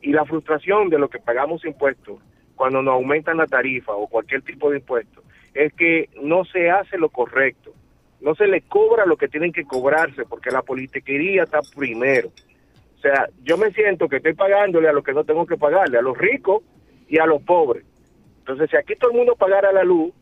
[0.00, 2.20] Y la frustración de lo que pagamos impuestos
[2.54, 5.24] cuando nos aumentan la tarifa o cualquier tipo de impuesto
[5.54, 7.72] es que no se hace lo correcto,
[8.20, 12.28] no se le cobra lo que tienen que cobrarse porque la politiquería está primero.
[12.28, 15.98] O sea, yo me siento que estoy pagándole a los que no tengo que pagarle,
[15.98, 16.62] a los ricos
[17.08, 17.84] y a los pobres.
[18.38, 20.12] Entonces, si aquí todo el mundo pagara la luz,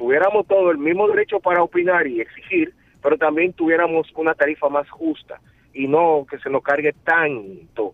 [0.00, 2.72] tuviéramos todo el mismo derecho para opinar y exigir,
[3.02, 5.38] pero también tuviéramos una tarifa más justa
[5.74, 7.92] y no que se nos cargue tanto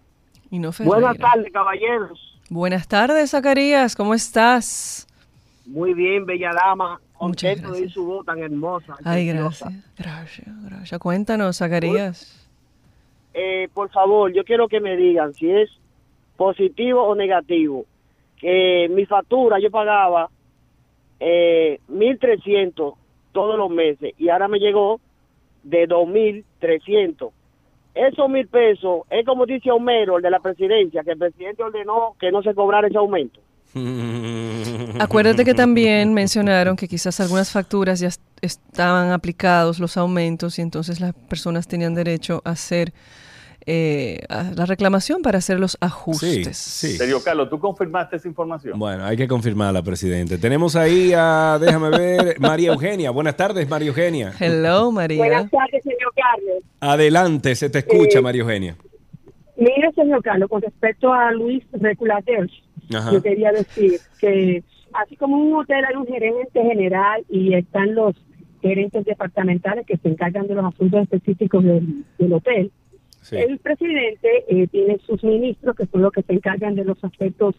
[0.49, 2.39] Y no Buenas tardes, caballeros.
[2.49, 3.97] Buenas tardes, Zacarías.
[3.97, 5.09] ¿Cómo estás?
[5.65, 7.01] Muy bien, bella dama.
[7.23, 8.95] Contento de su voz tan hermosa.
[9.03, 9.71] Ay, gracias.
[9.97, 10.99] Gracias, gracias.
[10.99, 12.49] Cuéntanos, Zacarías.
[13.33, 15.69] Eh, por favor, yo quiero que me digan si es
[16.37, 17.85] positivo o negativo.
[18.37, 20.29] Que mi factura yo pagaba
[21.19, 22.95] eh, 1.300
[23.31, 24.99] todos los meses y ahora me llegó
[25.63, 27.31] de 2.300.
[27.95, 32.15] Esos mil pesos es como dice Homero, el de la presidencia, que el presidente ordenó
[32.19, 33.39] que no se cobrara ese aumento.
[34.99, 38.09] Acuérdate que también mencionaron que quizás algunas facturas ya
[38.41, 42.93] estaban aplicados los aumentos y entonces las personas tenían derecho a hacer
[43.65, 46.57] eh, la reclamación para hacer los ajustes.
[46.57, 46.97] Sí, sí.
[46.97, 48.77] Serio, Carlos, ¿tú confirmaste esa información?
[48.77, 50.37] Bueno, hay que confirmarla, presidente.
[50.37, 53.11] Tenemos ahí a, déjame ver, María Eugenia.
[53.11, 54.33] Buenas tardes, María Eugenia.
[54.37, 55.17] Hello, María.
[55.17, 56.63] Buenas tardes, señor Carlos.
[56.81, 58.75] Adelante, se te escucha, María Eugenia.
[59.63, 62.49] Mire, señor Carlos, con respecto a Luis Reculater,
[62.89, 64.61] yo quería decir que
[64.91, 68.13] así como en un hotel hay un gerente general y están los
[68.61, 72.71] gerentes departamentales que se encargan de los asuntos específicos del, hotel,
[73.31, 77.55] el presidente eh, tiene sus ministros que son los que se encargan de los aspectos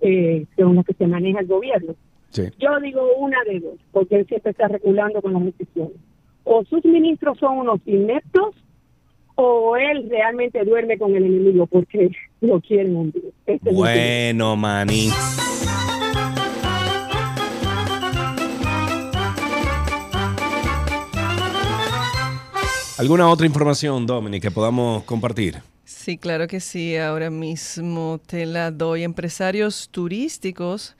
[0.00, 1.94] eh, según los que se maneja el gobierno.
[2.58, 5.98] Yo digo una de dos, porque él siempre está regulando con las decisiones.
[6.44, 8.54] O sus ministros son unos ineptos
[9.44, 12.10] o él realmente duerme con el enemigo porque
[12.40, 13.32] lo quieren hundir.
[13.46, 15.10] Este bueno, maní.
[22.98, 25.56] ¿Alguna otra información, Dominic, que podamos compartir?
[25.84, 26.96] Sí, claro que sí.
[26.96, 29.02] Ahora mismo te la doy.
[29.02, 30.94] Empresarios turísticos.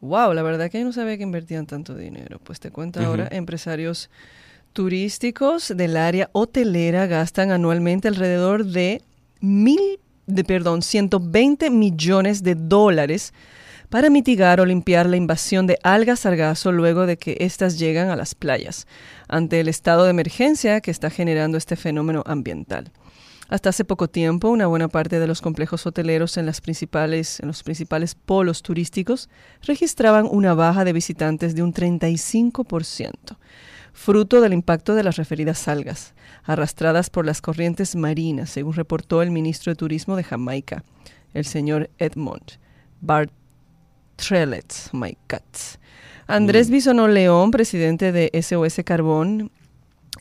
[0.00, 2.38] Wow, la verdad que yo no sabía que invertían tanto dinero.
[2.42, 4.35] Pues te cuento ahora, empresarios turísticos
[4.76, 9.00] del área hotelera gastan anualmente alrededor de
[9.40, 9.80] mil,
[10.26, 13.32] de perdón, 120 millones de dólares
[13.88, 18.16] para mitigar o limpiar la invasión de algas sargazo luego de que éstas llegan a
[18.16, 18.86] las playas,
[19.28, 22.92] ante el estado de emergencia que está generando este fenómeno ambiental.
[23.48, 27.46] Hasta hace poco tiempo, una buena parte de los complejos hoteleros en, las principales, en
[27.46, 29.30] los principales polos turísticos
[29.62, 33.38] registraban una baja de visitantes de un 35%
[33.96, 36.14] fruto del impacto de las referidas algas,
[36.44, 40.84] arrastradas por las corrientes marinas, según reportó el ministro de Turismo de Jamaica,
[41.32, 42.58] el señor Edmond
[43.00, 44.72] Bartrelet.
[44.92, 45.16] My
[46.26, 46.72] Andrés mm.
[46.72, 49.50] Bisonó León, presidente de SOS Carbón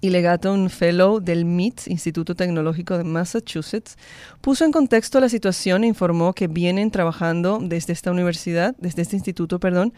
[0.02, 3.98] y legato fellow del MIT, Instituto Tecnológico de Massachusetts,
[4.42, 9.16] puso en contexto la situación e informó que vienen trabajando desde esta universidad, desde este
[9.16, 9.94] instituto, perdón,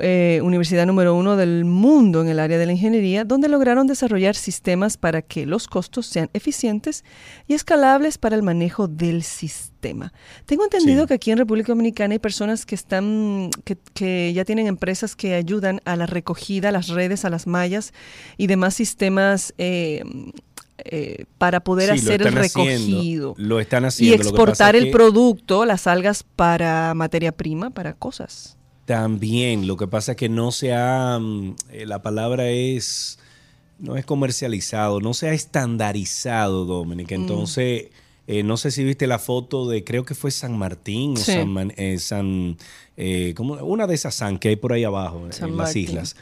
[0.00, 4.36] eh, universidad número uno del mundo en el área de la ingeniería, donde lograron desarrollar
[4.36, 7.04] sistemas para que los costos sean eficientes
[7.46, 10.12] y escalables para el manejo del sistema.
[10.46, 13.50] Tengo entendido que aquí en República Dominicana hay personas que están,
[13.94, 17.92] que, ya tienen empresas que ayudan a la recogida, a las redes, a las mallas
[18.36, 19.54] y demás sistemas.
[19.58, 20.02] Eh,
[20.84, 23.34] eh, para poder hacer el recogido.
[23.36, 24.14] lo están haciendo.
[24.14, 28.57] Y exportar el producto, las algas, para materia prima, para cosas.
[28.88, 33.18] También, lo que pasa es que no se ha, mm, eh, la palabra es,
[33.78, 37.14] no es comercializado, no se ha estandarizado, Dominica.
[37.14, 37.20] Mm.
[37.20, 37.88] Entonces,
[38.26, 41.74] eh, no sé si viste la foto de, creo que fue San Martín o San,
[41.76, 42.56] eh, San
[43.36, 46.16] como una de esas San que hay por ahí abajo en las islas,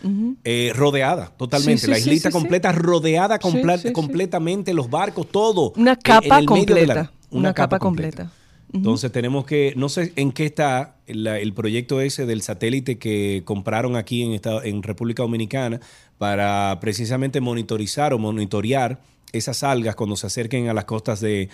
[0.74, 5.72] rodeada totalmente, la islita completa, rodeada completamente, los barcos, todo.
[5.76, 7.12] Una capa completa.
[7.30, 8.32] una, capa, completa.
[8.72, 13.96] Entonces tenemos que, no sé en qué está el proyecto ese del satélite que compraron
[13.96, 15.80] aquí en, en República Dominicana
[16.18, 19.00] para precisamente monitorizar o monitorear
[19.32, 21.48] esas algas cuando se acerquen a las costas de,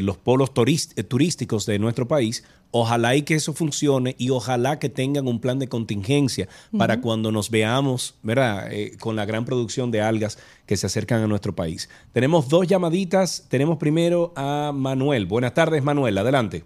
[0.00, 2.44] los polos turísticos de nuestro país.
[2.72, 7.32] Ojalá y que eso funcione y ojalá que tengan un plan de contingencia para cuando
[7.32, 8.70] nos veamos, ¿verdad?
[8.72, 11.88] Eh, con la gran producción de algas que se acercan a nuestro país.
[12.12, 13.46] Tenemos dos llamaditas.
[13.48, 15.26] Tenemos primero a Manuel.
[15.26, 16.18] Buenas tardes, Manuel.
[16.18, 16.64] Adelante.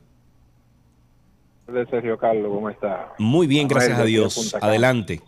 [1.69, 3.12] De Sergio Carlos, ¿cómo está?
[3.19, 4.57] Muy bien, gracias a Dios.
[4.61, 5.20] Adelante.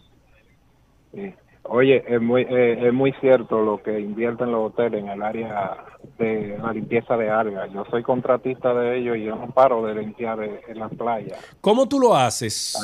[1.15, 1.33] Sí.
[1.75, 5.83] Oye, es muy, eh, es muy cierto lo que invierten los hoteles en el área
[6.19, 7.73] de la limpieza de algas.
[7.73, 11.39] Yo soy contratista de ellos y yo no paro de limpiar en las playas.
[11.63, 12.77] ¿Cómo tú lo haces?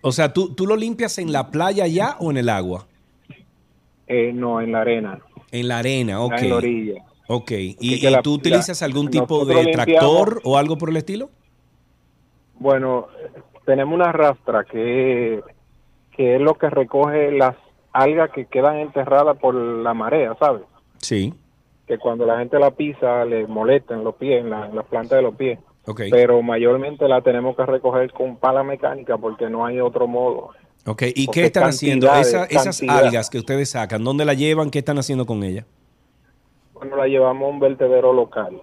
[0.00, 2.88] O sea, ¿tú, ¿tú lo limpias en la playa ya o en el agua?
[4.08, 5.20] Eh, no, en la arena.
[5.52, 6.32] En la arena, ok.
[6.38, 7.04] En la orilla.
[7.28, 11.30] Ok, ¿y, tú utilizas algún tipo de tractor o algo por el estilo?
[12.58, 13.06] Bueno,
[13.66, 15.40] tenemos una rastra que,
[16.16, 17.54] que es lo que recoge las
[17.92, 20.62] algas que quedan enterradas por la marea, ¿sabes?
[20.98, 21.34] Sí.
[21.86, 25.22] Que cuando la gente la pisa le molestan los pies, en la, las plantas de
[25.22, 25.58] los pies.
[25.84, 26.10] Okay.
[26.10, 30.50] Pero mayormente la tenemos que recoger con pala mecánica porque no hay otro modo.
[30.86, 32.12] Ok, ¿y qué están haciendo?
[32.12, 34.70] esas algas que ustedes sacan, ¿dónde la llevan?
[34.70, 35.64] ¿Qué están haciendo con ellas?
[36.74, 38.62] Bueno, la llevamos a un vertedero local.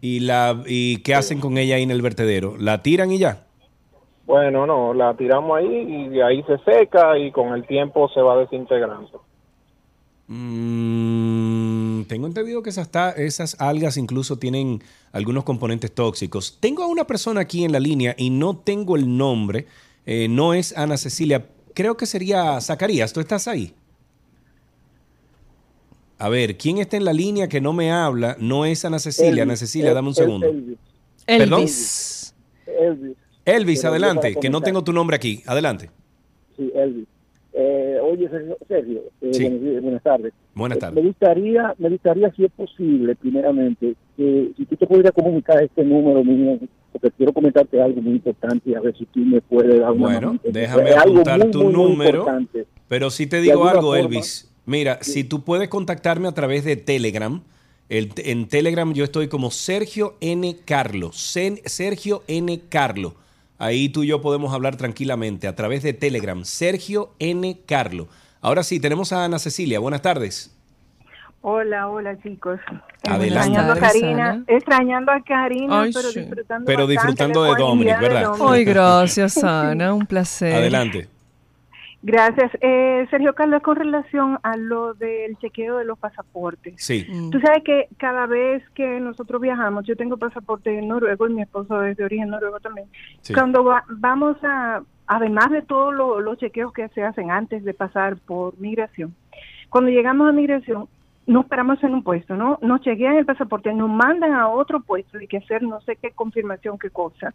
[0.00, 2.56] ¿Y, la, y qué hacen con ella ahí en el vertedero?
[2.58, 3.45] ¿La tiran y ya?
[4.26, 8.36] Bueno, no, la tiramos ahí y ahí se seca y con el tiempo se va
[8.36, 9.22] desintegrando.
[10.26, 14.82] Mm, tengo entendido que esas, esas algas incluso tienen
[15.12, 16.58] algunos componentes tóxicos.
[16.60, 19.66] Tengo a una persona aquí en la línea y no tengo el nombre.
[20.04, 21.46] Eh, no es Ana Cecilia.
[21.74, 23.12] Creo que sería Zacarías.
[23.12, 23.74] ¿Tú estás ahí?
[26.18, 28.36] A ver, ¿quién está en la línea que no me habla?
[28.40, 29.44] No es Ana Cecilia.
[29.44, 30.46] Ana Cecilia, dame un segundo.
[30.46, 30.78] Elvis.
[31.26, 31.60] ¿Perdón?
[31.60, 32.34] Elvis.
[32.66, 33.16] Elvis,
[33.46, 35.42] adelante, que no tengo tu nombre aquí.
[35.46, 35.90] Adelante.
[36.56, 37.06] Sí, Elvis.
[37.58, 38.28] Eh, oye,
[38.68, 40.34] Sergio, eh, buenas, tardes.
[40.54, 41.02] Buenas tardes.
[41.02, 45.82] me gustaría, me gustaría, si es posible, primeramente, que si tú te pudieras comunicar este
[45.82, 46.58] número mío,
[46.92, 50.06] porque quiero comentarte algo muy importante y a ver si tú me puedes dar una
[50.06, 52.26] Bueno, déjame apuntar tu número.
[52.88, 54.52] pero si te digo algo, Elvis.
[54.66, 57.40] Mira, si tú puedes contactarme a través de Telegram,
[57.88, 60.56] en Telegram yo estoy como Sergio N.
[60.66, 61.16] Carlos.
[61.16, 62.60] Sergio N.
[62.68, 63.14] Carlos.
[63.58, 66.44] Ahí tú y yo podemos hablar tranquilamente a través de Telegram.
[66.44, 67.58] Sergio N.
[67.66, 68.08] Carlo.
[68.40, 69.78] Ahora sí, tenemos a Ana Cecilia.
[69.80, 70.52] Buenas tardes.
[71.40, 72.58] Hola, hola chicos.
[73.04, 73.52] Adelante.
[73.52, 78.32] Extrañando a Karina, extrañando a Karina, pero disfrutando, pero disfrutando de Dominic, ¿verdad?
[78.40, 80.54] Ay, gracias, Ana, un placer.
[80.54, 81.08] Adelante.
[82.02, 82.52] Gracias.
[82.60, 86.74] Eh, Sergio Carlos, con relación a lo del chequeo de los pasaportes.
[86.76, 87.06] Sí.
[87.08, 87.30] Mm.
[87.30, 91.82] Tú sabes que cada vez que nosotros viajamos, yo tengo pasaporte noruego y mi esposo
[91.82, 92.88] es de origen noruego también.
[93.34, 98.58] Cuando vamos a, además de todos los chequeos que se hacen antes de pasar por
[98.60, 99.14] migración,
[99.68, 100.88] cuando llegamos a migración,
[101.26, 102.58] nos paramos en un puesto, ¿no?
[102.62, 106.12] Nos chequean el pasaporte, nos mandan a otro puesto y que hacer no sé qué
[106.12, 107.34] confirmación, qué cosa.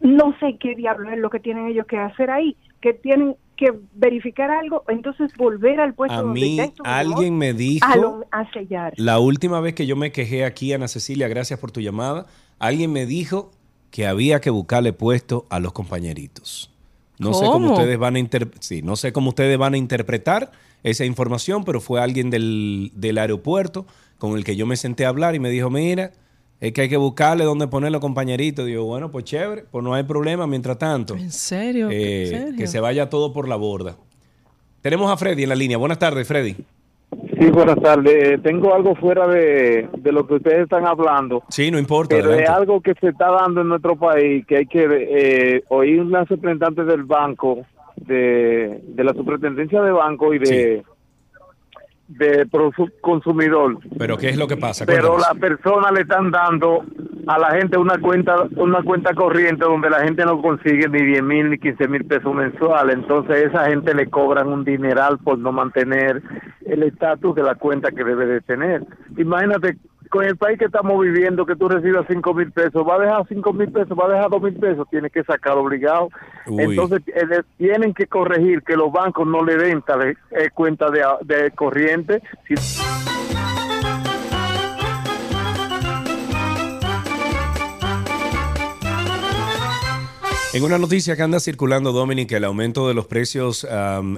[0.00, 3.72] No sé qué diablo es lo que tienen ellos que hacer ahí, que tienen que
[3.94, 8.94] verificar algo, entonces volver al puesto a mí alguien me dijo a, sellar.
[8.96, 12.26] La última vez que yo me quejé aquí, Ana Cecilia, gracias por tu llamada,
[12.58, 13.50] alguien me dijo
[13.90, 16.70] que había que buscarle puesto a los compañeritos.
[17.18, 18.20] No sé cómo ustedes van a
[18.60, 20.52] sí, no sé cómo ustedes van a interpretar
[20.84, 23.86] esa información, pero fue alguien del, del aeropuerto
[24.18, 26.12] con el que yo me senté a hablar y me dijo, mira,
[26.60, 28.66] es que hay que buscarle dónde poner los compañeritos.
[28.66, 31.14] Digo, bueno, pues chévere, pues no hay problema mientras tanto.
[31.14, 31.88] ¿En serio?
[31.90, 33.96] Eh, que se vaya todo por la borda.
[34.80, 35.78] Tenemos a Freddy en la línea.
[35.78, 36.56] Buenas tardes, Freddy.
[37.38, 38.12] Sí, buenas tardes.
[38.28, 41.44] Eh, tengo algo fuera de, lo que ustedes están hablando.
[41.48, 42.16] Sí, no importa.
[42.16, 46.00] Pero es algo que se está dando en nuestro país, que hay que eh, oír
[46.00, 47.64] una representante del banco,
[47.96, 50.82] de, de la superintendencia de banco y de
[52.08, 52.48] de
[53.00, 53.78] consumidor.
[53.98, 54.86] Pero ¿qué es lo que pasa?
[54.86, 56.84] Pero la persona le están dando
[57.26, 61.22] a la gente una cuenta una cuenta corriente donde la gente no consigue ni 10
[61.22, 62.96] mil ni 15 mil pesos mensuales.
[62.96, 66.22] Entonces esa gente le cobran un dineral por no mantener
[66.64, 68.82] el estatus de la cuenta que debe de tener.
[69.18, 69.76] Imagínate
[70.08, 73.28] con el país que estamos viviendo, que tú recibas 5 mil pesos, va a dejar
[73.28, 76.08] 5 mil pesos, va a dejar 2 mil pesos, tiene que sacar obligado.
[76.46, 80.16] Entonces, eh, tienen que corregir que los bancos no le den tal eh,
[80.54, 82.22] cuenta de, de corriente.
[90.54, 93.66] En una noticia que anda circulando, Dominic, el aumento de los precios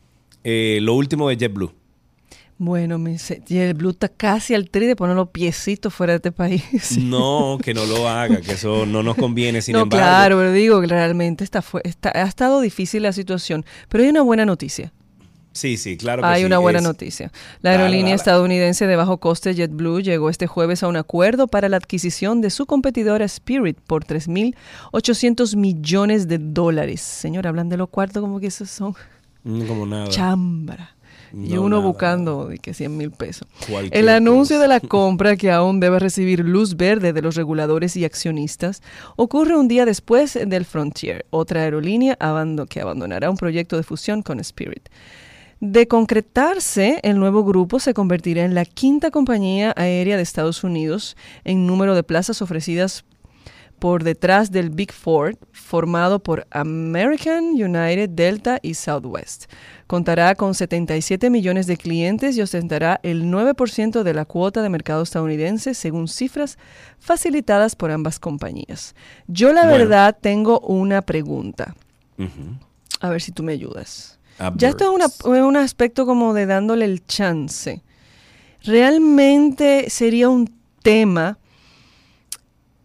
[0.44, 1.72] eh, lo último de JetBlue?
[2.58, 6.64] Bueno, me JetBlue está casi al tri de poner los piecitos fuera de este país.
[6.98, 10.80] No, que no lo haga, que eso no nos conviene, sin no, Claro, pero digo
[10.80, 13.66] que realmente está, está, ha estado difícil la situación.
[13.90, 14.94] Pero hay una buena noticia.
[15.56, 17.32] Sí, sí, claro que Hay una buena noticia.
[17.62, 21.78] La aerolínea estadounidense de bajo coste JetBlue llegó este jueves a un acuerdo para la
[21.78, 27.00] adquisición de su competidora Spirit por 3.800 millones de dólares.
[27.00, 28.96] Señor, hablan de los cuartos como que esos son...
[29.44, 30.10] Mm, como nada.
[30.10, 30.95] Chambra.
[31.34, 33.48] Y uno buscando de que 100 mil pesos.
[33.92, 38.06] El anuncio de la compra, que aún debe recibir luz verde de los reguladores y
[38.06, 38.82] accionistas,
[39.16, 42.18] ocurre un día después del Frontier, otra aerolínea
[42.70, 44.90] que abandonará un proyecto de fusión con Spirit.
[45.62, 51.16] De concretarse, el nuevo grupo se convertirá en la quinta compañía aérea de Estados Unidos
[51.44, 53.06] en número de plazas ofrecidas
[53.80, 59.46] por detrás del Big Four, formado por American, United, Delta y Southwest.
[59.88, 65.04] Contará con 77 millones de clientes y ostentará el 9% de la cuota de mercado
[65.04, 66.58] estadounidense, según cifras
[67.00, 68.96] facilitadas por ambas compañías.
[69.28, 71.76] Yo la verdad tengo una pregunta.
[73.02, 74.20] A ver si tú me ayudas.
[74.56, 77.84] Ya esto es un aspecto como de dándole el chance.
[78.64, 80.50] Realmente sería un
[80.82, 81.38] tema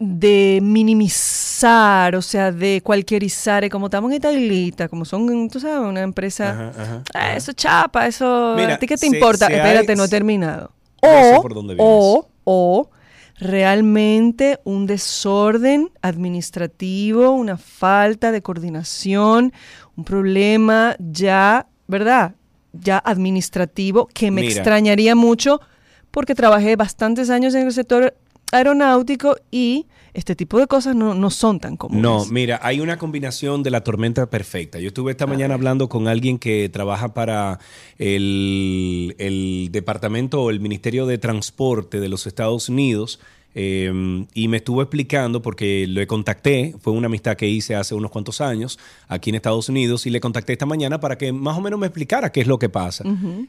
[0.03, 6.01] de minimizar, o sea, de cualquierizar, como estamos en Itaglita, como son, tú sabes, una
[6.01, 6.71] empresa,
[7.13, 9.45] ah, eso chapa, eso, ¿a ti qué te importa?
[9.45, 10.71] Espérate, no he terminado.
[11.03, 11.43] O,
[11.77, 12.89] o, o,
[13.37, 19.53] realmente un desorden administrativo, una falta de coordinación,
[19.95, 22.33] un problema ya, ¿verdad?
[22.73, 25.61] Ya administrativo que me extrañaría mucho
[26.09, 28.15] porque trabajé bastantes años en el sector
[28.51, 32.03] aeronáutico y este tipo de cosas no, son tan comunes.
[32.03, 34.79] No, mira, hay una combinación de la tormenta perfecta.
[34.79, 37.59] Yo estuve esta mañana hablando con alguien que trabaja para
[37.97, 43.19] el, el Departamento o el Ministerio de Transporte de los Estados Unidos
[43.53, 48.09] Em, y me estuvo explicando, porque le contacté, fue una amistad que hice hace unos
[48.09, 51.61] cuantos años aquí en Estados Unidos, y le contacté esta mañana para que más o
[51.61, 53.03] menos me explicara qué es lo que pasa.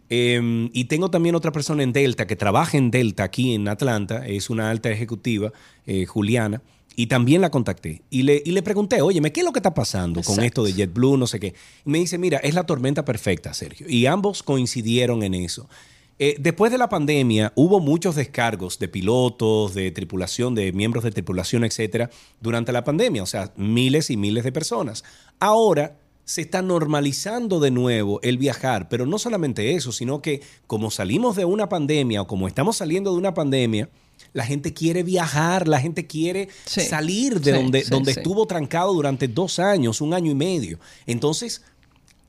[0.09, 4.27] Em, y tengo también otra persona en Delta que trabaja en Delta aquí en Atlanta,
[4.27, 5.53] es una alta ejecutiva,
[5.87, 6.63] eh, Juliana.
[6.95, 9.73] Y también la contacté y le, y le pregunté, oye, ¿qué es lo que está
[9.73, 11.55] pasando con esto de JetBlue, no sé qué?
[11.87, 13.87] Y me dice, mira, es la tormenta perfecta, Sergio.
[13.89, 15.71] Y ambos coincidieron en eso.
[16.19, 21.11] Eh, después de la pandemia hubo muchos descargos de pilotos, de tripulación, de miembros de
[21.11, 22.11] tripulación, etcétera,
[22.41, 25.05] durante la pandemia, o sea, miles y miles de personas.
[25.41, 30.91] Ahora se está normalizando de nuevo el viajar, pero no solamente eso, sino que como
[30.91, 33.89] salimos de una pandemia o como estamos saliendo de una pandemia,
[34.33, 39.59] la gente quiere viajar, la gente quiere salir de donde, donde estuvo trancado durante dos
[39.59, 40.79] años, un año y medio.
[41.07, 41.63] Entonces,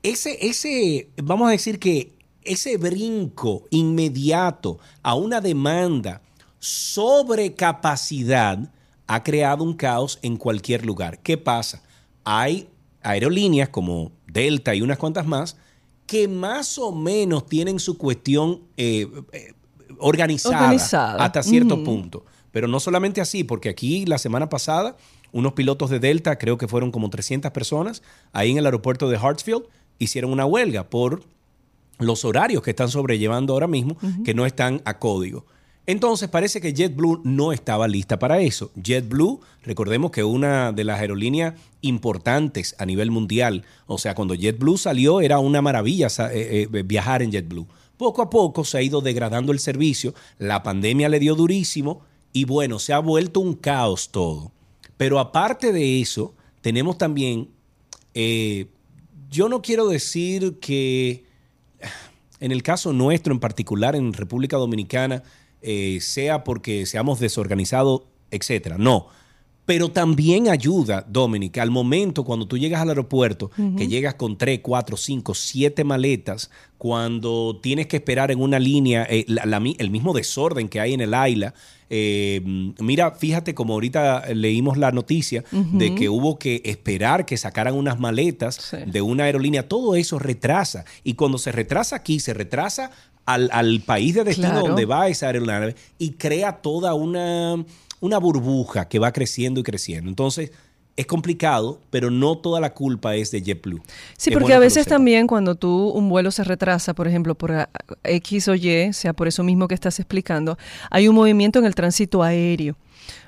[0.01, 2.11] ese, ese, vamos a decir que
[2.45, 6.21] ese brinco inmediato a una demanda
[6.59, 8.59] sobre capacidad
[9.07, 11.19] ha creado un caos en cualquier lugar.
[11.19, 11.83] ¿Qué pasa?
[12.23, 12.69] Hay
[13.01, 15.57] aerolíneas como Delta y unas cuantas más
[16.05, 19.53] que más o menos tienen su cuestión eh, eh,
[19.99, 20.69] organizada,
[21.23, 22.25] hasta cierto punto.
[22.51, 24.95] Pero no solamente así, porque aquí la semana pasada
[25.31, 29.17] unos pilotos de Delta, creo que fueron como 300 personas, ahí en el aeropuerto de
[29.17, 29.63] Hartsfield,
[29.97, 31.23] hicieron una huelga por
[32.05, 35.45] los horarios que están sobrellevando ahora mismo, que no están a código.
[35.85, 38.71] Entonces parece que JetBlue no estaba lista para eso.
[38.81, 44.77] JetBlue, recordemos que una de las aerolíneas importantes a nivel mundial, o sea, cuando JetBlue
[44.77, 47.67] salió era una maravilla eh, eh, viajar en JetBlue.
[47.97, 52.01] Poco a poco se ha ido degradando el servicio, la pandemia le dio durísimo
[52.31, 54.53] y bueno, se ha vuelto un caos todo.
[54.95, 57.49] Pero aparte de eso, tenemos también,
[58.13, 58.67] eh,
[59.29, 61.25] yo no quiero decir que
[62.43, 65.23] en el caso nuestro en particular, en República Dominicana,
[65.61, 68.01] eh, sea porque seamos desorganizados,
[68.31, 68.77] etcétera.
[68.77, 69.07] No.
[69.65, 74.59] Pero también ayuda, Dominic, al momento cuando tú llegas al aeropuerto, que llegas con tres,
[74.61, 80.67] cuatro, cinco, siete maletas, cuando tienes que esperar en una línea, eh, el mismo desorden
[80.67, 81.53] que hay en el AILA.
[81.89, 82.41] Eh,
[82.79, 87.99] mira, fíjate como ahorita leímos la noticia de que hubo que esperar que sacaran unas
[87.99, 89.69] maletas de una aerolínea.
[89.69, 90.83] Todo eso retrasa.
[91.05, 92.91] Y cuando se retrasa aquí, se retrasa
[93.25, 97.63] al, país de destino donde va esa aeronave y crea toda una,
[98.03, 100.09] una burbuja que va creciendo y creciendo.
[100.09, 100.51] Entonces,
[100.97, 103.81] es complicado, pero no toda la culpa es de JetBlue.
[104.17, 107.69] Sí, porque a veces también cuando tú un vuelo se retrasa, por ejemplo, por
[108.03, 110.57] X o Y, sea por eso mismo que estás explicando,
[110.91, 112.75] hay un movimiento en el tránsito aéreo.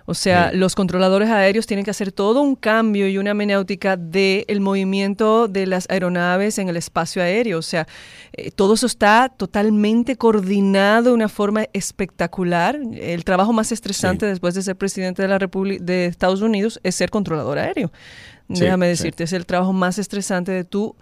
[0.08, 4.62] O sea, los controladores aéreos tienen que hacer todo un cambio y una menéutica del
[4.62, 7.58] movimiento de las aeronaves en el espacio aéreo.
[7.58, 7.88] O sea,
[8.34, 12.80] eh, todo eso está totalmente coordinado de una forma espectacular.
[12.94, 16.94] El trabajo más estresante después de ser presidente de la República de Estados Unidos es
[16.94, 17.92] ser controlador aéreo.
[18.48, 20.96] Déjame decirte, es el trabajo más estresante de tu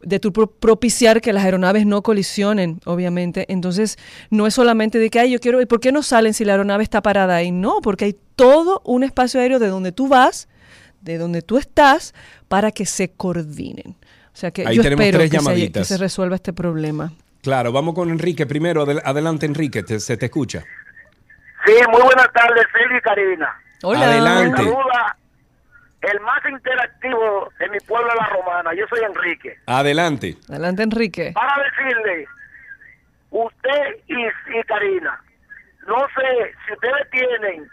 [0.00, 3.46] de tu propiciar que las aeronaves no colisionen, obviamente.
[3.48, 3.98] Entonces,
[4.30, 6.52] no es solamente de que, ay, yo quiero, ¿y por qué no salen si la
[6.52, 7.50] aeronave está parada ahí?
[7.50, 10.48] No, porque hay todo un espacio aéreo de donde tú vas,
[11.00, 12.14] de donde tú estás,
[12.48, 13.96] para que se coordinen.
[14.32, 17.12] O sea que yo espero que se, que se, resuelva este problema.
[17.42, 18.82] Claro, vamos con Enrique primero.
[18.82, 20.62] adelante, Enrique, se te escucha.
[21.64, 23.48] Sí, muy buenas tardes, Feli y Karina.
[23.82, 24.06] Hola.
[24.06, 24.62] Adelante
[26.12, 28.74] el más interactivo de mi pueblo de la Romana.
[28.74, 29.58] Yo soy Enrique.
[29.66, 30.36] Adelante.
[30.48, 31.32] Adelante, Enrique.
[31.34, 32.26] Para decirle,
[33.30, 35.20] usted y, Karina,
[35.86, 37.68] no sé si ustedes tienen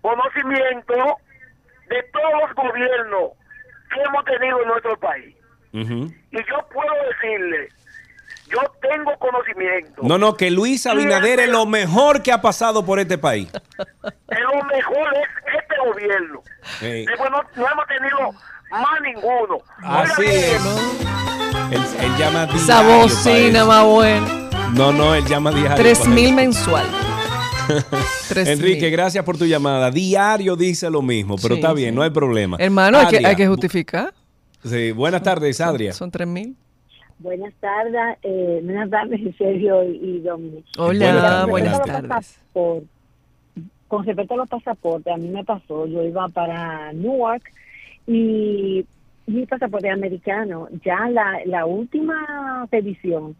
[0.00, 1.16] conocimiento
[1.88, 3.30] de todos los gobiernos
[3.92, 5.36] que hemos tenido en nuestro país.
[5.72, 7.68] Y yo puedo decirle,
[8.50, 10.02] yo tengo conocimiento.
[10.02, 13.48] No, no, que Luis Abinader es lo mejor que ha pasado por este país.
[13.82, 16.42] lo mejor es este gobierno.
[16.80, 18.32] Después no, hemos tenido
[18.70, 19.58] más ninguno.
[19.82, 20.62] Así es.
[21.70, 22.62] Él, llama diario.
[22.62, 24.50] Esa bocina más buena.
[24.74, 25.76] No, no, él llama diario.
[25.76, 26.86] Tres mil mensual.
[28.36, 29.90] Enrique, gracias por tu llamada.
[29.90, 32.58] Diario dice lo mismo, pero está bien, no hay problema.
[32.60, 34.12] Hermano, hay que, hay que justificar.
[34.62, 35.92] Sí, buenas tardes, Adria.
[35.92, 36.56] Son tres mil.
[37.18, 40.64] Buenas tardes, eh, buenas tardes, Sergio y Dominic.
[40.78, 42.40] Hola, buenas, tardes.
[43.88, 47.42] con respecto a los pasaportes, a mí me pasó, yo iba para Newark
[48.06, 48.84] y
[49.26, 53.36] mi pasaporte americano, ya la, la última revisión,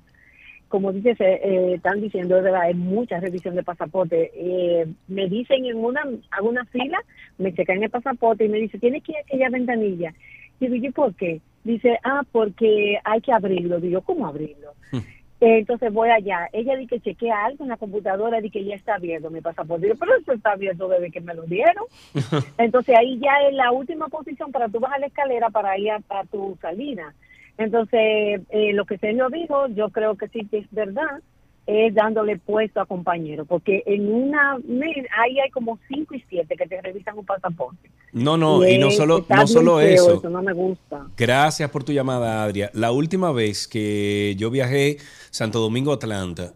[0.68, 4.32] como dices, eh, están diciendo, de verdad, hay mucha revisión de pasaporte.
[4.34, 6.02] Eh, me dicen en una,
[6.32, 6.98] hago una fila,
[7.38, 10.12] me checan el pasaporte y me dice, tiene que ir a aquella ventanilla.
[10.58, 11.40] Y digo, ¿por qué?
[11.64, 13.80] Dice, ah, porque hay que abrirlo.
[13.80, 14.74] Digo, ¿cómo abrirlo?
[14.92, 14.98] Hmm.
[15.40, 16.48] Entonces voy allá.
[16.52, 19.86] Ella dice que chequea algo en la computadora, y que ya está abierto mi pasaporte.
[19.86, 21.84] Digo, pero eso está abierto desde que me lo dieron.
[22.58, 26.00] Entonces ahí ya es la última posición para tú bajar la escalera para ir a,
[26.30, 27.14] tu salida.
[27.58, 31.20] Entonces, eh, lo que Sergio dijo, yo creo que sí que es verdad
[31.66, 36.66] es dándole puesto a compañero, porque en una ahí hay como cinco y siete que
[36.66, 37.90] te revisan un pasaporte.
[38.12, 40.22] No, no, y, no solo, no solo eso.
[40.28, 41.06] No me gusta.
[41.16, 42.70] Gracias por tu llamada, Adria.
[42.74, 44.98] La última vez que yo viajé
[45.30, 46.52] Santo Domingo Atlanta,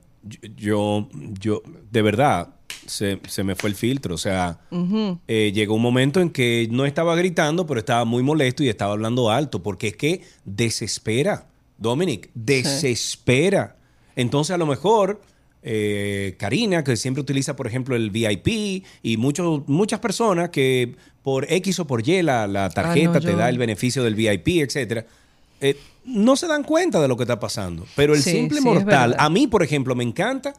[0.56, 1.08] yo,
[1.40, 2.54] yo, de verdad,
[2.86, 4.14] se, me fue el filtro.
[4.14, 4.60] O sea,
[5.26, 8.92] eh, llegó un momento en que no estaba gritando, pero estaba muy molesto y estaba
[8.92, 13.77] hablando alto, porque es que desespera, Dominic, desespera.
[14.18, 15.20] Entonces, a lo mejor,
[15.62, 21.50] eh, Karina, que siempre utiliza, por ejemplo, el VIP, y muchos, muchas personas que por
[21.52, 25.06] X o por Y la, tarjeta te da el beneficio del VIP, etcétera.
[25.60, 27.86] Eh, no se dan cuenta de lo que está pasando.
[27.94, 30.52] Pero el simple mortal, a mí, por ejemplo, me encanta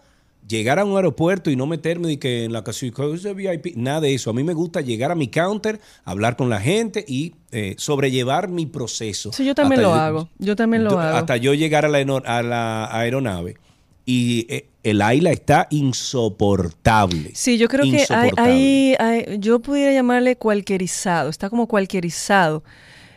[0.49, 4.01] llegar a un aeropuerto y no meterme y que en la casita de VIP, nada
[4.01, 4.31] de eso.
[4.31, 8.49] A mí me gusta llegar a mi counter, hablar con la gente y eh, sobrellevar
[8.49, 9.31] mi proceso.
[9.31, 10.27] Sí, yo también lo hago.
[10.39, 11.17] Yo también lo hago.
[11.17, 13.57] Hasta yo llegar a la, a la aeronave.
[14.05, 17.31] Y eh, el Aila está insoportable.
[17.35, 18.05] Sí, yo creo que
[18.37, 18.95] hay,
[19.37, 22.63] yo pudiera llamarle cualquierizado, está como cualquierizado.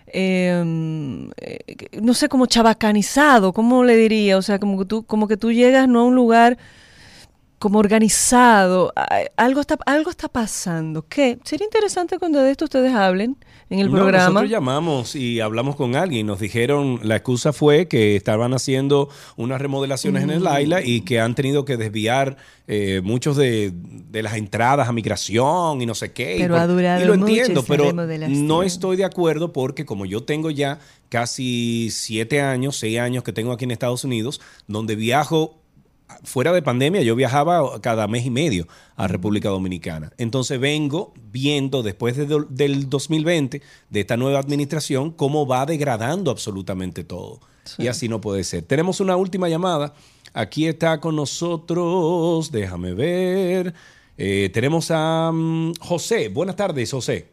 [0.06, 1.58] Em, eh,
[2.02, 4.36] no sé, como chabacanizado, ¿cómo le diría?
[4.36, 6.58] O sea, como que tú, como que tú llegas no a un lugar
[7.62, 8.92] como organizado,
[9.36, 11.06] algo está, algo está pasando.
[11.08, 11.38] ¿Qué?
[11.44, 13.36] Sería interesante cuando de esto ustedes hablen
[13.70, 14.30] en el programa.
[14.30, 16.26] Nosotros llamamos y hablamos con alguien.
[16.26, 21.20] Nos dijeron, la excusa fue que estaban haciendo unas remodelaciones en el AILA y que
[21.20, 22.36] han tenido que desviar
[22.66, 23.72] eh, muchos de,
[24.10, 26.38] las entradas a migración y no sé qué.
[26.40, 30.50] Pero ha durado y lo entiendo, pero no estoy de acuerdo porque como yo tengo
[30.50, 30.80] ya
[31.10, 35.61] casi siete años, seis años que tengo aquí en Estados Unidos, donde viajo
[36.24, 38.66] fuera de pandemia yo viajaba cada mes y medio
[38.96, 40.12] a República Dominicana.
[40.18, 47.40] Entonces vengo viendo después del 2020, de esta nueva administración, cómo va degradando absolutamente todo.
[47.78, 48.64] Y así no puede ser.
[48.64, 49.94] Tenemos una última llamada.
[50.34, 53.74] Aquí está con nosotros, déjame ver.
[54.16, 56.28] Eh, tenemos a mm, José.
[56.28, 57.28] Buenas tardes, José.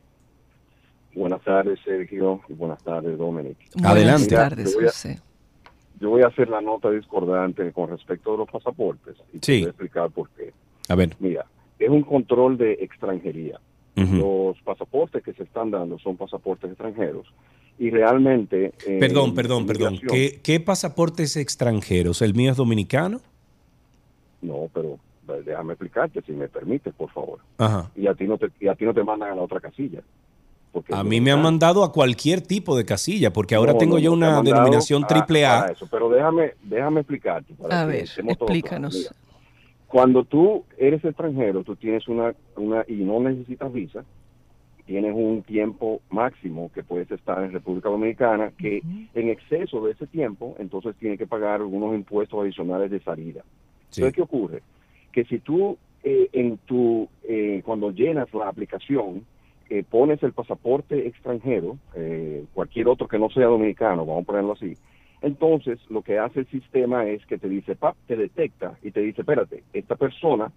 [1.16, 2.42] Buenas tardes, Sergio.
[2.48, 3.58] Y buenas tardes, Dominic.
[3.84, 4.36] Adelante.
[4.36, 5.29] Buenas tardes, José
[6.00, 9.64] yo voy a hacer la nota discordante con respecto a los pasaportes y te voy
[9.66, 10.54] a explicar por qué.
[10.88, 11.16] A ver.
[11.20, 11.46] Mira,
[11.78, 13.60] es un control de extranjería.
[13.96, 17.28] Los pasaportes que se están dando son pasaportes extranjeros
[17.78, 18.72] y realmente...
[18.98, 20.00] perdón, perdón, perdón.
[20.10, 22.22] ¿Qué, ¿Qué, pasaportes extranjeros?
[22.22, 23.20] ¿El mío es dominicano?
[24.42, 27.40] No, pero eh, déjame explicarte, si me permites, por favor.
[27.58, 27.92] Ajá.
[27.94, 30.02] Y a ti no te, y a ti no te mandan a la otra casilla
[30.92, 34.42] a mí me han mandado a cualquier tipo de casilla, porque ahora tengo yo una
[34.42, 35.74] denominación triple A.
[35.90, 37.54] pero déjame, déjame explicarte.
[37.70, 39.12] a ver, explícanos.
[39.88, 44.06] Cuando tú eres extranjero, tú tienes una, una y no necesitas visa,
[44.86, 48.82] tienes un tiempo máximo que puedes estar en República Dominicana, que
[49.14, 53.44] en exceso de ese tiempo, entonces tienes que pagar algunos impuestos adicionales de salida.
[53.90, 54.62] Entonces, ¿qué ocurre?
[55.12, 59.26] Que si tú eh, en tu, eh, cuando llenas la aplicación,
[59.70, 64.54] eh, pones el pasaporte extranjero, eh, cualquier otro que no sea dominicano, vamos a ponerlo
[64.54, 64.76] así,
[65.22, 69.02] entonces lo que hace el sistema es que te dice, pap, te detecta y te
[69.02, 70.52] dice, espérate, esta persona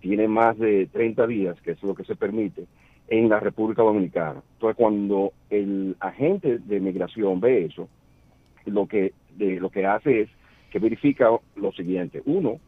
[0.00, 2.66] tiene más de 30 días, que es lo que se permite,
[3.08, 4.42] en la República Dominicana.
[4.54, 7.88] Entonces cuando el agente de migración ve eso,
[8.66, 10.28] lo que, lo que hace es
[10.70, 12.22] que verifica lo siguiente.
[12.26, 12.58] Uno,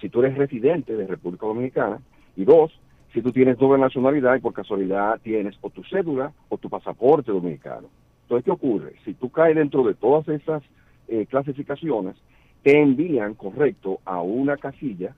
[0.00, 2.00] si tú eres residente de República Dominicana,
[2.36, 2.70] y dos,
[3.12, 7.32] si tú tienes doble nacionalidad y por casualidad tienes o tu cédula o tu pasaporte
[7.32, 7.88] dominicano.
[8.22, 8.92] Entonces, ¿qué ocurre?
[9.04, 10.62] Si tú caes dentro de todas esas
[11.08, 12.16] eh, clasificaciones,
[12.62, 15.14] te envían, correcto, a una casilla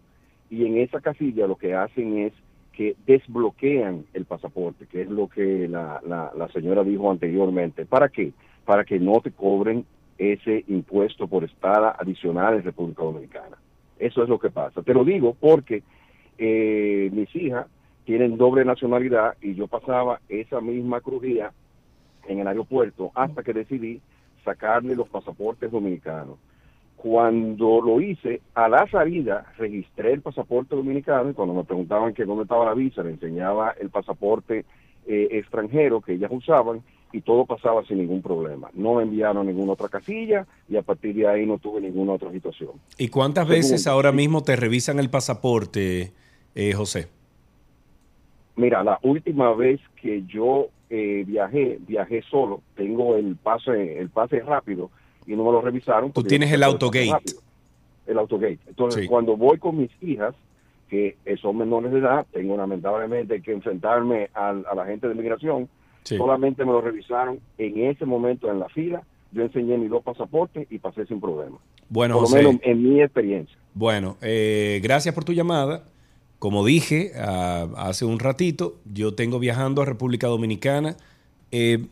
[0.48, 2.32] y en esa casilla lo que hacen es
[2.72, 7.84] que desbloquean el pasaporte, que es lo que la, la señora dijo anteriormente.
[7.84, 8.32] ¿Para qué?
[8.64, 9.84] Para que no te cobren
[10.20, 13.56] ese impuesto por estada adicional en República Dominicana.
[13.98, 14.82] Eso es lo que pasa.
[14.82, 15.82] Te lo digo porque
[16.38, 17.66] eh, mis hijas
[18.10, 21.52] tienen doble nacionalidad y yo pasaba esa misma crujía
[22.26, 24.00] en el aeropuerto hasta que decidí
[24.44, 26.36] sacarle los pasaportes dominicanos.
[26.96, 32.24] Cuando lo hice, a la salida registré el pasaporte dominicano y cuando me preguntaban que
[32.24, 34.64] dónde estaba la visa, le enseñaba el pasaporte
[35.06, 36.82] eh, extranjero que ellas usaban
[37.12, 38.70] y todo pasaba sin ningún problema.
[38.74, 42.32] No me enviaron ninguna otra casilla y a partir de ahí no tuve ninguna otra
[42.32, 42.70] situación.
[42.98, 46.12] ¿Y cuántas veces ahora mismo te revisan el pasaporte,
[46.56, 47.19] eh, José?
[48.56, 54.40] Mira, la última vez que yo eh, viajé, viajé solo, tengo el pase, el pase
[54.40, 54.90] rápido
[55.26, 56.12] y no me lo revisaron.
[56.12, 57.34] Tú tienes el autogate.
[58.06, 58.58] El autogate.
[58.66, 60.34] Entonces, cuando voy con mis hijas,
[60.88, 65.68] que son menores de edad, tengo lamentablemente que enfrentarme a, la gente de migración,
[66.02, 69.02] solamente me lo revisaron en ese momento en la fila,
[69.32, 71.58] yo enseñé mis dos pasaportes y pasé sin problema.
[71.88, 73.56] Bueno, por lo menos en mi experiencia.
[73.74, 75.84] Bueno, eh, gracias por tu llamada.
[76.40, 80.96] Como dije ah, hace un ratito, yo tengo viajando a República Dominicana
[81.50, 81.84] eh,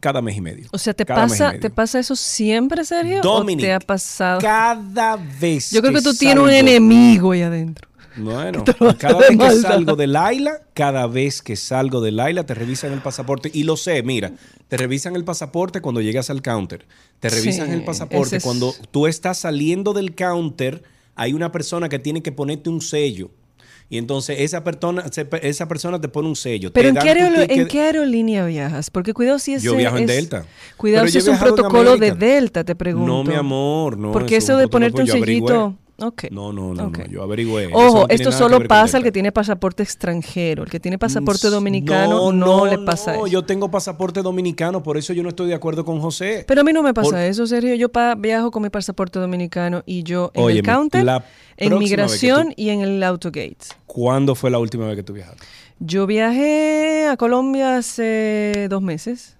[0.00, 0.68] cada mes y medio.
[0.72, 3.20] O sea, ¿te pasa, ¿te pasa eso siempre, Sergio?
[3.20, 4.40] Dominic, ¿O te ha pasado?
[4.40, 5.72] Cada vez.
[5.72, 7.86] Yo creo que, tú tienes un enemigo ahí adentro.
[8.16, 8.64] Bueno,
[8.98, 13.02] cada vez que salgo de Laila, cada vez que salgo de Laila, te revisan el
[13.02, 13.50] pasaporte.
[13.52, 14.32] Y lo sé, mira,
[14.68, 16.86] te revisan el pasaporte cuando llegas al counter.
[17.20, 20.82] Te revisan el pasaporte cuando tú estás saliendo del counter.
[21.14, 23.30] Hay una persona que tiene que ponerte un sello
[23.88, 25.04] y entonces esa persona,
[25.42, 26.72] esa persona te pone un sello.
[26.72, 28.90] Pero ¿en qué, aerolínea viajas?
[28.90, 29.62] Porque cuidado si es...
[29.62, 30.44] Yo viajo en Delta.
[30.76, 33.06] Cuidado si es un protocolo de Delta, te pregunto.
[33.06, 34.12] No, mi amor, no.
[34.12, 35.76] Porque eso de ponerte un sellito...
[35.98, 37.70] No, no, no, no, yo averigüé.
[37.72, 40.64] Ojo, esto solo pasa al que tiene pasaporte extranjero.
[40.64, 43.26] El que tiene pasaporte dominicano no, le pasa eso.
[43.26, 46.44] yo tengo pasaporte dominicano, por eso yo no estoy de acuerdo con José.
[46.46, 47.74] Pero a mí no me pasa eso, Sergio.
[47.74, 51.06] Yo viajo con mi pasaporte dominicano y yo en el counter,
[51.56, 53.56] en migración y en el autogate.
[53.86, 55.44] ¿Cuándo fue la última vez que tú viajaste?
[55.78, 59.35] Yo viajé a Colombia hace dos meses.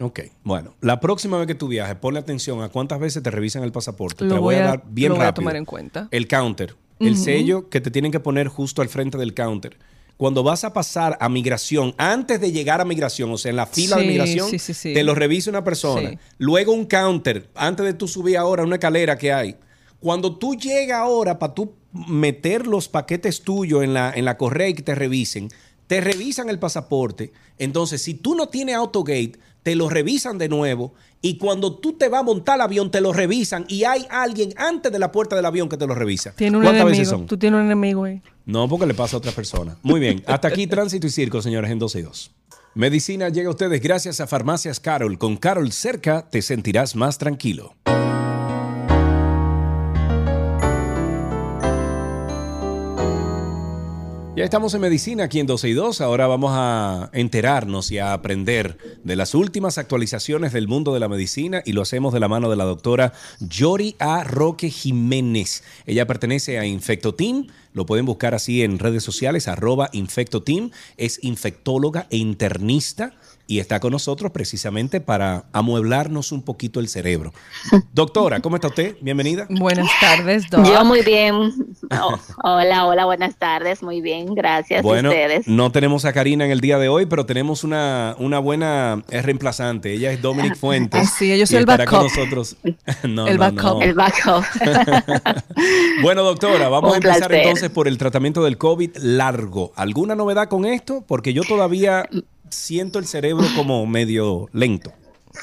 [0.00, 3.62] Ok, bueno, la próxima vez que tú viajes, ponle atención a cuántas veces te revisan
[3.64, 4.26] el pasaporte.
[4.26, 6.08] te voy, a, dar bien lo voy a tomar en cuenta.
[6.10, 9.76] El counter, el sello que te tienen que poner justo al frente del counter.
[10.16, 13.66] Cuando vas a pasar a migración, antes de llegar a migración, o sea, en la
[13.66, 14.50] fila de migración,
[14.82, 16.18] te lo revisa una persona.
[16.38, 19.56] Luego un counter, antes de tú subir ahora una escalera que hay.
[19.98, 24.68] Cuando tú llegas ahora para tú meter los paquetes tuyos en la, en la correa
[24.68, 25.48] y que te revisen,
[25.86, 27.32] te revisan el pasaporte.
[27.58, 32.08] Entonces, si tú no tienes autogate, te lo revisan de nuevo y cuando tú te
[32.08, 35.36] vas a montar el avión te lo revisan y hay alguien antes de la puerta
[35.36, 36.32] del avión que te lo revisa.
[36.36, 36.98] Tiene un ¿Cuántas enemigo?
[36.98, 37.26] veces son?
[37.26, 38.22] Tú tienes un enemigo ahí.
[38.46, 39.76] No, porque le pasa a otra persona.
[39.82, 42.30] Muy bien, hasta aquí tránsito y circo, señores, en 12 y 2.
[42.74, 45.18] Medicina llega a ustedes gracias a Farmacias Carol.
[45.18, 47.74] Con Carol cerca te sentirás más tranquilo.
[54.40, 56.00] Ya estamos en medicina aquí en 12 y 2.
[56.00, 61.10] Ahora vamos a enterarnos y a aprender de las últimas actualizaciones del mundo de la
[61.10, 64.24] medicina y lo hacemos de la mano de la doctora Yori A.
[64.24, 65.62] Roque Jiménez.
[65.84, 67.48] Ella pertenece a Infecto Team.
[67.74, 70.70] Lo pueden buscar así en redes sociales, arroba Infecto Team.
[70.96, 73.12] Es infectóloga e internista
[73.50, 77.32] y está con nosotros precisamente para amueblarnos un poquito el cerebro.
[77.92, 78.94] Doctora, ¿cómo está usted?
[79.00, 79.48] Bienvenida.
[79.50, 80.78] Buenas tardes, doctora.
[80.78, 81.34] Yo muy bien.
[82.00, 83.82] Oh, hola, hola, buenas tardes.
[83.82, 85.48] Muy bien, gracias bueno, a ustedes.
[85.48, 89.94] No tenemos a Karina en el día de hoy, pero tenemos una, una buena reemplazante.
[89.94, 91.10] Ella es Dominic Fuentes.
[91.18, 91.88] Sí, yo soy el backup.
[91.88, 92.56] con nosotros.
[93.02, 93.82] No, el backup.
[93.82, 94.44] El backup.
[96.02, 99.72] bueno, doctora, vamos a empezar entonces por el tratamiento del COVID largo.
[99.74, 101.02] ¿Alguna novedad con esto?
[101.06, 102.06] Porque yo todavía
[102.50, 104.92] siento el cerebro como medio lento.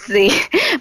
[0.06, 0.30] Sí,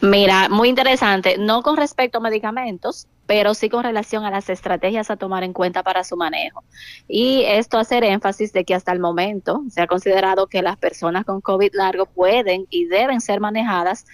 [0.00, 5.10] mira, muy interesante, no con respecto a medicamentos, pero sí con relación a las estrategias
[5.10, 6.64] a tomar en cuenta para su manejo.
[7.08, 11.24] Y esto hacer énfasis de que hasta el momento se ha considerado que las personas
[11.24, 14.06] con COVID largo pueden y deben ser manejadas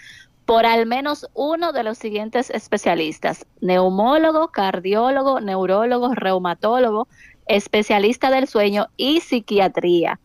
[0.44, 7.08] por al menos uno de los siguientes especialistas, neumólogo, cardiólogo, neurólogo, reumatólogo,
[7.46, 10.18] especialista del sueño y psiquiatría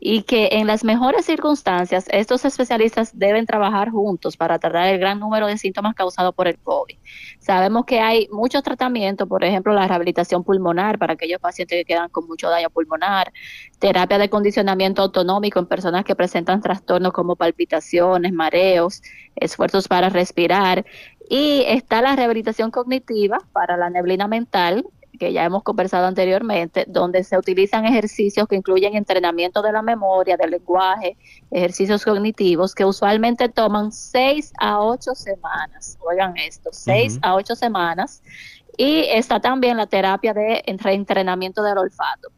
[0.00, 5.20] y que en las mejores circunstancias estos especialistas deben trabajar juntos para tratar el gran
[5.20, 6.96] número de síntomas causados por el COVID.
[7.38, 12.08] Sabemos que hay muchos tratamientos, por ejemplo, la rehabilitación pulmonar para aquellos pacientes que quedan
[12.10, 13.32] con mucho daño pulmonar,
[13.78, 19.02] terapia de condicionamiento autonómico en personas que presentan trastornos como palpitaciones, mareos,
[19.36, 20.84] esfuerzos para respirar,
[21.28, 24.84] y está la rehabilitación cognitiva para la neblina mental,
[25.18, 30.36] que ya hemos conversado anteriormente, donde se utilizan ejercicios que incluyen entrenamiento de la memoria,
[30.36, 31.16] del lenguaje,
[31.50, 35.98] ejercicios cognitivos que usualmente toman seis a ocho semanas.
[36.00, 38.22] Oigan esto, seis a ocho semanas.
[38.76, 42.30] Y está también la terapia de reentrenamiento del olfato.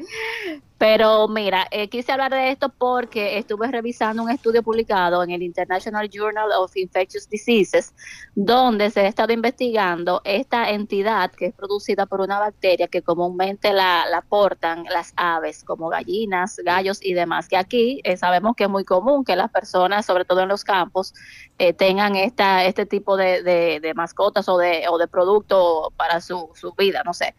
[0.89, 5.43] Pero mira, eh, quise hablar de esto porque estuve revisando un estudio publicado en el
[5.43, 7.93] International Journal of Infectious Diseases,
[8.37, 13.73] donde se ha estado investigando esta entidad que es producida por una bacteria que comúnmente
[13.73, 18.63] la, la portan las aves, como gallinas, gallos y demás, que aquí eh, sabemos que
[18.63, 21.15] es muy común que las personas, sobre todo en los campos,
[21.59, 26.49] eh, tengan esta, este tipo de, de, mascotas o de, o de producto para su,
[26.55, 27.35] su vida, no sé.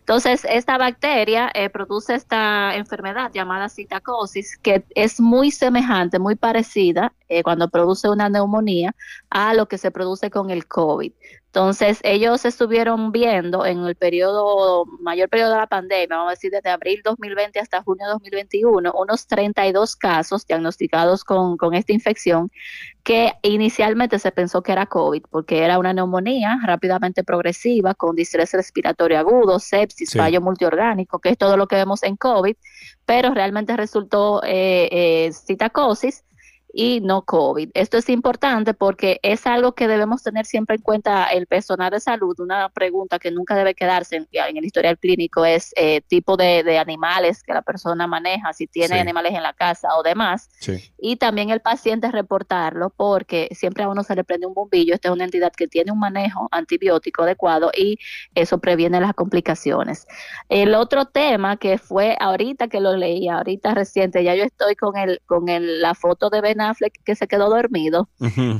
[0.00, 2.87] Entonces, esta bacteria produce esta enfermedad
[3.32, 8.94] llamada citacosis, que es muy semejante, muy parecida eh, cuando produce una neumonía
[9.30, 11.12] a lo que se produce con el COVID.
[11.48, 16.50] Entonces, ellos estuvieron viendo en el periodo, mayor periodo de la pandemia, vamos a decir
[16.50, 22.50] desde abril 2020 hasta junio 2021, unos 32 casos diagnosticados con, con esta infección
[23.02, 28.52] que inicialmente se pensó que era COVID, porque era una neumonía rápidamente progresiva con distrés
[28.52, 32.56] respiratorio agudo, sepsis, fallo multiorgánico, que es todo lo que vemos en COVID,
[33.06, 36.24] pero realmente resultó eh, eh, citacosis
[36.78, 37.70] y no COVID.
[37.74, 41.98] Esto es importante porque es algo que debemos tener siempre en cuenta el personal de
[41.98, 42.38] salud.
[42.38, 47.42] Una pregunta que nunca debe quedarse en, el historial clínico es eh, tipo de, animales
[47.42, 50.50] que la persona maneja, si tiene animales en la casa o demás.
[50.96, 54.94] Y también el paciente reportarlo porque siempre a uno se le prende un bombillo.
[54.94, 57.98] Esta es una entidad que tiene un manejo antibiótico adecuado y
[58.36, 60.06] eso previene las complicaciones.
[60.48, 64.96] El otro tema que fue ahorita que lo leí, ahorita reciente, ya yo estoy con
[64.96, 66.40] el con el, la foto de
[66.78, 68.08] Ben que se quedó dormido.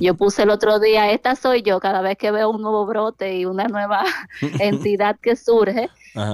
[0.01, 3.37] Yo puse el otro día, esta soy yo cada vez que veo un nuevo brote
[3.37, 4.05] y una nueva
[4.61, 5.89] entidad que surge,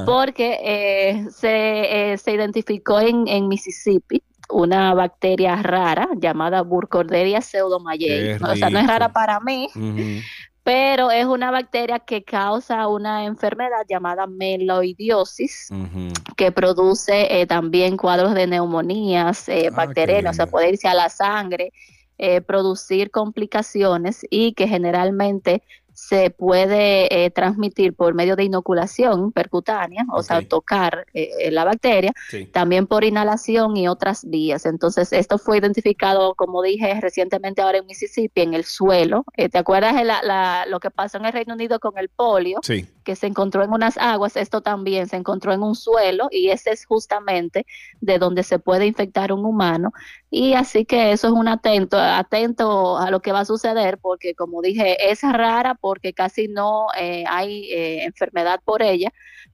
[0.07, 8.35] porque eh, se, eh, se identificó en, en Mississippi una bacteria rara llamada Burkholderia pseudomayei.
[8.35, 9.69] O sea, no es rara para mí,
[10.65, 15.69] pero es una bacteria que causa una enfermedad llamada meloidiosis,
[16.37, 20.95] que produce eh, también cuadros de neumonías eh, ah, bacterianas, o sea, puede irse a
[20.95, 21.71] la sangre,
[22.17, 25.63] eh, producir complicaciones y que generalmente
[25.95, 32.13] se puede eh, transmitir por medio de inoculación percutánea, o sea, tocar eh, la bacteria,
[32.53, 34.67] también por inhalación y otras vías.
[34.67, 39.25] Entonces, esto fue identificado, como dije recientemente ahora en Mississippi, en el suelo.
[39.37, 42.59] Eh, ¿Te acuerdas de la, lo que pasó en el Reino Unido con el polio?
[43.05, 46.71] Que se encontró en unas aguas, esto también se encontró en un suelo y ese
[46.71, 47.67] es justamente
[48.01, 49.93] de donde se puede infectar un humano.
[50.31, 54.35] Y así que eso es un atento, atento a lo que va a suceder, porque
[54.35, 59.13] como dije, es rara porque casi no eh, hay eh, enfermedad por ella,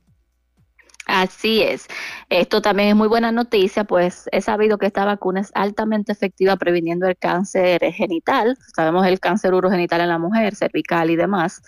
[1.05, 1.87] Así es.
[2.29, 6.55] Esto también es muy buena noticia, pues he sabido que esta vacuna es altamente efectiva
[6.57, 8.57] previniendo el cáncer genital.
[8.75, 11.61] Sabemos el cáncer urogenital en la mujer, cervical y demás,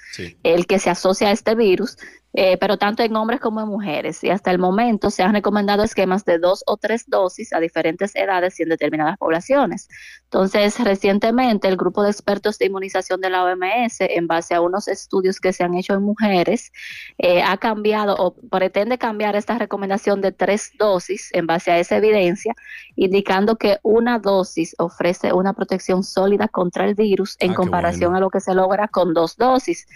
[0.44, 1.98] el que se asocia a este virus.
[2.34, 4.24] Eh, pero tanto en hombres como en mujeres.
[4.24, 8.16] Y hasta el momento se han recomendado esquemas de dos o tres dosis a diferentes
[8.16, 9.88] edades y en determinadas poblaciones.
[10.26, 14.88] Entonces, recientemente el grupo de expertos de inmunización de la OMS, en base a unos
[14.88, 16.72] estudios que se han hecho en mujeres,
[17.18, 21.98] eh, ha cambiado o pretende cambiar esta recomendación de tres dosis en base a esa
[21.98, 22.54] evidencia,
[22.96, 28.20] indicando que una dosis ofrece una protección sólida contra el virus en ah, comparación a
[28.20, 29.88] lo que se logra con dos dosis.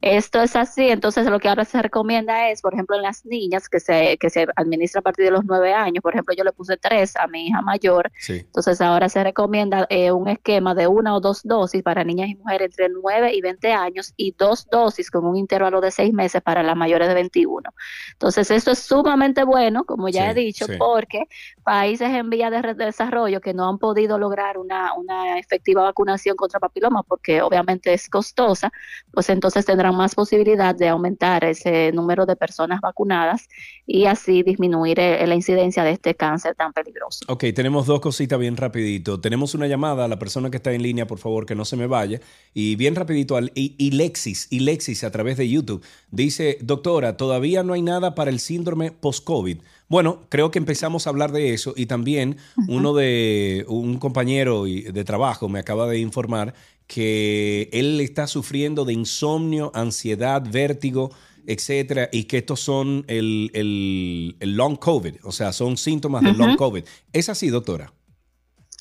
[0.00, 3.68] Esto es así, entonces lo que ahora se recomienda es, por ejemplo, en las niñas
[3.68, 6.52] que se, que se administra a partir de los nueve años, por ejemplo, yo le
[6.52, 11.16] puse tres a mi hija mayor, entonces ahora se recomienda eh, un esquema de una
[11.16, 15.10] o dos dosis para niñas y mujeres entre nueve y veinte años y dos dosis
[15.10, 17.70] con un intervalo de seis meses para las mayores de 21.
[18.12, 21.24] Entonces, esto es sumamente bueno, como ya he dicho, porque
[21.64, 26.60] países en vía de desarrollo que no han podido lograr una, una efectiva vacunación contra
[26.60, 28.70] papiloma, porque obviamente es costosa,
[29.12, 33.48] pues entonces tendrán más posibilidad de aumentar ese número de personas vacunadas
[33.86, 37.24] y así disminuir eh, la incidencia de este cáncer tan peligroso.
[37.28, 39.20] Ok, tenemos dos cositas bien rapidito.
[39.20, 41.76] Tenemos una llamada a la persona que está en línea, por favor, que no se
[41.76, 42.20] me vaya.
[42.54, 45.82] Y bien rapidito al Ilexis, Ilexis a través de YouTube.
[46.10, 49.58] Dice, doctora, todavía no hay nada para el síndrome post-COVID.
[49.88, 52.36] Bueno, creo que empezamos a hablar de eso y también
[52.68, 56.52] uno de un compañero de trabajo me acaba de informar
[56.86, 61.10] que él está sufriendo de insomnio, ansiedad, vértigo,
[61.48, 66.56] etcétera, y que estos son el, el, long COVID, o sea, son síntomas del long
[66.56, 66.84] COVID.
[67.10, 67.90] ¿Es así, doctora?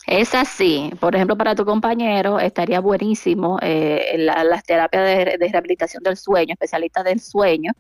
[0.05, 0.91] Es así.
[0.99, 6.53] Por ejemplo, para tu compañero estaría buenísimo eh, las terapias de, de, rehabilitación del sueño,
[6.53, 7.71] especialista del sueño,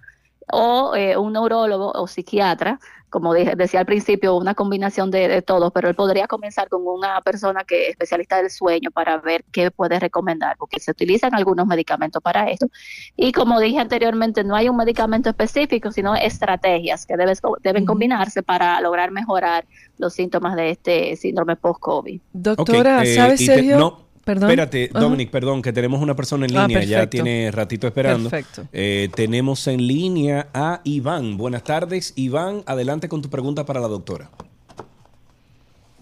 [0.51, 2.79] o eh, un neurólogo o psiquiatra,
[3.09, 6.85] como dije, decía al principio, una combinación de, de todos, pero él podría comenzar con
[6.85, 11.33] una persona que es especialista del sueño para ver qué puede recomendar, porque se utilizan
[11.33, 12.67] algunos medicamentos para esto.
[13.15, 18.43] Y como dije anteriormente, no hay un medicamento específico, sino estrategias que debes, deben combinarse
[18.43, 19.65] para lograr mejorar
[19.97, 22.21] los síntomas de este síndrome post-COVID.
[22.33, 24.06] Doctora, eh, ¿sabes, Sergio?
[24.27, 28.29] Espérate, Dominic, perdón, que tenemos una persona en ah, línea, ya tiene ratito esperando.
[28.29, 28.67] Perfecto.
[28.73, 31.37] Eh, tenemos en línea a Iván.
[31.37, 34.29] Buenas tardes, Iván, adelante con tu pregunta para la doctora.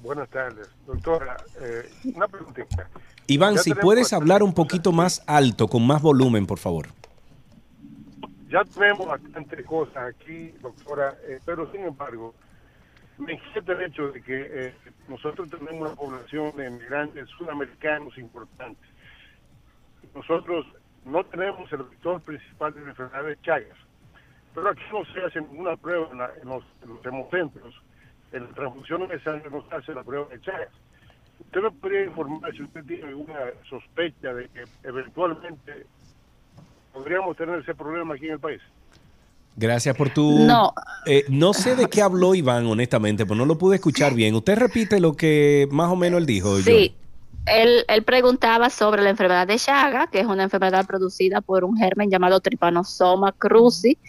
[0.02, 1.38] Buenas tardes, doctora.
[1.62, 2.90] Eh, una preguntita.
[3.28, 6.90] Iván, si puedes hablar un poquito más alto, con más volumen, por favor.
[8.50, 12.36] Ya tenemos bastante cosas aquí, doctora, eh, pero sin embargo,
[13.18, 14.74] me inquieta el hecho de que eh,
[15.08, 18.90] nosotros tenemos una población de migrantes sudamericanos importantes.
[20.14, 20.66] Nosotros
[21.06, 23.78] no tenemos el vector principal de la enfermedad de Chagas,
[24.54, 26.64] pero aquí no se hace ninguna prueba en, los,
[27.06, 27.82] hemocentros.
[28.32, 30.74] En la transfusión de sangre no se hace la prueba de Chagas.
[31.40, 33.40] ¿Usted me podría informar si usted tiene alguna
[33.70, 35.86] sospecha de que eventualmente
[36.94, 38.62] podríamos tener ese problema aquí en el país?
[39.56, 40.40] Gracias por tu...
[40.40, 40.74] No.
[41.06, 44.36] Eh, no sé de qué habló Iván, honestamente, pues no lo pude escuchar bien.
[44.36, 46.58] ¿Usted repite lo que más o menos él dijo?
[46.60, 46.94] Sí.
[47.46, 51.78] Él, él, preguntaba sobre la enfermedad de Chaga, que es una enfermedad producida por un
[51.78, 54.00] germen llamado Trypanosoma cruzi,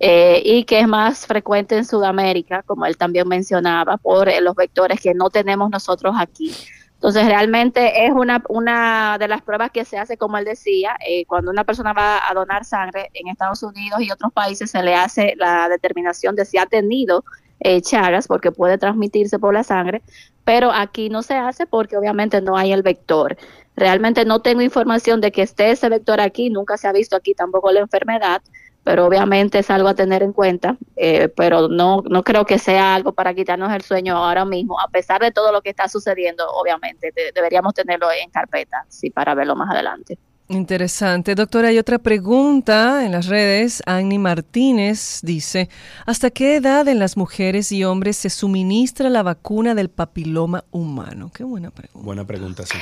[0.00, 5.00] eh, y que es más frecuente en Sudamérica, como él también mencionaba, por los vectores
[5.00, 6.52] que no tenemos nosotros aquí.
[7.00, 11.24] Entonces, realmente es una, una de las pruebas que se hace, como él decía, eh,
[11.24, 14.94] cuando una persona va a donar sangre en Estados Unidos y otros países se le
[14.94, 17.24] hace la determinación de si ha tenido
[17.60, 20.02] eh, chagas, porque puede transmitirse por la sangre,
[20.44, 23.38] pero aquí no se hace porque obviamente no hay el vector.
[23.76, 27.32] Realmente no tengo información de que esté ese vector aquí, nunca se ha visto aquí
[27.32, 28.42] tampoco la enfermedad,
[28.84, 32.94] pero obviamente es algo a tener en cuenta, eh, pero no, no creo que sea
[32.94, 36.48] algo para quitarnos el sueño ahora mismo, a pesar de todo lo que está sucediendo,
[36.50, 40.18] obviamente, deberíamos tenerlo en carpeta, sí, para verlo más adelante.
[40.50, 41.36] Interesante.
[41.36, 43.84] Doctora, hay otra pregunta en las redes.
[43.86, 45.68] Annie Martínez dice,
[46.06, 51.30] ¿hasta qué edad en las mujeres y hombres se suministra la vacuna del papiloma humano?
[51.32, 52.04] Qué buena pregunta.
[52.04, 52.78] Buena pregunta, sí.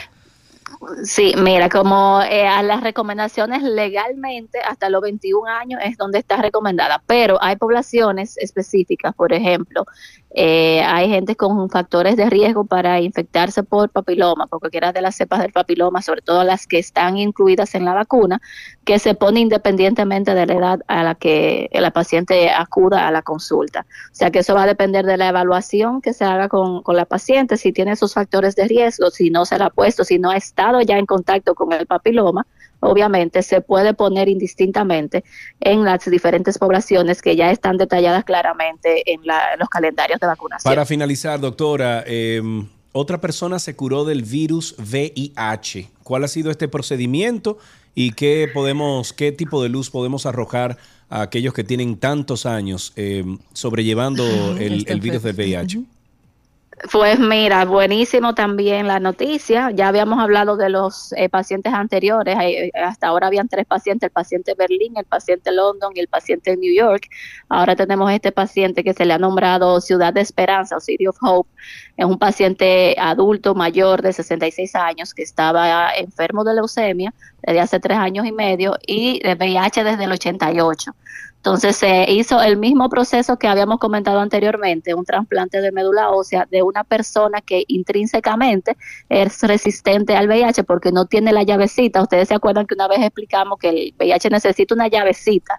[1.03, 6.37] Sí, mira, como eh, a las recomendaciones legalmente hasta los 21 años es donde está
[6.37, 9.85] recomendada, pero hay poblaciones específicas, por ejemplo,
[10.31, 15.17] eh, hay gente con factores de riesgo para infectarse por papiloma, por cualquiera de las
[15.17, 18.41] cepas del papiloma, sobre todo las que están incluidas en la vacuna,
[18.85, 23.23] que se pone independientemente de la edad a la que la paciente acuda a la
[23.23, 23.87] consulta.
[24.13, 26.97] O sea que eso va a depender de la evaluación que se haga con, con
[26.97, 30.19] la paciente, si tiene esos factores de riesgo, si no se la ha puesto, si
[30.19, 32.45] no ha estado ya en contacto con el papiloma,
[32.81, 35.25] obviamente se puede poner indistintamente
[35.61, 39.21] en las diferentes poblaciones que ya están detalladas claramente en,
[39.59, 40.69] los calendarios de vacunación.
[40.69, 45.91] Para finalizar, doctora, em, otra persona se curó del virus VIH.
[46.03, 47.59] ¿Cuál ha sido este procedimiento
[47.95, 50.77] y qué podemos, qué tipo de luz podemos arrojar
[51.09, 54.25] a aquellos que tienen tantos años em, sobrellevando
[54.59, 55.85] el, el virus del VIH?
[56.93, 59.71] Pues mira, buenísimo también la noticia.
[59.73, 62.37] Ya habíamos hablado de los eh, pacientes anteriores.
[62.41, 66.57] Eh, hasta ahora habían tres pacientes, el paciente Berlín, el paciente London y el paciente
[66.57, 67.09] New York.
[67.49, 71.17] Ahora tenemos este paciente que se le ha nombrado Ciudad de Esperanza o City of
[71.21, 71.51] Hope.
[71.97, 77.81] Es un paciente adulto mayor de 66 años que estaba enfermo de leucemia desde hace
[77.81, 80.93] tres años y medio y de VIH desde el 88.
[81.49, 86.47] Entonces se hizo el mismo proceso que habíamos comentado anteriormente, un trasplante de médula ósea
[86.51, 88.77] de una persona que intrínsecamente
[89.09, 92.03] es resistente al VIH porque no tiene la llavecita.
[92.03, 95.59] Ustedes se acuerdan que una vez explicamos que el VIH necesita una llavecita,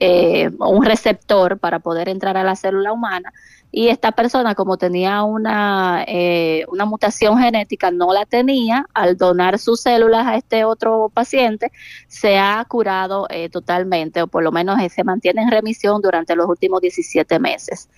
[0.00, 3.30] eh, un receptor para poder entrar a la célula humana
[3.76, 9.58] y esta persona como tenía una, eh, una mutación genética, no la tenía, al donar
[9.58, 11.70] sus células a este otro paciente,
[12.08, 16.34] se ha curado eh, totalmente, o por lo menos eh, se mantiene en remisión durante
[16.34, 17.90] los últimos 17 meses.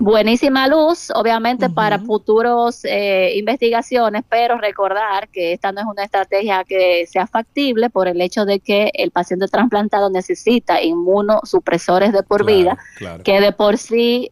[0.00, 2.84] Buenísima luz, obviamente para futuros
[3.34, 8.44] investigaciones, pero recordar que esta no es una estrategia que sea factible por el hecho
[8.44, 12.76] de que el paciente trasplantado necesita inmunosupresores de por vida,
[13.24, 14.30] que de por sí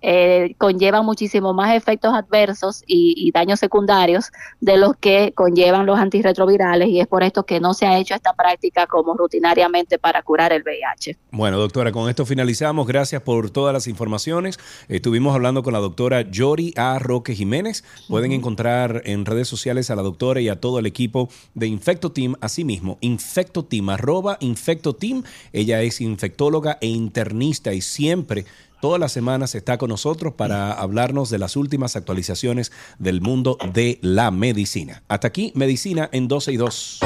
[0.58, 6.88] con llevan muchísimo más efectos adversos y, daños secundarios de los que conllevan los antirretrovirales
[6.88, 10.52] y es por esto que no se ha hecho esta práctica como rutinariamente para curar
[10.52, 11.16] el VIH.
[11.30, 12.88] Bueno, doctora, con esto finalizamos.
[12.88, 14.58] Gracias por todas las informaciones.
[14.88, 16.98] Estuvimos hablando con la doctora Yori A.
[16.98, 17.84] Roque Jiménez.
[18.08, 22.10] Pueden encontrar en redes sociales a la doctora y a todo el equipo de Infecto
[22.10, 25.22] Team, asimismo, Infecto Team, arroba Infecto Team.
[25.52, 28.44] Ella es infectóloga e internista y siempre
[28.80, 33.98] Todas las semanas está con nosotros para hablarnos de las últimas actualizaciones del mundo de
[34.00, 35.02] la medicina.
[35.08, 37.00] Hasta aquí, Medicina en 12 y 2.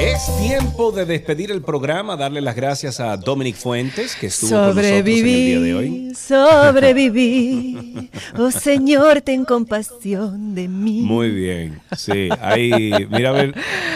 [0.00, 4.60] Es tiempo de despedir el programa, darle las gracias a Dominic Fuentes, que estuvo con
[4.60, 6.12] nosotros en el día de hoy.
[6.14, 8.08] Sobreviví,
[8.38, 11.00] oh Señor, ten compasión de mí.
[11.00, 12.28] Muy bien, sí.
[12.40, 13.54] Hay, mira a ver,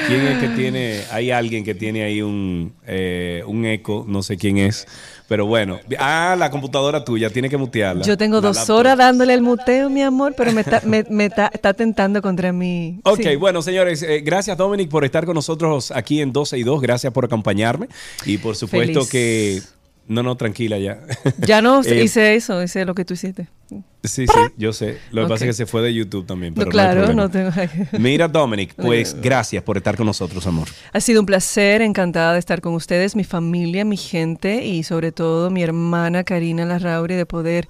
[0.08, 1.02] ¿quién es que tiene?
[1.12, 4.88] Hay alguien que tiene ahí un, eh, un eco, no sé quién es.
[5.32, 8.04] Pero bueno, ah, la computadora tuya, tiene que mutearla.
[8.04, 12.20] Yo tengo dos horas dándole el muteo, mi amor, pero me está, me, está, tentando
[12.20, 13.00] contra mí.
[13.04, 16.82] Ok, bueno, señores, eh, gracias Dominic por estar con nosotros aquí en 12 y 2.
[16.82, 17.88] Gracias por acompañarme.
[18.26, 19.62] Y por supuesto que
[20.08, 21.00] no, no, tranquila ya.
[21.38, 23.48] Ya no eh, hice eso, hice lo que tú hiciste.
[24.04, 24.98] Sí, sí, yo sé.
[25.12, 26.54] Lo que pasa es que se fue de YouTube también.
[26.54, 27.50] Pero claro, no, tengo.
[27.98, 30.68] Mira, Dominic, pues gracias por estar con nosotros, amor.
[30.92, 35.12] Ha sido un placer, encantada de estar con ustedes, mi familia, mi gente y sobre
[35.12, 37.68] todo mi hermana Karina Larrauri, de poder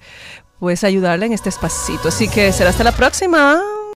[0.59, 2.07] pues ayudarla en este espacito.
[2.07, 3.61] Así que será hasta la próxima.